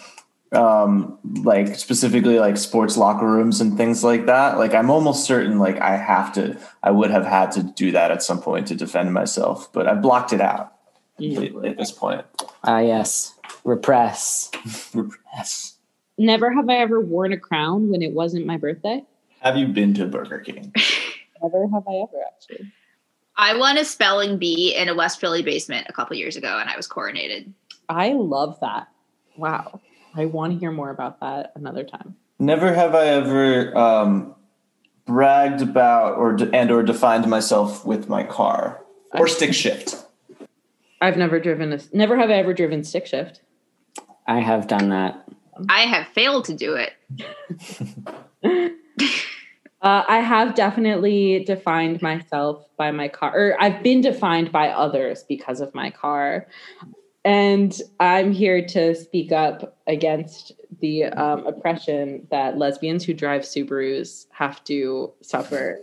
um, 0.52 1.18
like 1.42 1.74
specifically 1.76 2.38
like 2.38 2.56
sports 2.56 2.96
locker 2.96 3.26
rooms 3.26 3.60
and 3.60 3.76
things 3.76 4.04
like 4.04 4.26
that, 4.26 4.58
like 4.58 4.74
I'm 4.74 4.90
almost 4.90 5.24
certain 5.24 5.58
like 5.58 5.80
I 5.80 5.96
have 5.96 6.32
to, 6.34 6.58
I 6.82 6.90
would 6.90 7.10
have 7.10 7.24
had 7.24 7.50
to 7.52 7.62
do 7.62 7.92
that 7.92 8.10
at 8.10 8.22
some 8.22 8.40
point 8.40 8.66
to 8.68 8.74
defend 8.74 9.12
myself, 9.12 9.72
but 9.72 9.86
I 9.86 9.94
blocked 9.94 10.32
it 10.32 10.40
out 10.40 10.74
at, 11.18 11.64
at 11.64 11.76
this 11.78 11.90
point. 11.90 12.24
Ah 12.64 12.80
yes. 12.80 13.34
Repress. 13.64 14.50
Repress. 14.94 15.74
Never 16.18 16.52
have 16.52 16.68
I 16.68 16.76
ever 16.76 17.00
worn 17.00 17.32
a 17.32 17.38
crown 17.38 17.90
when 17.90 18.02
it 18.02 18.12
wasn't 18.12 18.46
my 18.46 18.56
birthday. 18.56 19.04
Have 19.40 19.56
you 19.56 19.68
been 19.68 19.94
to 19.94 20.06
Burger 20.06 20.38
King? 20.38 20.72
Never 21.42 21.68
have 21.68 21.86
I 21.86 21.94
ever 21.94 22.22
actually. 22.26 22.72
I 23.38 23.56
won 23.58 23.76
a 23.76 23.84
spelling 23.84 24.38
bee 24.38 24.74
in 24.74 24.88
a 24.88 24.94
West 24.94 25.20
Philly 25.20 25.42
basement 25.42 25.86
a 25.90 25.92
couple 25.92 26.16
years 26.16 26.36
ago 26.36 26.58
and 26.58 26.70
I 26.70 26.76
was 26.76 26.88
coronated. 26.88 27.52
I 27.88 28.12
love 28.12 28.58
that. 28.60 28.88
Wow. 29.36 29.80
I 30.14 30.26
want 30.26 30.52
to 30.54 30.58
hear 30.58 30.70
more 30.72 30.90
about 30.90 31.20
that 31.20 31.52
another 31.54 31.84
time. 31.84 32.16
Never 32.38 32.72
have 32.72 32.94
I 32.94 33.06
ever 33.06 33.76
um, 33.76 34.34
bragged 35.06 35.62
about 35.62 36.16
or 36.16 36.34
de- 36.34 36.54
and 36.54 36.70
or 36.70 36.82
defined 36.82 37.28
myself 37.28 37.84
with 37.84 38.08
my 38.08 38.22
car 38.22 38.82
or 39.12 39.28
stick 39.28 39.54
shift. 39.54 40.04
I've 41.00 41.16
never 41.16 41.38
driven 41.38 41.72
a 41.72 41.78
never 41.92 42.16
have 42.16 42.30
I 42.30 42.34
ever 42.34 42.54
driven 42.54 42.82
stick 42.84 43.06
shift. 43.06 43.40
I 44.26 44.40
have 44.40 44.66
done 44.66 44.88
that. 44.88 45.26
I 45.68 45.82
have 45.82 46.08
failed 46.08 46.46
to 46.46 46.54
do 46.54 46.74
it. 46.74 46.92
Uh, 49.82 50.02
I 50.08 50.18
have 50.18 50.54
definitely 50.56 51.44
defined 51.44 52.02
myself 52.02 52.66
by 52.76 52.90
my 52.90 53.06
car, 53.06 53.32
or 53.32 53.62
I've 53.62 53.84
been 53.84 54.00
defined 54.00 54.50
by 54.50 54.70
others 54.70 55.22
because 55.22 55.60
of 55.60 55.72
my 55.76 55.90
car. 55.90 56.48
And 57.26 57.76
I'm 57.98 58.30
here 58.30 58.64
to 58.68 58.94
speak 58.94 59.32
up 59.32 59.76
against 59.88 60.52
the 60.80 61.06
um, 61.06 61.44
oppression 61.44 62.24
that 62.30 62.56
lesbians 62.56 63.02
who 63.04 63.14
drive 63.14 63.42
Subarus 63.42 64.26
have 64.30 64.62
to 64.64 65.12
suffer. 65.22 65.82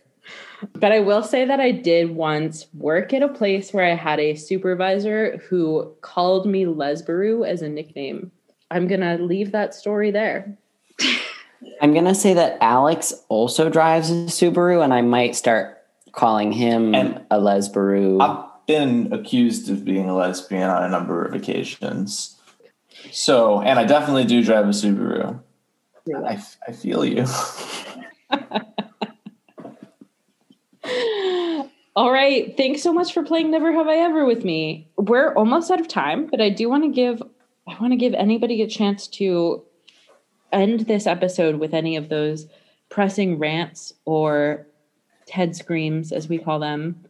But 0.71 0.93
I 0.93 1.01
will 1.01 1.21
say 1.21 1.43
that 1.43 1.59
I 1.59 1.71
did 1.71 2.15
once 2.15 2.67
work 2.73 3.11
at 3.13 3.21
a 3.21 3.27
place 3.27 3.73
where 3.73 3.85
I 3.85 3.93
had 3.93 4.21
a 4.21 4.35
supervisor 4.35 5.37
who 5.49 5.93
called 5.99 6.45
me 6.45 6.63
Lesbaru 6.63 7.45
as 7.45 7.61
a 7.61 7.67
nickname. 7.67 8.31
I'm 8.71 8.87
going 8.87 9.01
to 9.01 9.15
leave 9.21 9.51
that 9.51 9.75
story 9.75 10.11
there. 10.11 10.57
I'm 11.81 11.93
gonna 11.93 12.15
say 12.15 12.33
that 12.33 12.57
Alex 12.61 13.13
also 13.29 13.69
drives 13.69 14.09
a 14.09 14.25
Subaru, 14.25 14.83
and 14.83 14.93
I 14.93 15.01
might 15.01 15.35
start 15.35 15.77
calling 16.11 16.51
him 16.51 16.93
And- 16.93 17.21
a 17.31 17.39
Lesbaru. 17.39 18.49
Been 18.67 19.11
accused 19.11 19.69
of 19.69 19.83
being 19.83 20.09
a 20.09 20.15
lesbian 20.15 20.69
on 20.69 20.83
a 20.83 20.89
number 20.89 21.25
of 21.25 21.33
occasions. 21.33 22.39
So, 23.11 23.61
and 23.61 23.77
I 23.77 23.83
definitely 23.83 24.25
do 24.25 24.43
drive 24.43 24.65
a 24.65 24.69
Subaru. 24.69 25.39
I 26.15 26.71
feel 26.71 27.05
you. 27.05 27.25
All 31.95 32.11
right. 32.11 32.57
Thanks 32.57 32.81
so 32.81 32.91
much 32.91 33.13
for 33.13 33.23
playing 33.23 33.51
Never 33.51 33.71
Have 33.71 33.87
I 33.87 33.97
Ever 33.97 34.25
with 34.25 34.43
me. 34.43 34.89
We're 34.97 35.33
almost 35.35 35.69
out 35.69 35.79
of 35.79 35.87
time, 35.87 36.25
but 36.25 36.41
I 36.41 36.49
do 36.49 36.67
want 36.69 36.83
to 36.83 36.89
give 36.89 37.21
I 37.67 37.77
want 37.79 37.93
to 37.93 37.97
give 37.97 38.13
anybody 38.15 38.61
a 38.61 38.67
chance 38.67 39.07
to 39.07 39.63
end 40.51 40.81
this 40.81 41.07
episode 41.07 41.55
with 41.55 41.73
any 41.73 41.95
of 41.95 42.09
those 42.09 42.47
pressing 42.89 43.39
rants 43.39 43.93
or 44.05 44.67
Ted 45.25 45.55
screams 45.55 46.11
as 46.11 46.27
we 46.27 46.37
call 46.37 46.59
them 46.59 47.02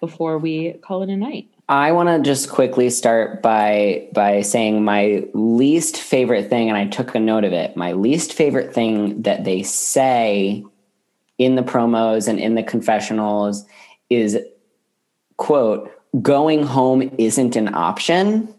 before 0.00 0.38
we 0.38 0.72
call 0.82 1.02
it 1.02 1.08
a 1.10 1.16
night. 1.16 1.48
I 1.68 1.92
want 1.92 2.08
to 2.08 2.20
just 2.28 2.50
quickly 2.50 2.90
start 2.90 3.42
by 3.42 4.08
by 4.12 4.40
saying 4.42 4.82
my 4.84 5.24
least 5.34 5.98
favorite 5.98 6.48
thing, 6.50 6.68
and 6.68 6.76
I 6.76 6.86
took 6.86 7.14
a 7.14 7.20
note 7.20 7.44
of 7.44 7.52
it. 7.52 7.76
My 7.76 7.92
least 7.92 8.32
favorite 8.32 8.74
thing 8.74 9.22
that 9.22 9.44
they 9.44 9.62
say 9.62 10.64
in 11.38 11.54
the 11.54 11.62
promos 11.62 12.26
and 12.28 12.38
in 12.40 12.54
the 12.56 12.62
confessionals 12.62 13.64
is 14.08 14.38
quote 15.36 15.90
going 16.20 16.64
home 16.64 17.14
isn't 17.18 17.54
an 17.54 17.72
option 17.74 18.52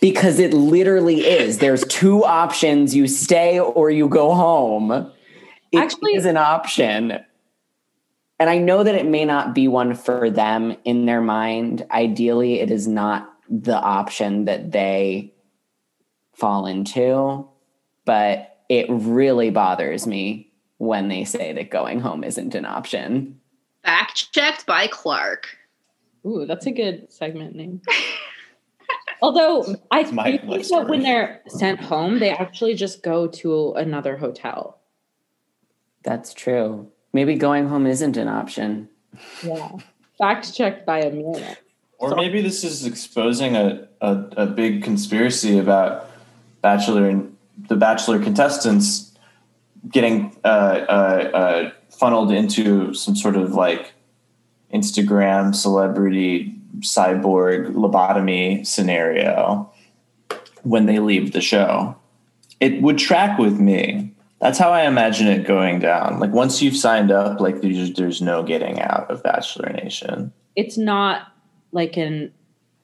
because 0.00 0.38
it 0.38 0.54
literally 0.54 1.20
is 1.20 1.58
there's 1.58 1.84
two 1.84 2.24
options 2.24 2.96
you 2.96 3.06
stay 3.06 3.60
or 3.60 3.90
you 3.90 4.08
go 4.08 4.34
home 4.34 4.90
It 5.70 5.78
Actually- 5.78 6.14
is 6.14 6.24
an 6.24 6.38
option 6.38 7.20
and 8.40 8.48
I 8.48 8.56
know 8.56 8.82
that 8.82 8.94
it 8.94 9.06
may 9.06 9.26
not 9.26 9.54
be 9.54 9.68
one 9.68 9.94
for 9.94 10.30
them 10.30 10.74
in 10.84 11.04
their 11.04 11.20
mind. 11.20 11.86
Ideally, 11.90 12.60
it 12.60 12.70
is 12.70 12.88
not 12.88 13.30
the 13.50 13.78
option 13.78 14.46
that 14.46 14.72
they 14.72 15.34
fall 16.32 16.64
into, 16.66 17.46
but 18.06 18.56
it 18.70 18.86
really 18.88 19.50
bothers 19.50 20.06
me 20.06 20.50
when 20.78 21.08
they 21.08 21.24
say 21.24 21.52
that 21.52 21.70
going 21.70 22.00
home 22.00 22.24
isn't 22.24 22.54
an 22.54 22.64
option. 22.64 23.38
Fact 23.84 24.32
checked 24.32 24.64
by 24.64 24.86
Clark. 24.86 25.58
Ooh, 26.26 26.46
that's 26.46 26.64
a 26.64 26.72
good 26.72 27.12
segment 27.12 27.54
name. 27.54 27.82
Although 29.22 29.76
I 29.90 30.04
think 30.04 30.16
life 30.16 30.68
that 30.70 30.86
when 30.88 31.02
they're 31.02 31.42
sent 31.46 31.80
home, 31.80 32.20
they 32.20 32.30
actually 32.30 32.74
just 32.74 33.02
go 33.02 33.26
to 33.26 33.72
another 33.74 34.16
hotel. 34.16 34.80
That's 36.02 36.32
true. 36.32 36.90
Maybe 37.12 37.34
going 37.34 37.68
home 37.68 37.86
isn't 37.86 38.16
an 38.16 38.28
option. 38.28 38.88
Yeah. 39.42 39.70
Fact 40.18 40.54
checked 40.54 40.86
by 40.86 41.00
Amelia. 41.00 41.56
Or 41.98 42.14
maybe 42.14 42.40
this 42.40 42.64
is 42.64 42.86
exposing 42.86 43.56
a, 43.56 43.88
a, 44.00 44.24
a 44.36 44.46
big 44.46 44.82
conspiracy 44.82 45.58
about 45.58 46.10
Bachelor 46.62 47.08
and 47.08 47.36
the 47.68 47.76
Bachelor 47.76 48.22
contestants 48.22 49.12
getting 49.88 50.36
uh, 50.44 50.48
uh, 50.48 51.30
uh, 51.34 51.70
funneled 51.90 52.32
into 52.32 52.94
some 52.94 53.16
sort 53.16 53.36
of 53.36 53.54
like 53.54 53.92
Instagram 54.72 55.54
celebrity 55.54 56.54
cyborg 56.78 57.72
lobotomy 57.74 58.66
scenario 58.66 59.70
when 60.62 60.86
they 60.86 60.98
leave 60.98 61.32
the 61.32 61.40
show. 61.40 61.96
It 62.60 62.80
would 62.82 62.98
track 62.98 63.38
with 63.38 63.58
me. 63.58 64.09
That's 64.40 64.58
how 64.58 64.70
I 64.72 64.86
imagine 64.86 65.26
it 65.26 65.46
going 65.46 65.80
down. 65.80 66.18
Like 66.18 66.30
once 66.30 66.62
you've 66.62 66.76
signed 66.76 67.12
up, 67.12 67.40
like 67.40 67.60
there's, 67.60 67.92
there's 67.92 68.22
no 68.22 68.42
getting 68.42 68.80
out 68.80 69.10
of 69.10 69.22
Bachelor 69.22 69.70
Nation. 69.72 70.32
It's 70.56 70.78
not 70.78 71.28
like 71.72 71.96
an 71.96 72.32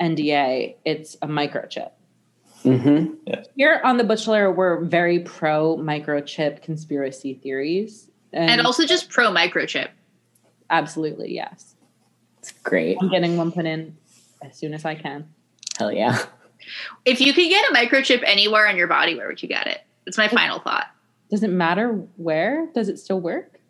NDA, 0.00 0.76
it's 0.84 1.14
a 1.22 1.26
microchip. 1.26 1.90
Mm-hmm. 2.62 3.42
Here 3.56 3.80
on 3.84 3.96
The 3.96 4.04
Bachelor, 4.04 4.50
we're 4.52 4.84
very 4.84 5.20
pro 5.20 5.76
microchip 5.76 6.62
conspiracy 6.62 7.34
theories. 7.34 8.10
And 8.32 8.60
also 8.60 8.84
just 8.84 9.08
pro 9.08 9.30
microchip. 9.30 9.88
absolutely, 10.68 11.34
yes. 11.34 11.74
It's 12.38 12.52
great. 12.52 12.98
I'm 13.00 13.08
getting 13.08 13.36
one 13.36 13.50
put 13.50 13.64
in 13.64 13.96
as 14.42 14.56
soon 14.56 14.74
as 14.74 14.84
I 14.84 14.94
can. 14.94 15.28
Hell 15.78 15.92
yeah. 15.92 16.22
If 17.04 17.20
you 17.20 17.32
could 17.32 17.48
get 17.48 17.70
a 17.70 17.74
microchip 17.74 18.22
anywhere 18.26 18.68
on 18.68 18.76
your 18.76 18.88
body, 18.88 19.14
where 19.14 19.28
would 19.28 19.42
you 19.42 19.48
get 19.48 19.66
it? 19.66 19.80
That's 20.04 20.18
my 20.18 20.28
final 20.28 20.58
thought. 20.58 20.86
Does 21.30 21.42
it 21.42 21.50
matter 21.50 21.90
where? 22.16 22.68
Does 22.74 22.88
it 22.88 22.98
still 22.98 23.20
work? 23.20 23.60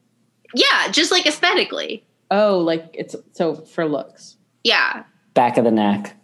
Yeah, 0.55 0.91
just 0.91 1.11
like 1.11 1.27
aesthetically. 1.27 2.05
Oh, 2.31 2.59
like 2.59 2.91
it's 2.95 3.17
so 3.33 3.55
for 3.55 3.87
looks. 3.89 4.37
Yeah, 4.65 5.05
Back 5.35 5.59
of 5.59 5.65
the 5.65 5.71
neck. 5.71 6.17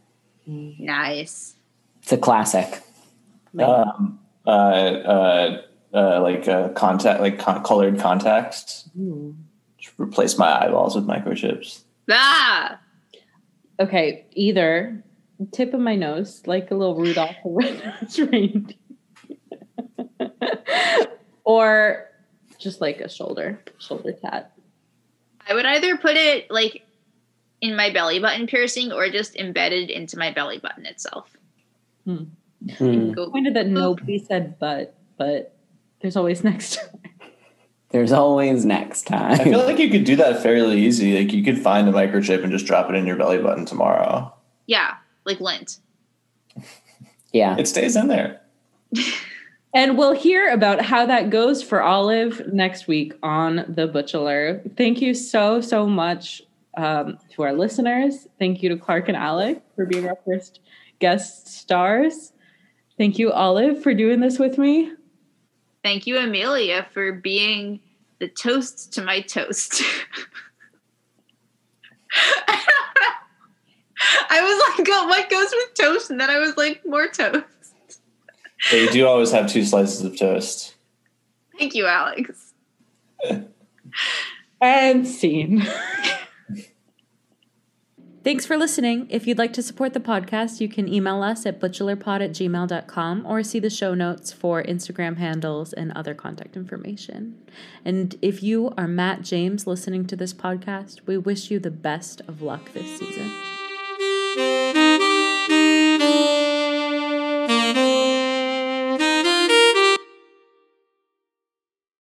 nice. 0.47 1.55
It's 2.03 2.13
a 2.13 2.17
classic. 2.19 2.83
Like, 3.55 3.69
um, 3.69 4.19
uh, 4.47 4.51
uh, 4.51 5.63
uh, 5.95 6.21
like 6.23 6.49
uh, 6.49 6.71
contact, 6.71 7.21
like 7.21 7.39
con- 7.39 7.63
colored 7.63 7.99
contacts. 7.99 8.89
ooh. 8.99 9.37
It's 9.79 9.93
replace 9.99 10.39
my 10.39 10.65
eyeballs 10.65 10.95
with 10.97 11.07
microchips. 11.07 11.83
Ah, 12.11 12.79
Okay, 13.81 14.27
either 14.33 15.03
tip 15.53 15.75
of 15.75 15.81
my 15.81 15.97
nose, 15.97 16.43
like 16.47 16.71
a 16.71 16.75
little 16.75 16.95
Rudolph 16.97 17.35
the 17.43 17.51
red-nosed 17.51 18.19
reindeer, 18.33 18.77
or 21.53 22.09
just 22.59 22.81
like 22.81 23.01
a 23.01 23.09
shoulder, 23.09 23.61
shoulder 23.79 24.13
tat. 24.13 24.53
I 25.47 25.55
would 25.55 25.67
either 25.67 25.97
put 25.97 26.17
it 26.17 26.51
like 26.51 26.83
in 27.61 27.77
my 27.77 27.91
belly 27.93 28.19
button 28.21 28.47
piercing 28.47 28.93
or 28.93 29.09
just 29.11 29.37
embedded 29.37 29.91
into 29.91 30.19
my 30.19 30.33
belly 30.33 30.59
button 30.59 30.87
itself. 30.87 31.29
Hmm. 32.05 32.25
Go- 33.13 33.31
Pointed 33.31 33.55
that 33.55 33.67
nobody 33.67 34.19
said 34.19 34.59
but, 34.59 34.95
but 35.17 35.55
there's 36.01 36.17
always 36.17 36.43
next 36.51 36.77
time. 36.77 37.01
There's 37.91 38.13
always 38.13 38.65
next 38.65 39.03
time. 39.07 39.33
I 39.33 39.45
feel 39.45 39.65
like 39.65 39.79
you 39.79 39.91
could 39.91 40.05
do 40.05 40.17
that 40.17 40.43
fairly 40.43 40.81
easy. 40.81 41.19
Like 41.19 41.33
you 41.35 41.45
could 41.45 41.59
find 41.59 41.87
a 41.89 41.93
microchip 41.93 42.43
and 42.43 42.51
just 42.51 42.65
drop 42.65 42.89
it 42.89 42.95
in 42.97 43.07
your 43.07 43.17
belly 43.17 43.37
button 43.39 43.67
tomorrow. 43.67 44.33
Yeah, 44.67 44.95
like 45.27 45.41
lint. 45.41 45.79
yeah. 47.33 47.57
It 47.59 47.69
stays 47.69 47.95
in 47.97 48.09
there. 48.09 48.41
And 49.75 49.97
we'll 49.97 50.15
hear 50.15 50.51
about 50.51 50.83
how 50.83 51.07
that 51.07 51.31
goes 51.31 51.63
for 51.63 51.83
Olive 51.83 52.53
next 52.53 52.87
week 52.87 53.15
on 53.23 53.65
The 53.69 53.87
Butchelor. 53.87 54.63
Thank 54.77 55.01
you 55.01 55.15
so, 55.15 55.63
so 55.63 55.87
much 55.87 56.43
um, 56.77 57.19
to 57.31 57.43
our 57.43 57.55
listeners. 57.55 58.29
Thank 58.39 58.63
you 58.63 58.69
to 58.69 58.77
Clark 58.77 59.09
and 59.09 59.17
Alex 59.17 59.61
for 59.75 59.87
being 59.87 60.07
our 60.07 60.19
first 60.27 60.61
guest 60.99 61.49
stars. 61.49 62.33
Thank 62.99 63.19
you, 63.19 63.33
Olive, 63.33 63.83
for 63.83 63.95
doing 63.95 64.21
this 64.21 64.39
with 64.39 64.59
me. 64.59 64.93
Thank 65.83 66.07
you, 66.07 66.19
Amelia, 66.19 66.87
for 66.93 67.13
being 67.13 67.81
the 68.19 68.29
toast 68.29 68.93
to 68.93 69.03
my 69.03 69.21
toast. 69.21 69.83
I 74.29 74.43
was 74.43 74.79
like, 74.79 74.87
oh, 74.91 75.07
what 75.09 75.31
goes 75.31 75.51
with 75.51 75.75
toast? 75.75 76.11
And 76.11 76.21
then 76.21 76.29
I 76.31 76.39
was 76.39 76.57
like, 76.57 76.87
more 76.87 77.09
toast. 77.09 77.45
But 78.71 78.81
you 78.81 78.91
do 78.91 79.07
always 79.07 79.31
have 79.33 79.51
two 79.51 79.65
slices 79.65 80.05
of 80.05 80.19
toast. 80.19 80.75
Thank 81.59 81.75
you, 81.75 81.87
Alex. 81.87 82.53
And 84.61 85.07
scene. 85.09 85.67
Thanks 88.23 88.47
for 88.47 88.57
listening. 88.57 89.09
If 89.11 89.27
you'd 89.27 89.39
like 89.39 89.53
to 89.55 89.63
support 89.63 89.93
the 89.93 89.99
podcast, 89.99 90.61
you 90.61 90.69
can 90.69 90.87
email 90.87 91.21
us 91.25 91.45
at 91.45 91.59
butchelorpod 91.59 92.23
at 92.23 92.31
gmail.com 92.31 93.27
or 93.27 93.43
see 93.43 93.59
the 93.59 93.69
show 93.69 93.95
notes 93.95 94.33
for 94.33 94.63
Instagram 94.63 95.17
handles 95.17 95.73
and 95.73 95.91
other 95.93 96.15
contact 96.15 96.57
information. 96.57 97.43
And 97.85 98.15
if 98.23 98.41
you 98.41 98.73
are 98.79 98.87
Matt 98.87 99.23
James 99.23 99.67
listening 99.67 100.07
to 100.07 100.15
this 100.15 100.33
podcast, 100.33 101.01
we 101.05 101.19
wish 101.19 101.51
you 101.51 101.59
the 101.59 101.73
best 101.73 102.21
of 102.29 102.41
luck 102.41 102.73
this 102.73 103.01
season. 103.01 103.33